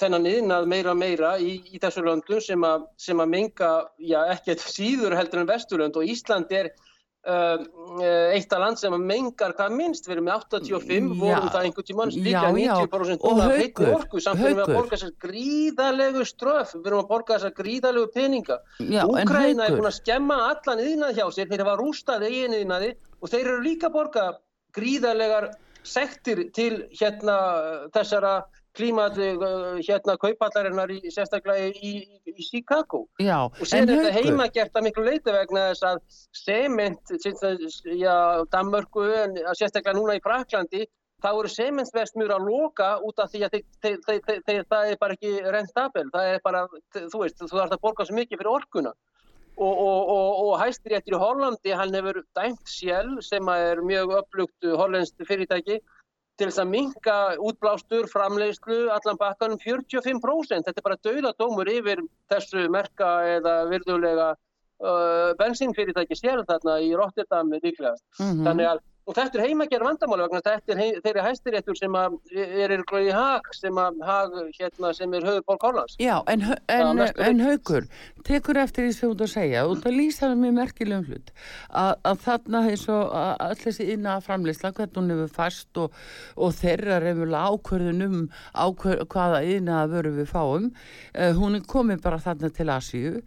þennan 0.00 0.28
yðnað 0.28 0.70
meira 0.70 0.94
meira 0.96 1.34
í, 1.40 1.58
í 1.72 1.80
þessu 1.82 2.04
löndum 2.06 2.40
sem 2.42 2.64
að, 2.66 2.86
sem 3.00 3.20
að 3.22 3.34
menga, 3.34 3.72
já 4.00 4.20
ekkert 4.32 4.64
síður 4.64 5.16
heldur 5.18 5.42
en 5.42 5.50
Vesturlönd. 5.50 5.98
Og 5.98 6.08
Ísland 6.08 6.52
er 6.54 6.70
uh, 7.28 7.62
eitt 8.34 8.52
af 8.52 8.62
land 8.62 8.80
sem 8.80 8.94
að 8.94 9.04
mengar 9.06 9.54
hvað 9.58 9.74
minnst, 9.76 10.06
við 10.08 10.16
erum 10.16 10.28
með 10.28 10.46
85 10.48 10.68
já, 10.68 11.18
vorum 11.22 11.50
það 11.54 11.66
einhvern 11.68 11.88
tíman 11.90 12.14
líka 12.14 12.44
90% 12.56 13.26
og 13.28 13.42
haugur, 13.42 14.06
samt 14.24 14.44
erum 14.44 14.60
við 14.60 14.64
að 14.64 14.74
borga 14.76 14.94
þessar 14.96 15.12
gríðalegu 15.26 16.28
ströf, 16.28 16.76
við 16.78 16.90
erum 16.90 17.02
að 17.04 17.10
borga 17.12 17.36
þessar 17.36 17.56
gríðalegu 17.58 18.12
peninga. 18.16 18.60
Úkraina 19.06 19.68
er 19.68 19.76
búin 19.76 19.90
að 19.90 19.98
skemma 20.00 20.38
allan 20.48 20.86
yðnað 20.86 21.20
hjá 21.20 21.26
sér, 21.36 21.50
þeir 21.52 21.66
hafa 21.66 21.76
rústað 21.82 22.26
eigin 22.28 22.58
yðnaði 22.62 22.94
og 23.20 23.34
þeir 23.34 23.44
eru 23.44 23.60
líka 23.66 23.90
að 23.90 23.98
borga 23.98 24.26
gríðalegar 24.72 25.52
sektir 25.82 26.46
til 26.54 26.84
hérna 26.94 27.36
þessara 27.94 28.42
klímat 28.76 29.18
uh, 29.20 29.76
hérna 29.82 30.16
kaupallarinnar 30.20 30.92
í, 30.94 31.00
sérstaklega 31.12 31.68
í, 31.68 31.92
í, 32.00 32.32
í 32.32 32.46
Chicago. 32.46 33.04
Já, 33.20 33.44
og 33.46 33.68
sér 33.68 33.86
þetta 33.90 34.14
heima 34.16 34.48
gert 34.54 34.76
að 34.78 34.88
miklu 34.88 35.04
leiti 35.06 35.34
vegna 35.34 35.68
þess 35.72 35.86
að 35.90 36.00
sement 36.42 37.14
já, 38.00 38.16
Danmörku 38.54 39.06
en 39.24 39.38
sérstaklega 39.52 39.98
núna 39.98 40.16
í 40.16 40.24
Fraklandi 40.24 40.86
þá 41.22 41.30
eru 41.30 41.52
sementsvestmjur 41.52 42.34
að 42.34 42.50
loka 42.50 42.90
út 43.06 43.22
af 43.22 43.30
því 43.30 43.46
að 43.46 43.56
þeir, 43.56 43.96
þeir, 44.06 44.20
þeir, 44.48 44.64
það 44.72 44.90
er 44.90 45.00
bara 45.00 45.16
ekki 45.16 45.32
rentabel, 45.54 46.08
það 46.14 46.30
er 46.32 46.44
bara 46.44 46.66
þú 46.96 47.22
veist, 47.22 47.38
þú 47.38 47.54
þarfst 47.54 47.76
að 47.76 47.82
borga 47.86 48.06
svo 48.08 48.18
mikið 48.18 48.40
fyrir 48.40 48.54
orkuna. 48.56 48.94
Og, 49.52 49.68
og, 49.68 49.98
og, 50.08 50.28
og 50.42 50.54
hæstiréttir 50.62 51.14
í 51.14 51.18
Hollandi, 51.20 51.74
hann 51.76 51.92
hefur 51.94 52.22
dæmt 52.34 52.70
sjálf 52.72 53.20
sem 53.26 53.50
er 53.52 53.82
mjög 53.84 54.14
upplugt 54.22 54.66
hollenskt 54.80 55.20
fyrirtæki 55.28 55.76
til 56.42 56.50
þess 56.50 56.62
að 56.62 56.70
minka 56.72 57.16
útblástur, 57.38 58.08
framleiðslu, 58.10 58.78
allan 58.90 59.18
bakkanum 59.20 59.60
45%. 59.62 60.66
Þetta 60.66 60.80
er 60.82 60.86
bara 60.88 61.02
dauðadómur 61.06 61.70
yfir 61.70 62.02
þessu 62.32 62.66
merka 62.72 63.12
eða 63.36 63.56
virðulega 63.70 64.32
uh, 64.34 65.30
bensínfyrirtæki 65.38 66.18
sér 66.18 66.42
þarna 66.48 66.80
í 66.82 66.90
Rotterdam 66.98 67.52
líklegast. 67.54 68.02
Mm 68.18 68.26
-hmm. 68.26 68.48
Þannig 68.48 68.72
að 68.72 68.82
og 69.02 69.16
þetta 69.16 69.38
er 69.38 69.48
heimagerð 69.48 69.86
vandamáli 69.88 70.26
vegna 70.26 70.40
þetta 70.44 70.74
er 70.74 71.00
þeirri 71.02 71.24
hæstiréttur 71.26 71.78
sem 71.78 71.96
er 71.98 72.74
í 72.76 73.14
hag 73.14 73.48
sem, 73.56 73.80
hag, 74.06 74.36
hérna, 74.58 74.92
sem 74.94 75.16
er 75.18 75.26
höfður 75.26 75.46
Pól 75.48 75.58
Kórlands 75.62 75.96
Já, 75.98 76.20
en, 76.30 76.44
en, 76.70 77.02
en 77.02 77.42
haugur 77.42 77.88
tekur 78.26 78.60
eftir 78.62 78.86
því 78.86 78.94
sem 78.96 79.08
þú 79.08 79.12
ert 79.14 79.24
að 79.26 79.32
segja 79.34 79.64
og 79.68 79.82
það 79.82 79.96
lýsa 79.98 80.24
það 80.24 80.42
mjög 80.42 80.56
merkilegum 80.58 81.06
hlut 81.10 81.32
að, 81.68 81.92
að 82.10 82.22
þarna 82.26 82.62
eins 82.70 82.86
og 82.92 83.14
all 83.16 83.58
þessi 83.62 83.88
inna 83.94 84.18
framleysla 84.24 84.72
hvernig 84.76 85.00
hún 85.00 85.14
hefur 85.14 85.34
fast 85.36 85.82
og, 85.82 85.96
og 86.36 86.54
þeirra 86.58 87.00
reymulega 87.02 87.52
ákverðun 87.52 88.06
um 88.06 88.18
ákverð, 88.52 89.06
hvaða 89.12 89.42
inna 89.56 89.82
vöru 89.90 90.14
við 90.16 90.30
fáum 90.30 90.70
uh, 90.70 91.32
hún 91.38 91.58
er 91.58 91.66
komið 91.68 92.02
bara 92.04 92.20
þarna 92.22 92.52
til 92.52 92.70
Asíu. 92.72 93.22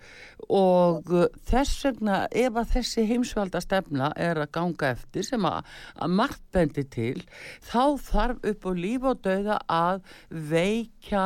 Og 0.54 1.12
uh, 1.12 1.26
þess 1.50 1.86
vegna 1.88 2.20
ef 2.30 2.60
að 2.60 2.72
þessi 2.76 3.06
heimsvalda 3.10 3.62
stefna 3.64 4.12
er 4.16 4.40
að 4.42 4.52
ganga 4.58 4.92
eftir 4.94 5.26
sem 5.26 5.46
að, 5.48 5.66
að 5.98 6.18
margt 6.20 6.44
bendi 6.56 6.86
til 6.92 7.24
þá 7.66 7.98
þarf 8.06 8.50
upp 8.52 8.70
á 8.70 8.72
líf 8.78 9.08
og 9.10 9.22
dauða 9.26 9.60
að 9.72 10.04
veikja 10.30 11.26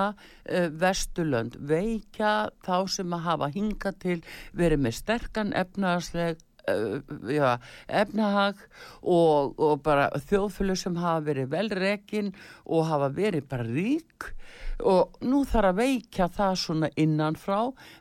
uh, 0.50 0.68
vestulönd, 0.82 1.58
veikja 1.60 2.50
þá 2.66 2.76
sem 2.90 3.16
að 3.16 3.26
hafa 3.30 3.52
hinga 3.54 3.94
til 4.02 4.20
verið 4.58 4.86
með 4.86 4.98
sterkan 5.00 5.54
efnaðsleg 5.58 6.38
uh, 6.38 6.49
já, 6.68 7.58
efnahag 7.88 8.60
og, 9.02 9.56
og 9.60 9.82
bara 9.86 10.10
þjóðfjölu 10.30 10.76
sem 10.78 10.98
hafa 11.00 11.24
verið 11.30 11.54
velrekin 11.54 12.34
og 12.66 12.90
hafa 12.90 13.10
verið 13.16 13.48
bara 13.50 13.68
rík. 13.68 14.34
Og 14.80 15.18
nú 15.28 15.42
þarf 15.44 15.74
að 15.74 15.80
veikja 15.82 16.30
það 16.32 16.54
svona 16.62 16.90
innanfrá 17.00 17.58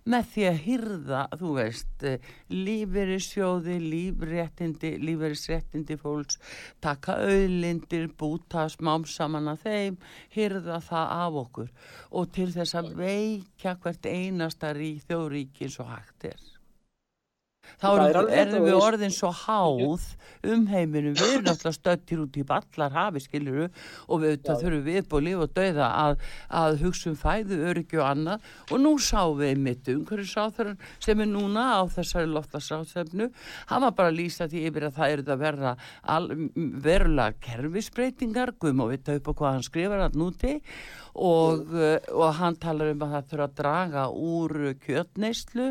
með 0.06 0.28
því 0.32 0.44
að 0.46 0.60
hyrða, 0.66 1.22
þú 1.40 1.54
veist, 1.56 2.04
lífeyrissjóði, 2.54 3.78
lífréttindi, 3.82 4.92
lífeyrisréttindi 5.02 5.98
fólks, 5.98 6.38
taka 6.84 7.18
auðlindir, 7.24 8.06
búta 8.14 8.68
smám 8.70 9.08
saman 9.10 9.50
að 9.54 9.66
þeim, 9.66 9.98
hyrða 10.36 10.78
það 10.86 11.16
af 11.16 11.40
okkur. 11.42 11.74
Og 12.14 12.30
til 12.38 12.52
þess 12.54 12.78
að 12.78 12.94
veikja 13.02 13.74
hvert 13.82 14.06
einasta 14.06 14.72
rík 14.78 15.02
þjóðríki 15.10 15.66
eins 15.66 15.82
og 15.82 15.92
hægt 15.96 16.30
er. 16.30 16.57
Þá 17.78 17.88
erum, 18.08 18.30
erum 18.32 18.64
við 18.66 18.78
orðin 18.78 19.14
svo 19.14 19.32
háð 19.44 20.08
um 20.46 20.66
heiminum, 20.70 21.14
við 21.18 21.32
erum 21.32 21.46
náttúrulega 21.46 21.74
stöttir 21.74 22.20
út 22.22 22.36
í 22.38 22.44
ballar 22.46 22.94
hafi 22.94 23.22
skiluru 23.24 23.68
og 24.06 24.22
við 24.22 24.36
þurfum 24.46 24.84
við 24.86 25.08
búið 25.10 25.24
líf 25.26 25.42
og 25.44 25.54
dauða 25.56 25.88
að, 26.02 26.14
að 26.60 26.78
hugsa 26.84 27.10
um 27.10 27.16
fæðu, 27.18 27.58
öryggi 27.70 27.98
og 27.98 28.06
annað. 28.06 28.46
Og 28.70 28.82
nú 28.82 28.94
sáum 29.02 29.38
við 29.40 29.62
mitt 29.64 29.90
umhverju 29.92 30.28
sáþörun 30.30 30.78
sem 31.04 31.24
er 31.24 31.30
núna 31.30 31.66
á 31.78 31.82
þessari 31.90 32.30
loftasáþöfnu, 32.30 33.30
hann 33.72 33.86
var 33.86 33.96
bara 33.98 34.12
að 34.12 34.20
lýsa 34.20 34.48
því 34.50 34.64
yfir 34.70 34.88
að 34.88 34.96
það 35.00 35.16
eru 35.16 35.26
það 35.28 35.42
verða 35.42 35.74
al, 36.14 36.30
verulega 36.88 37.38
kerfisbreytingar, 37.48 38.54
guðum 38.60 38.86
og 38.86 38.94
vita 38.94 39.18
upp 39.18 39.32
á 39.34 39.38
hvað 39.42 39.54
hann 39.56 39.66
skrifar 39.66 40.06
að 40.06 40.18
núti 40.22 40.54
og, 41.18 41.66
uh, 41.74 41.98
og 42.14 42.34
hann 42.38 42.56
talar 42.60 42.92
um 42.92 43.02
að 43.02 43.14
það 43.16 43.28
þurfa 43.32 43.46
að 43.48 43.56
draga 43.58 44.04
úr 44.14 44.56
kjötneyslu. 44.84 45.68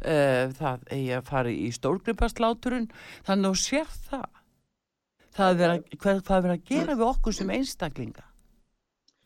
Uh, 0.00 0.52
það 0.58 0.84
eigi 0.92 1.14
að 1.16 1.30
fara 1.30 1.39
í 1.48 1.70
stórgripasláturinn 1.72 2.90
þannig 3.24 3.50
að 3.50 3.62
sér 3.62 3.94
það 4.10 4.28
það 5.36 5.62
er 5.64 5.70
að, 5.70 5.94
hvað, 5.96 6.24
hvað 6.26 6.44
er 6.44 6.56
að 6.56 6.66
gera 6.68 6.98
við 6.98 7.06
okkur 7.08 7.36
sem 7.36 7.54
einstaklinga 7.56 8.26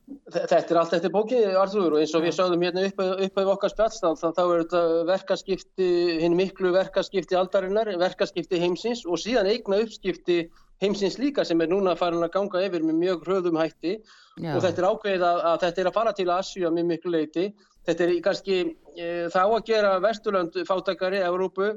Þetta 0.05 0.59
er 0.61 0.77
allt 0.77 0.95
eftir 0.99 1.13
bóki, 1.13 1.39
Arþúr, 1.57 1.95
og 1.97 2.03
eins 2.03 2.13
og 2.13 2.27
við 2.27 2.35
sáðum 2.37 2.65
hérna 2.67 2.83
upp, 2.91 2.99
af 3.41 3.51
okkar 3.55 3.73
spjallstaf, 3.73 4.19
þá 4.21 4.43
er 4.43 4.59
þetta 4.61 4.83
verkaskipti, 5.09 5.87
hinn 6.21 6.37
miklu 6.37 6.75
verkaskipti 6.75 7.39
aldarinnar, 7.41 7.89
verkaskipti 8.03 8.61
heimsins 8.61 9.07
og 9.09 9.17
síðan 9.23 9.49
eigna 9.49 9.79
uppskipti 9.81 10.43
heimsins 10.85 11.17
líka 11.23 11.47
sem 11.49 11.61
er 11.65 11.73
núna 11.73 11.97
farin 11.97 12.25
að 12.27 12.35
ganga 12.37 12.67
yfir 12.67 12.85
með 12.85 13.01
mjög 13.01 13.25
hröðum 13.25 13.61
hætti 13.63 13.95
Já. 13.95 14.53
og 14.53 14.61
þetta 14.67 14.83
er 14.83 14.89
ákveðið 14.91 15.27
að, 15.31 15.41
að 15.49 15.59
þetta 15.65 15.81
er 15.81 15.89
að 15.89 15.97
fara 15.97 16.15
til 16.19 16.29
Asju 16.37 16.69
að 16.69 16.77
mjög 16.77 16.89
miklu 16.91 17.15
leiti. 17.15 17.49
Þetta 17.89 18.05
er 18.05 18.15
kannski 18.29 18.61
e, 18.61 19.09
þá 19.33 19.43
að 19.47 19.59
gera 19.71 19.97
Vesturland 20.05 20.61
fátakari, 20.69 21.25
Európu 21.25 21.73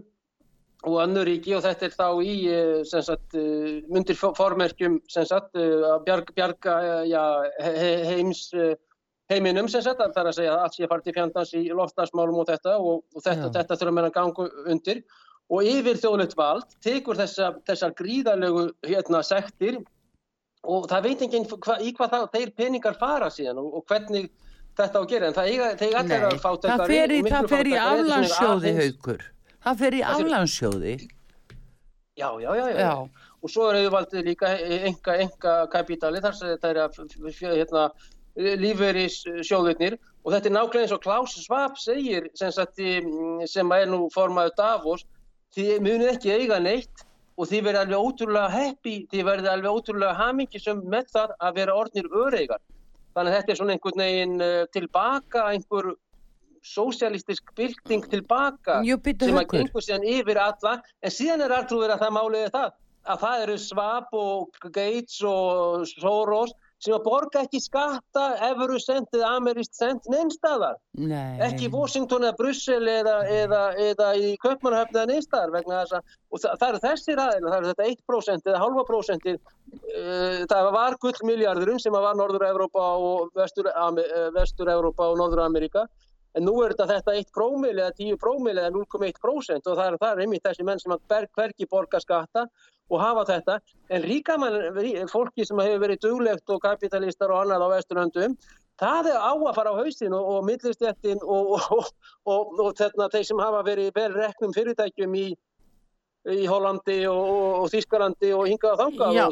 og 0.85 0.97
annu 1.01 1.23
ríki 1.25 1.55
og 1.57 1.63
þetta 1.65 1.87
er 1.87 1.95
þá 1.95 2.07
í 2.21 2.33
sagt, 2.85 3.37
mundir 3.89 4.17
formerkjum 4.19 4.99
sagt, 5.09 5.55
að 5.57 6.03
bjarga, 6.05 6.35
bjarga 6.37 6.75
ja, 7.09 7.23
he, 7.63 7.93
heims 8.05 8.43
heiminum 9.31 9.69
sagt, 9.71 9.99
það 9.99 10.21
er 10.21 10.29
að 10.29 10.37
segja 10.37 10.53
að 10.53 10.65
allt 10.65 10.77
sé 10.77 10.89
farið 10.89 11.07
til 11.07 11.15
fjandans 11.17 11.53
í 11.57 11.63
loftasmálum 11.75 12.41
og 12.43 12.49
þetta 12.51 12.77
og, 12.77 13.03
og 13.15 13.25
þetta, 13.25 13.51
þetta 13.57 13.79
þurfa 13.81 13.95
meðan 13.97 14.15
gangu 14.15 14.49
undir. 14.67 15.03
Og 15.47 15.63
yfir 15.63 15.95
þjóðlegt 15.95 16.35
vald 16.35 16.73
tekur 16.83 17.15
þessa, 17.15 17.53
þessar 17.67 17.93
gríðarlegu 17.95 18.65
hérna 18.83 19.21
sektir 19.23 19.79
og 20.67 20.89
það 20.91 21.05
veit 21.07 21.23
enginn 21.23 21.47
hva, 21.47 21.77
í 21.79 21.93
hvað 21.95 22.13
það, 22.13 22.25
þeir 22.33 22.51
peningar 22.57 22.97
fara 22.99 23.29
síðan 23.31 23.61
og, 23.61 23.69
og 23.79 23.85
hvernig 23.87 24.27
þetta 24.75 24.99
á 24.99 25.01
að 25.01 25.09
gera. 25.13 25.29
En 25.29 25.37
það 25.37 25.51
eiga 25.53 26.01
allir 26.01 26.27
að 26.27 26.41
fá 26.43 26.49
þetta 26.51 26.75
Það 26.83 27.49
fer 27.53 27.71
í 27.71 27.77
aflandsjóði 27.79 28.75
haugur 28.81 29.25
Það 29.67 29.79
fer 29.83 29.95
í 29.97 30.03
aflandsjóði. 30.07 30.91
Já, 32.17 32.29
já, 32.39 32.51
já, 32.55 32.67
já. 32.71 32.91
Og 33.43 33.51
svo 33.51 33.65
er 33.67 33.81
auðvaldið 33.81 34.29
líka 34.29 34.51
enga, 34.87 35.15
enga 35.25 35.55
kapítali 35.73 36.21
þar 36.23 36.37
sem 36.37 36.53
þetta 36.53 36.69
er 36.71 36.79
að 36.85 37.01
hérna, 37.41 37.83
lífveris 38.37 39.17
sjóðurnir 39.43 39.97
og 40.23 40.31
þetta 40.31 40.49
er 40.49 40.55
nákvæmlega 40.55 40.85
eins 40.85 40.95
og 40.95 41.03
Klaus 41.03 41.35
Schwab 41.35 41.75
segir 41.81 42.29
sem, 42.37 42.53
sagt, 42.55 42.79
sem 43.51 43.75
er 43.75 43.91
nú 43.91 44.07
formaður 44.13 44.55
Davos 44.57 45.03
þið 45.57 45.83
munið 45.83 46.13
ekki 46.13 46.33
eiga 46.37 46.61
neitt 46.63 47.03
og 47.37 47.51
þið 47.51 47.67
verður 47.67 47.81
alveg 47.83 48.07
ótrúlega 48.07 48.53
happy, 48.55 48.95
þið 49.11 49.27
verður 49.27 49.51
alveg 49.51 49.77
ótrúlega 49.77 50.17
hamingisum 50.21 50.83
með 50.89 51.11
það 51.13 51.35
að 51.37 51.59
vera 51.59 51.77
orðnir 51.77 52.07
öreigar. 52.23 52.63
Þannig 53.17 53.33
að 53.33 53.37
þetta 53.37 53.51
er 53.51 53.59
svona 53.59 53.75
einhvern 53.75 54.03
veginn 54.05 54.37
uh, 54.41 54.63
tilbaka 54.73 55.43
einhver 55.51 55.91
sósialistisk 56.67 57.53
bylting 57.57 58.09
tilbaka 58.11 58.81
Jú, 58.87 58.99
sem 59.03 59.39
að 59.39 59.47
gengur 59.53 59.85
síðan 59.85 60.05
yfir 60.07 60.41
alla. 60.41 60.77
En 61.01 61.13
síðan 61.13 61.45
er 61.47 61.55
alltrúður 61.57 61.95
að 61.95 62.05
það 62.05 62.15
máliði 62.19 62.53
það 62.57 62.69
að 63.07 63.19
það 63.23 63.43
eru 63.43 63.57
Svab 63.63 64.15
og 64.17 64.63
Gates 64.75 65.19
og 65.25 65.85
Soros 65.89 66.55
sem 66.83 66.93
að 66.93 67.05
borga 67.07 67.41
ekki 67.41 67.59
skatta 67.61 68.25
efuru 68.51 68.77
sent 68.81 69.15
eða 69.15 69.31
amerist 69.39 69.77
sent 69.79 70.05
neinstadar 70.11 70.75
Nei. 70.99 71.39
ekki 71.47 71.71
Washington 71.73 72.27
eða 72.27 72.37
Brussel 72.37 72.83
eða, 72.91 73.15
eða, 73.33 73.61
eða 73.81 74.09
í 74.21 74.35
Köpmannhöfn 74.43 74.93
eða 74.93 75.07
neinstadar 75.09 75.53
vegna 75.55 75.79
þess 75.81 75.97
að 75.97 76.03
og 76.29 76.43
það, 76.43 76.57
það 76.59 76.67
eru 76.69 76.81
þessir 76.85 77.21
aðeins, 77.23 77.47
það 77.47 77.57
eru 77.57 77.71
þetta 77.71 77.87
1% 77.93 78.51
eða 78.51 78.61
halva 78.61 78.83
prosentir 78.91 79.39
uh, 79.39 80.43
það 80.51 80.69
var 80.77 80.99
gullmiljarðurinn 81.05 81.81
sem 81.81 81.97
að 81.97 82.05
var 82.05 82.19
Norður-Európa 82.21 82.89
og 83.07 83.33
Vestur-Európa 84.37 85.09
og 85.09 85.17
Norður-Amerika 85.23 85.87
En 86.37 86.45
nú 86.45 86.53
er 86.61 86.75
þetta 86.75 86.85
þetta 86.91 87.15
1 87.19 87.31
prómil 87.33 87.73
eða 87.73 87.93
10 87.97 88.19
prómil 88.21 88.53
eða 88.55 88.69
0,1% 88.75 89.69
og 89.71 89.77
það 89.79 89.87
er, 89.87 89.95
það 90.03 90.11
er 90.11 90.23
einmitt 90.25 90.45
þessi 90.45 90.65
menn 90.67 90.81
sem 90.83 90.93
hverki 91.09 91.69
borga 91.71 92.01
skatta 92.03 92.45
og 92.87 93.01
hafa 93.01 93.25
þetta. 93.31 93.57
En 93.89 94.05
ríka 94.05 94.37
mann, 94.39 94.57
fólki 95.11 95.47
sem 95.47 95.59
hefur 95.63 95.83
verið 95.83 96.03
duglegt 96.05 96.53
og 96.53 96.61
kapitalistar 96.63 97.33
og 97.33 97.41
annað 97.41 97.65
á 97.65 97.67
vesturlöndum, 97.73 98.37
það 98.79 99.11
er 99.11 99.17
á 99.17 99.33
að 99.33 99.55
fara 99.57 99.73
á 99.73 99.79
haustin 99.81 100.15
og, 100.15 100.29
og 100.35 100.47
millistjættin 100.47 101.23
og, 101.25 101.57
og, 101.73 102.53
og 102.61 102.71
þeir 102.77 103.25
sem 103.25 103.41
hafa 103.41 103.63
verið 103.65 103.91
vel 103.97 104.11
reknum 104.15 104.53
fyrirtækjum 104.55 105.17
í 105.17 105.27
í 106.33 106.43
Hollandi 106.49 106.97
og, 107.09 107.31
og 107.61 107.71
Þískalandi 107.71 108.33
og 108.35 108.45
hingað 108.49 108.73
og 108.73 108.81
þangað 108.83 109.17
Já, 109.17 109.25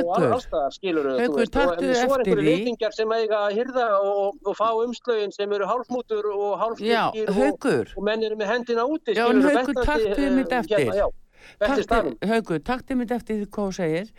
og 0.00 0.26
allstaðar 0.28 0.74
skilur 0.76 1.10
Haukur, 1.18 1.52
taktu 1.52 1.90
eftir 1.90 1.92
því. 1.92 2.00
Svo 2.00 2.16
er 2.16 2.24
einhverju 2.24 2.48
leitingar 2.48 2.96
sem 2.96 3.14
eiga 3.18 3.44
að 3.44 3.54
hyrða 3.60 3.86
og, 4.00 4.40
og 4.44 4.58
fá 4.58 4.68
umslögin 4.72 5.34
sem 5.34 5.54
eru 5.58 5.68
hálfmútur 5.68 6.32
og 6.32 6.58
hálfstyrkir 6.62 7.32
og, 7.34 7.94
og 7.94 8.04
menn 8.08 8.26
eru 8.26 8.40
með 8.40 8.52
hendina 8.54 8.88
úti. 8.88 9.16
Já, 9.18 9.26
en 9.28 9.44
Haukur, 9.44 9.80
taktu 9.84 10.28
mitt 10.38 10.54
eftir. 10.62 10.84
Hérna, 10.84 11.00
já, 11.02 11.08
eftir 11.60 11.84
stafnum. 11.86 12.16
Haugur, 12.32 12.60
takk 12.64 12.84
til 12.88 12.98
mitt 13.00 13.12
eftir 13.14 13.40
því 13.40 13.48
hvað 13.54 13.68
þú 13.68 13.76
segir 13.78 14.10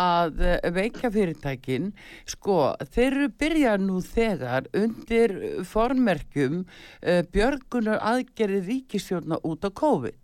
að 0.00 0.42
eh, 0.46 0.70
veikja 0.76 1.12
fyrirtækin 1.14 1.90
sko, 2.28 2.58
þeir 2.94 3.08
eru 3.10 3.28
byrjað 3.42 3.84
nú 3.86 4.00
þegar 4.04 4.70
undir 4.76 5.36
formerkjum 5.68 6.62
uh, 6.64 7.22
björgunar 7.32 8.02
aðgerði 8.12 8.64
ríkistjórna 8.68 9.40
út 9.46 9.64
á 9.64 9.70
COVID 9.70 10.19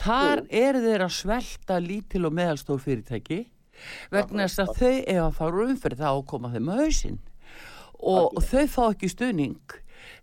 þar 0.00 0.44
eru 0.48 0.82
þeir 0.84 1.04
að 1.06 1.14
svelta 1.18 1.78
lítil 1.82 2.24
og 2.28 2.34
meðalstór 2.38 2.82
fyrirtæki 2.82 3.44
vegna 4.12 4.46
þess 4.46 4.62
að 4.64 4.74
þau 4.80 4.92
ef 4.96 5.22
að 5.22 5.38
fara 5.38 5.64
umferð 5.68 6.02
þá 6.04 6.10
koma 6.30 6.50
þeim 6.52 6.70
að 6.72 6.82
hausinn. 6.84 7.22
Og 8.04 8.36
þau 8.44 8.66
fá 8.70 8.82
ekki 8.90 9.10
stuðning. 9.12 9.78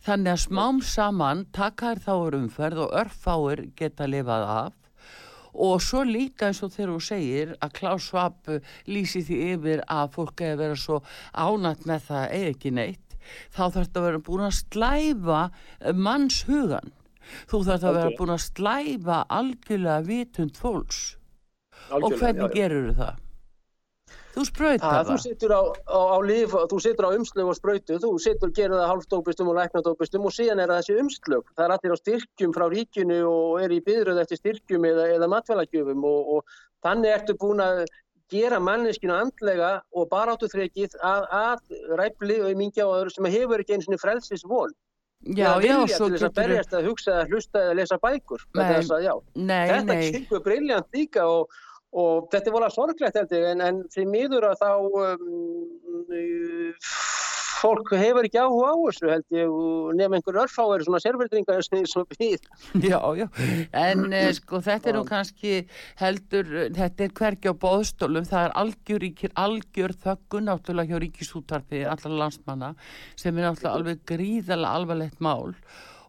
Þannig 0.06 0.34
að 0.34 0.44
smám 0.46 0.82
saman 0.86 1.46
taka 1.56 1.96
þær 1.96 2.04
þá 2.06 2.38
umferð 2.42 2.84
og 2.86 2.96
örfáir 3.02 3.64
geta 3.78 4.08
lifað 4.10 4.48
af. 4.56 4.74
Og 5.52 5.82
svo 5.84 6.06
líka 6.08 6.48
eins 6.48 6.62
og 6.64 6.72
þegar 6.72 6.94
þú 6.94 7.00
segir 7.04 7.56
að 7.60 7.74
Klaus 7.76 8.06
Schwab 8.08 8.52
lýsi 8.88 9.24
því 9.28 9.40
yfir 9.56 9.82
að 9.92 10.14
fólk 10.16 10.44
eða 10.46 10.60
vera 10.62 10.78
svo 10.80 11.02
ánætt 11.36 11.84
með 11.90 12.06
það 12.08 12.36
eða 12.38 12.52
ekki 12.54 12.72
neitt 12.78 13.18
þá 13.52 13.62
þarf 13.62 13.78
þetta 13.86 14.02
að 14.02 14.08
vera 14.08 14.24
búin 14.28 14.46
að 14.48 14.58
slæfa 14.58 15.42
mannshugan 16.08 16.94
þú 17.52 17.64
þarf 17.70 17.90
að 17.90 17.98
vera 18.00 18.14
búin 18.20 18.36
að 18.36 18.46
slæfa 18.46 19.24
algjörlega 19.40 20.08
vitund 20.08 20.60
fólks 20.60 21.02
og 21.92 22.16
hvernig 22.16 22.56
gerur 22.56 22.96
það? 22.96 23.20
Þú 24.32 24.44
spröytar 24.48 24.94
það? 24.94 25.10
Þú 25.10 25.16
situr 25.26 25.52
á, 25.52 25.62
á, 25.92 26.00
á 26.16 26.18
líf, 26.24 26.54
þú 26.72 26.78
situr 26.80 27.08
á 27.08 27.16
umslög 27.18 27.50
og 27.52 27.58
spröytu, 27.58 27.98
þú 28.00 28.12
situr, 28.24 28.52
gerur 28.56 28.80
það 28.80 28.92
halvdópistum 28.94 29.50
og 29.52 29.58
læknadópistum 29.60 30.28
og 30.28 30.36
síðan 30.36 30.62
er 30.64 30.72
það 30.72 30.80
þessi 30.80 31.02
umslög. 31.02 31.50
Það 31.58 31.66
er 31.66 31.74
allir 31.76 31.96
á 31.96 32.02
styrkjum 32.02 32.54
frá 32.56 32.66
ríkinu 32.72 33.18
og 33.28 33.58
er 33.66 33.76
í 33.76 33.82
byðröð 33.84 34.22
eftir 34.24 34.40
styrkjum 34.40 34.88
eða, 34.88 35.10
eða 35.18 35.30
matfælagjöfum 35.36 36.08
og, 36.08 36.32
og 36.38 36.56
þannig 36.86 37.16
ertu 37.18 37.36
búin 37.44 37.64
að 37.66 37.84
gera 38.32 38.62
manneskinu 38.64 39.18
andlega 39.18 39.74
og 39.92 40.08
bara 40.12 40.38
áttu 40.38 40.48
þrekið 40.54 40.96
að, 41.04 41.28
að 41.36 41.98
ræfli 42.00 42.40
og 42.40 42.56
mingja 42.56 42.88
á 42.88 42.96
öðru 43.02 43.12
sem 43.12 43.28
hefur 43.36 43.60
ekki 43.60 43.76
eins 43.76 43.92
og 43.92 44.00
frelsis 44.00 44.48
von. 44.48 44.72
Já, 45.22 45.50
já, 45.62 45.76
svo 45.88 46.08
getur... 46.10 46.28
Það 46.28 46.38
berjast 46.40 46.72
að 46.74 46.88
hugsa, 46.90 47.18
að 47.22 47.36
hlusta 47.36 47.66
eða 47.66 47.76
lesa 47.78 47.98
bækur. 48.02 48.46
Nei, 48.58 48.70
að, 48.82 49.20
nei, 49.38 49.66
Þetta 49.70 50.00
kynkuð 50.16 50.42
briljant 50.48 50.98
líka 50.98 51.28
og 51.30 51.60
og 51.92 52.30
þetta 52.32 52.48
er 52.48 52.56
volað 52.56 52.76
sorglegt 52.76 53.18
heldur 53.20 53.48
en, 53.52 53.64
en 53.66 53.80
því 53.92 54.06
miður 54.08 54.48
að 54.48 54.62
þá 54.62 54.70
um, 54.80 55.32
fólk 57.62 57.92
hefur 58.00 58.28
ekki 58.28 58.42
áhuga 58.42 58.72
á 58.74 58.76
þessu 58.82 59.12
held 59.12 59.38
ég 59.38 59.54
nefn 60.00 60.18
einhver 60.18 60.40
örfáður 60.44 60.86
svona 60.88 61.02
sérverðringar 61.04 61.62
og 61.62 62.16
við 62.18 62.48
Já, 62.92 63.00
já, 63.18 63.28
en 63.78 64.08
eh, 64.14 64.32
sko 64.38 64.62
þetta 64.66 64.92
er 64.92 64.98
nú 64.98 65.04
kannski 65.08 65.54
heldur, 66.02 66.50
þetta 66.78 67.06
er 67.06 67.16
hvergi 67.22 67.54
á 67.54 67.56
bóðstólum, 67.66 68.28
það 68.30 68.48
er 68.48 68.58
algjör, 68.64 69.08
algjör 69.46 69.96
þöggun 70.06 70.50
náttúrulega 70.50 70.92
hjá 70.92 71.04
ríkisútarfi 71.06 71.86
allar 71.86 72.18
landsmanna 72.24 72.74
sem 73.16 73.38
er 73.38 73.50
náttúrulega 73.50 73.78
alveg 73.78 74.06
gríðala 74.10 74.76
alvarlegt 74.80 75.22
mál 75.24 75.56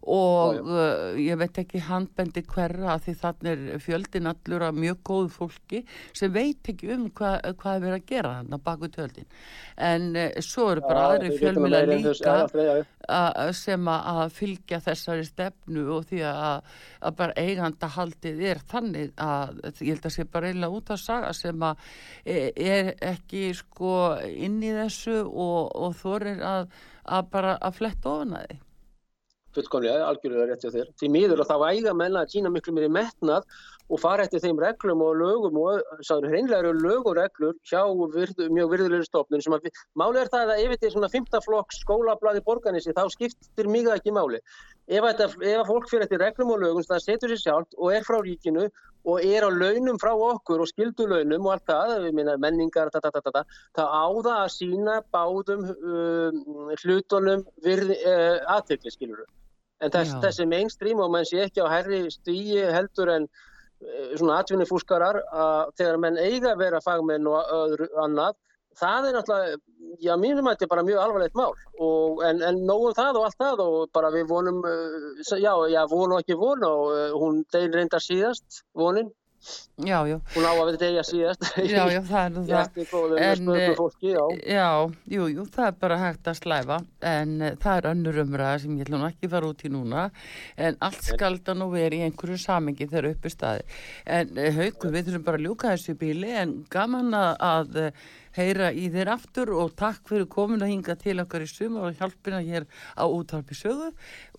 og 0.03 0.55
já, 0.55 0.59
já. 0.59 0.63
Uh, 0.63 1.21
ég 1.23 1.39
veit 1.39 1.59
ekki 1.63 1.83
handbendi 1.87 2.43
hverra 2.51 2.97
því 3.03 3.15
þannig 3.21 3.51
er 3.53 3.83
fjöldin 3.83 4.31
allur 4.31 4.65
af 4.67 4.75
mjög 4.75 5.03
góðu 5.07 5.29
fólki 5.31 5.83
sem 6.13 6.33
veit 6.35 6.71
ekki 6.73 6.91
um 6.95 7.05
hva, 7.11 7.37
hvað 7.61 7.77
er 7.77 7.85
verið 7.85 7.99
að 7.99 8.09
gera 8.11 8.33
hann 8.39 8.57
á 8.57 8.59
baku 8.59 8.91
tjöldin. 8.91 9.29
En 9.77 10.09
uh, 10.17 10.41
svo 10.43 10.73
eru 10.73 10.83
bara 10.87 11.05
ja, 11.05 11.13
aðri 11.13 11.39
fjölmila 11.39 11.85
líka 11.87 12.35
a, 13.09 13.53
sem 13.55 13.89
að 13.93 14.35
fylgja 14.35 14.81
þessari 14.83 15.27
stefnu 15.27 15.87
og 15.97 16.09
því 16.11 16.25
að, 16.33 16.75
að 17.03 17.17
bara 17.23 17.39
eiganda 17.39 17.93
haldið 17.97 18.43
er 18.53 18.63
þannig 18.73 19.15
að 19.23 19.63
ég 19.83 19.95
held 19.95 20.11
að 20.11 20.17
sé 20.17 20.27
bara 20.27 20.51
einlega 20.51 20.81
út 20.81 20.93
að 20.95 21.03
saga 21.05 21.33
sem 21.37 21.63
að 21.67 21.87
e, 22.25 22.37
er 22.57 22.93
ekki 23.13 23.49
sko 23.59 23.95
inn 24.27 24.59
í 24.63 24.75
þessu 24.75 25.23
og, 25.23 25.73
og 25.75 25.97
þorir 26.03 26.43
að, 26.47 26.69
að 27.07 27.33
bara 27.33 27.57
að 27.59 27.81
fletta 27.81 28.15
ofan 28.17 28.37
að 28.39 28.51
því 28.51 28.61
fullkomlega, 29.57 30.09
algjörlega 30.09 30.49
rétti 30.51 30.71
á 30.71 30.75
þér. 30.75 30.91
Því 31.01 31.13
miður 31.17 31.45
og 31.45 31.49
þá 31.51 31.57
æða 31.73 31.95
menna 31.99 32.25
að 32.25 32.35
sína 32.35 32.53
miklu 32.53 32.75
mér 32.77 32.89
í 32.89 32.93
metnað 32.97 33.47
og 33.93 34.01
fara 34.01 34.25
eftir 34.25 34.41
þeim 34.41 34.61
reglum 34.63 35.03
og 35.05 35.17
lögum 35.21 35.59
og 35.61 36.05
sáður 36.07 36.33
hreinlega 36.33 36.63
eru 36.63 36.73
lög 36.79 37.09
og 37.11 37.17
reglur 37.19 37.57
hjá 37.69 37.83
virð, 38.15 38.45
mjög 38.55 38.71
virðulegur 38.73 39.09
stofnun 39.09 39.43
sem 39.45 39.57
að 39.57 39.69
máli 39.99 40.23
er 40.23 40.31
það 40.33 40.55
að 40.55 40.63
ef 40.63 40.73
þetta 40.75 40.89
er 40.89 40.95
svona 40.95 41.11
15 41.13 41.45
flokk 41.47 41.77
skólablaði 41.77 42.45
borganissi 42.47 42.95
þá 42.97 43.05
skiptir 43.13 43.69
það 43.73 43.97
ekki 43.97 44.15
máli. 44.17 44.41
Ef, 44.89 45.05
þetta, 45.05 45.29
ef 45.53 45.69
fólk 45.69 45.91
fyrir 45.91 46.07
eftir 46.07 46.23
reglum 46.23 46.55
og 46.55 46.65
lögum 46.65 46.87
það 46.89 47.05
setur 47.05 47.35
sér 47.35 47.43
sjálft 47.43 47.77
og 47.77 47.93
er 47.93 48.07
frá 48.07 48.19
ríkinu 48.23 48.65
og 49.05 49.25
er 49.27 49.45
á 49.45 49.51
launum 49.51 49.99
frá 49.99 50.13
okkur 50.15 50.63
og 50.63 50.71
skildu 50.71 51.09
launum 51.11 51.47
og 51.47 51.57
allt 51.57 51.69
það, 51.71 52.09
minna, 52.15 52.39
menningar 52.41 52.91
ta, 52.95 53.03
ta, 53.03 53.11
ta, 53.11 53.45
það 53.77 53.95
áða 53.99 54.39
að 54.45 54.51
sína 54.57 54.99
báðum 55.15 55.69
um, 55.75 56.43
hlutunum 56.83 57.45
uh, 57.45 58.39
aðtökli 58.57 58.95
skiluru 58.95 59.27
en 59.83 59.95
þess, 59.95 60.15
þessi 60.23 60.47
mainstream 60.51 61.03
og 61.03 61.11
menn 61.15 61.27
sé 61.29 61.43
ekki 61.47 61.65
á 61.65 61.73
herri 61.73 62.05
stíi 62.13 62.63
heldur 62.75 63.11
en 63.17 63.27
uh, 63.27 64.15
svona 64.15 64.39
atvinnifúskarar 64.43 65.21
að 65.27 65.75
þegar 65.81 66.01
menn 66.05 66.23
eiga 66.23 66.55
að 66.55 66.65
vera 66.65 66.83
fagmenn 66.85 67.29
og 67.31 67.55
öðru 67.59 67.91
annað 68.05 68.39
það 68.79 69.09
er 69.09 69.17
náttúrulega, 69.17 69.57
já 70.01 70.13
mínum 70.17 70.47
að 70.49 70.55
þetta 70.55 70.65
er 70.67 70.71
bara 70.73 70.85
mjög 70.87 71.01
alvarlegt 71.03 71.35
mál. 71.37 71.51
Og, 71.85 72.23
en, 72.25 72.43
en 72.49 72.61
nógum 72.69 72.95
það 72.97 73.19
og 73.21 73.27
allt 73.27 73.41
það 73.43 73.65
og 73.67 73.91
bara 73.95 74.13
við 74.15 74.29
vonum, 74.31 74.63
uh, 74.65 75.25
já, 75.37 75.53
já, 75.73 75.83
vonu 75.91 76.21
ekki 76.21 76.39
vonu 76.41 76.71
og 76.71 76.95
uh, 76.95 77.19
hún 77.21 77.43
deil 77.53 77.73
reyndar 77.75 78.05
síðast 78.05 78.63
vonin 78.79 79.11
Já, 79.83 79.99
já. 80.07 80.19
Hún 80.37 80.45
á 80.47 80.53
að 80.53 80.61
vera 80.69 80.79
degja 80.79 81.03
síðast. 81.07 81.47
Já, 81.67 81.83
já, 81.91 82.01
það 82.07 82.23
er 82.23 82.33
nú 82.35 82.43
það. 82.47 82.77
En, 83.27 83.51
fólki, 83.79 84.13
já. 84.13 84.23
já, 84.47 84.69
jú, 85.17 85.27
jú, 85.33 85.47
það 85.51 85.67
er 85.67 85.77
bara 85.83 85.99
hægt 85.99 86.31
að 86.31 86.39
slæfa, 86.39 86.79
en 87.13 87.35
uh, 87.41 87.53
það 87.63 87.81
er 87.81 87.89
önnur 87.91 88.21
umræða 88.23 88.63
sem 88.63 88.79
ég 88.79 88.87
ætla 88.87 89.01
nú 89.01 89.09
ekki 89.09 89.29
að 89.29 89.35
fara 89.35 89.51
út 89.51 89.67
í 89.67 89.73
núna, 89.73 90.07
en 90.69 90.81
allt 90.87 91.11
skalda 91.11 91.57
nú 91.59 91.69
verið 91.75 92.05
í 92.05 92.07
einhverju 92.07 92.39
samengi 92.45 92.87
þegar 92.87 93.11
uppi 93.11 93.35
staði. 93.35 93.69
En 94.07 94.35
uh, 94.39 94.49
haugu, 94.61 94.95
við 94.95 95.11
þurfum 95.11 95.29
bara 95.29 95.41
að 95.41 95.47
ljúka 95.49 95.75
þessu 95.75 95.99
bíli, 95.99 96.35
en 96.45 96.57
gaman 96.71 97.15
að, 97.19 97.33
að 97.51 97.81
uh, 97.83 98.11
heyra 98.37 98.73
í 98.73 98.89
þér 98.93 99.15
aftur 99.17 99.53
og 99.59 99.75
takk 99.79 100.07
fyrir 100.09 100.29
komin 100.31 100.63
að 100.63 100.77
hinga 100.77 100.97
til 101.01 101.19
okkar 101.25 101.45
í 101.45 101.51
suma 101.51 101.89
og 101.89 101.99
hjálpina 101.99 102.41
hér 102.45 102.69
á 102.97 103.05
útvarpi 103.05 103.57
sögu 103.59 103.91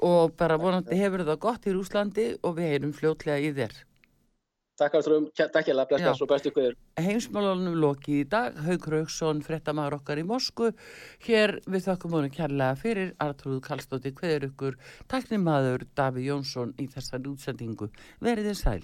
og 0.01 0.33
bara 0.39 0.57
vonandi 0.61 0.97
hefur 0.97 1.25
það 1.27 1.41
gott 1.45 1.67
í 1.67 1.75
Rúslandi 1.75 2.29
og 2.41 2.57
við 2.57 2.71
heyrum 2.71 2.95
fljótlega 2.97 3.41
í 3.43 3.51
þér. 3.59 3.83
Takk 4.73 4.95
ástrum, 4.97 5.27
takk 5.37 5.67
ég 5.69 5.75
lefnast 5.77 6.23
og 6.25 6.29
bestu 6.31 6.49
ykkur. 6.49 6.73
Heimsmálunum 6.97 7.75
loki 7.77 8.23
í 8.23 8.25
dag, 8.25 8.55
Haugur 8.65 8.95
Haugsson, 8.97 9.43
frettamæður 9.45 9.99
okkar 9.99 10.17
í 10.17 10.23
Mosku. 10.25 10.71
Hér 11.27 11.59
við 11.69 11.85
þakkum 11.91 12.17
honum 12.17 12.33
kærlega 12.33 12.79
fyrir 12.81 13.13
Artrúð 13.21 13.61
Kallstótti, 13.67 14.15
hverjur 14.17 14.49
ykkur, 14.49 14.81
takknimaður 15.13 15.85
Daví 15.93 16.25
Jónsson 16.25 16.73
í 16.81 16.89
þessari 16.89 17.29
útsendingu. 17.35 17.91
Verðið 18.25 18.57
sæl. 18.63 18.81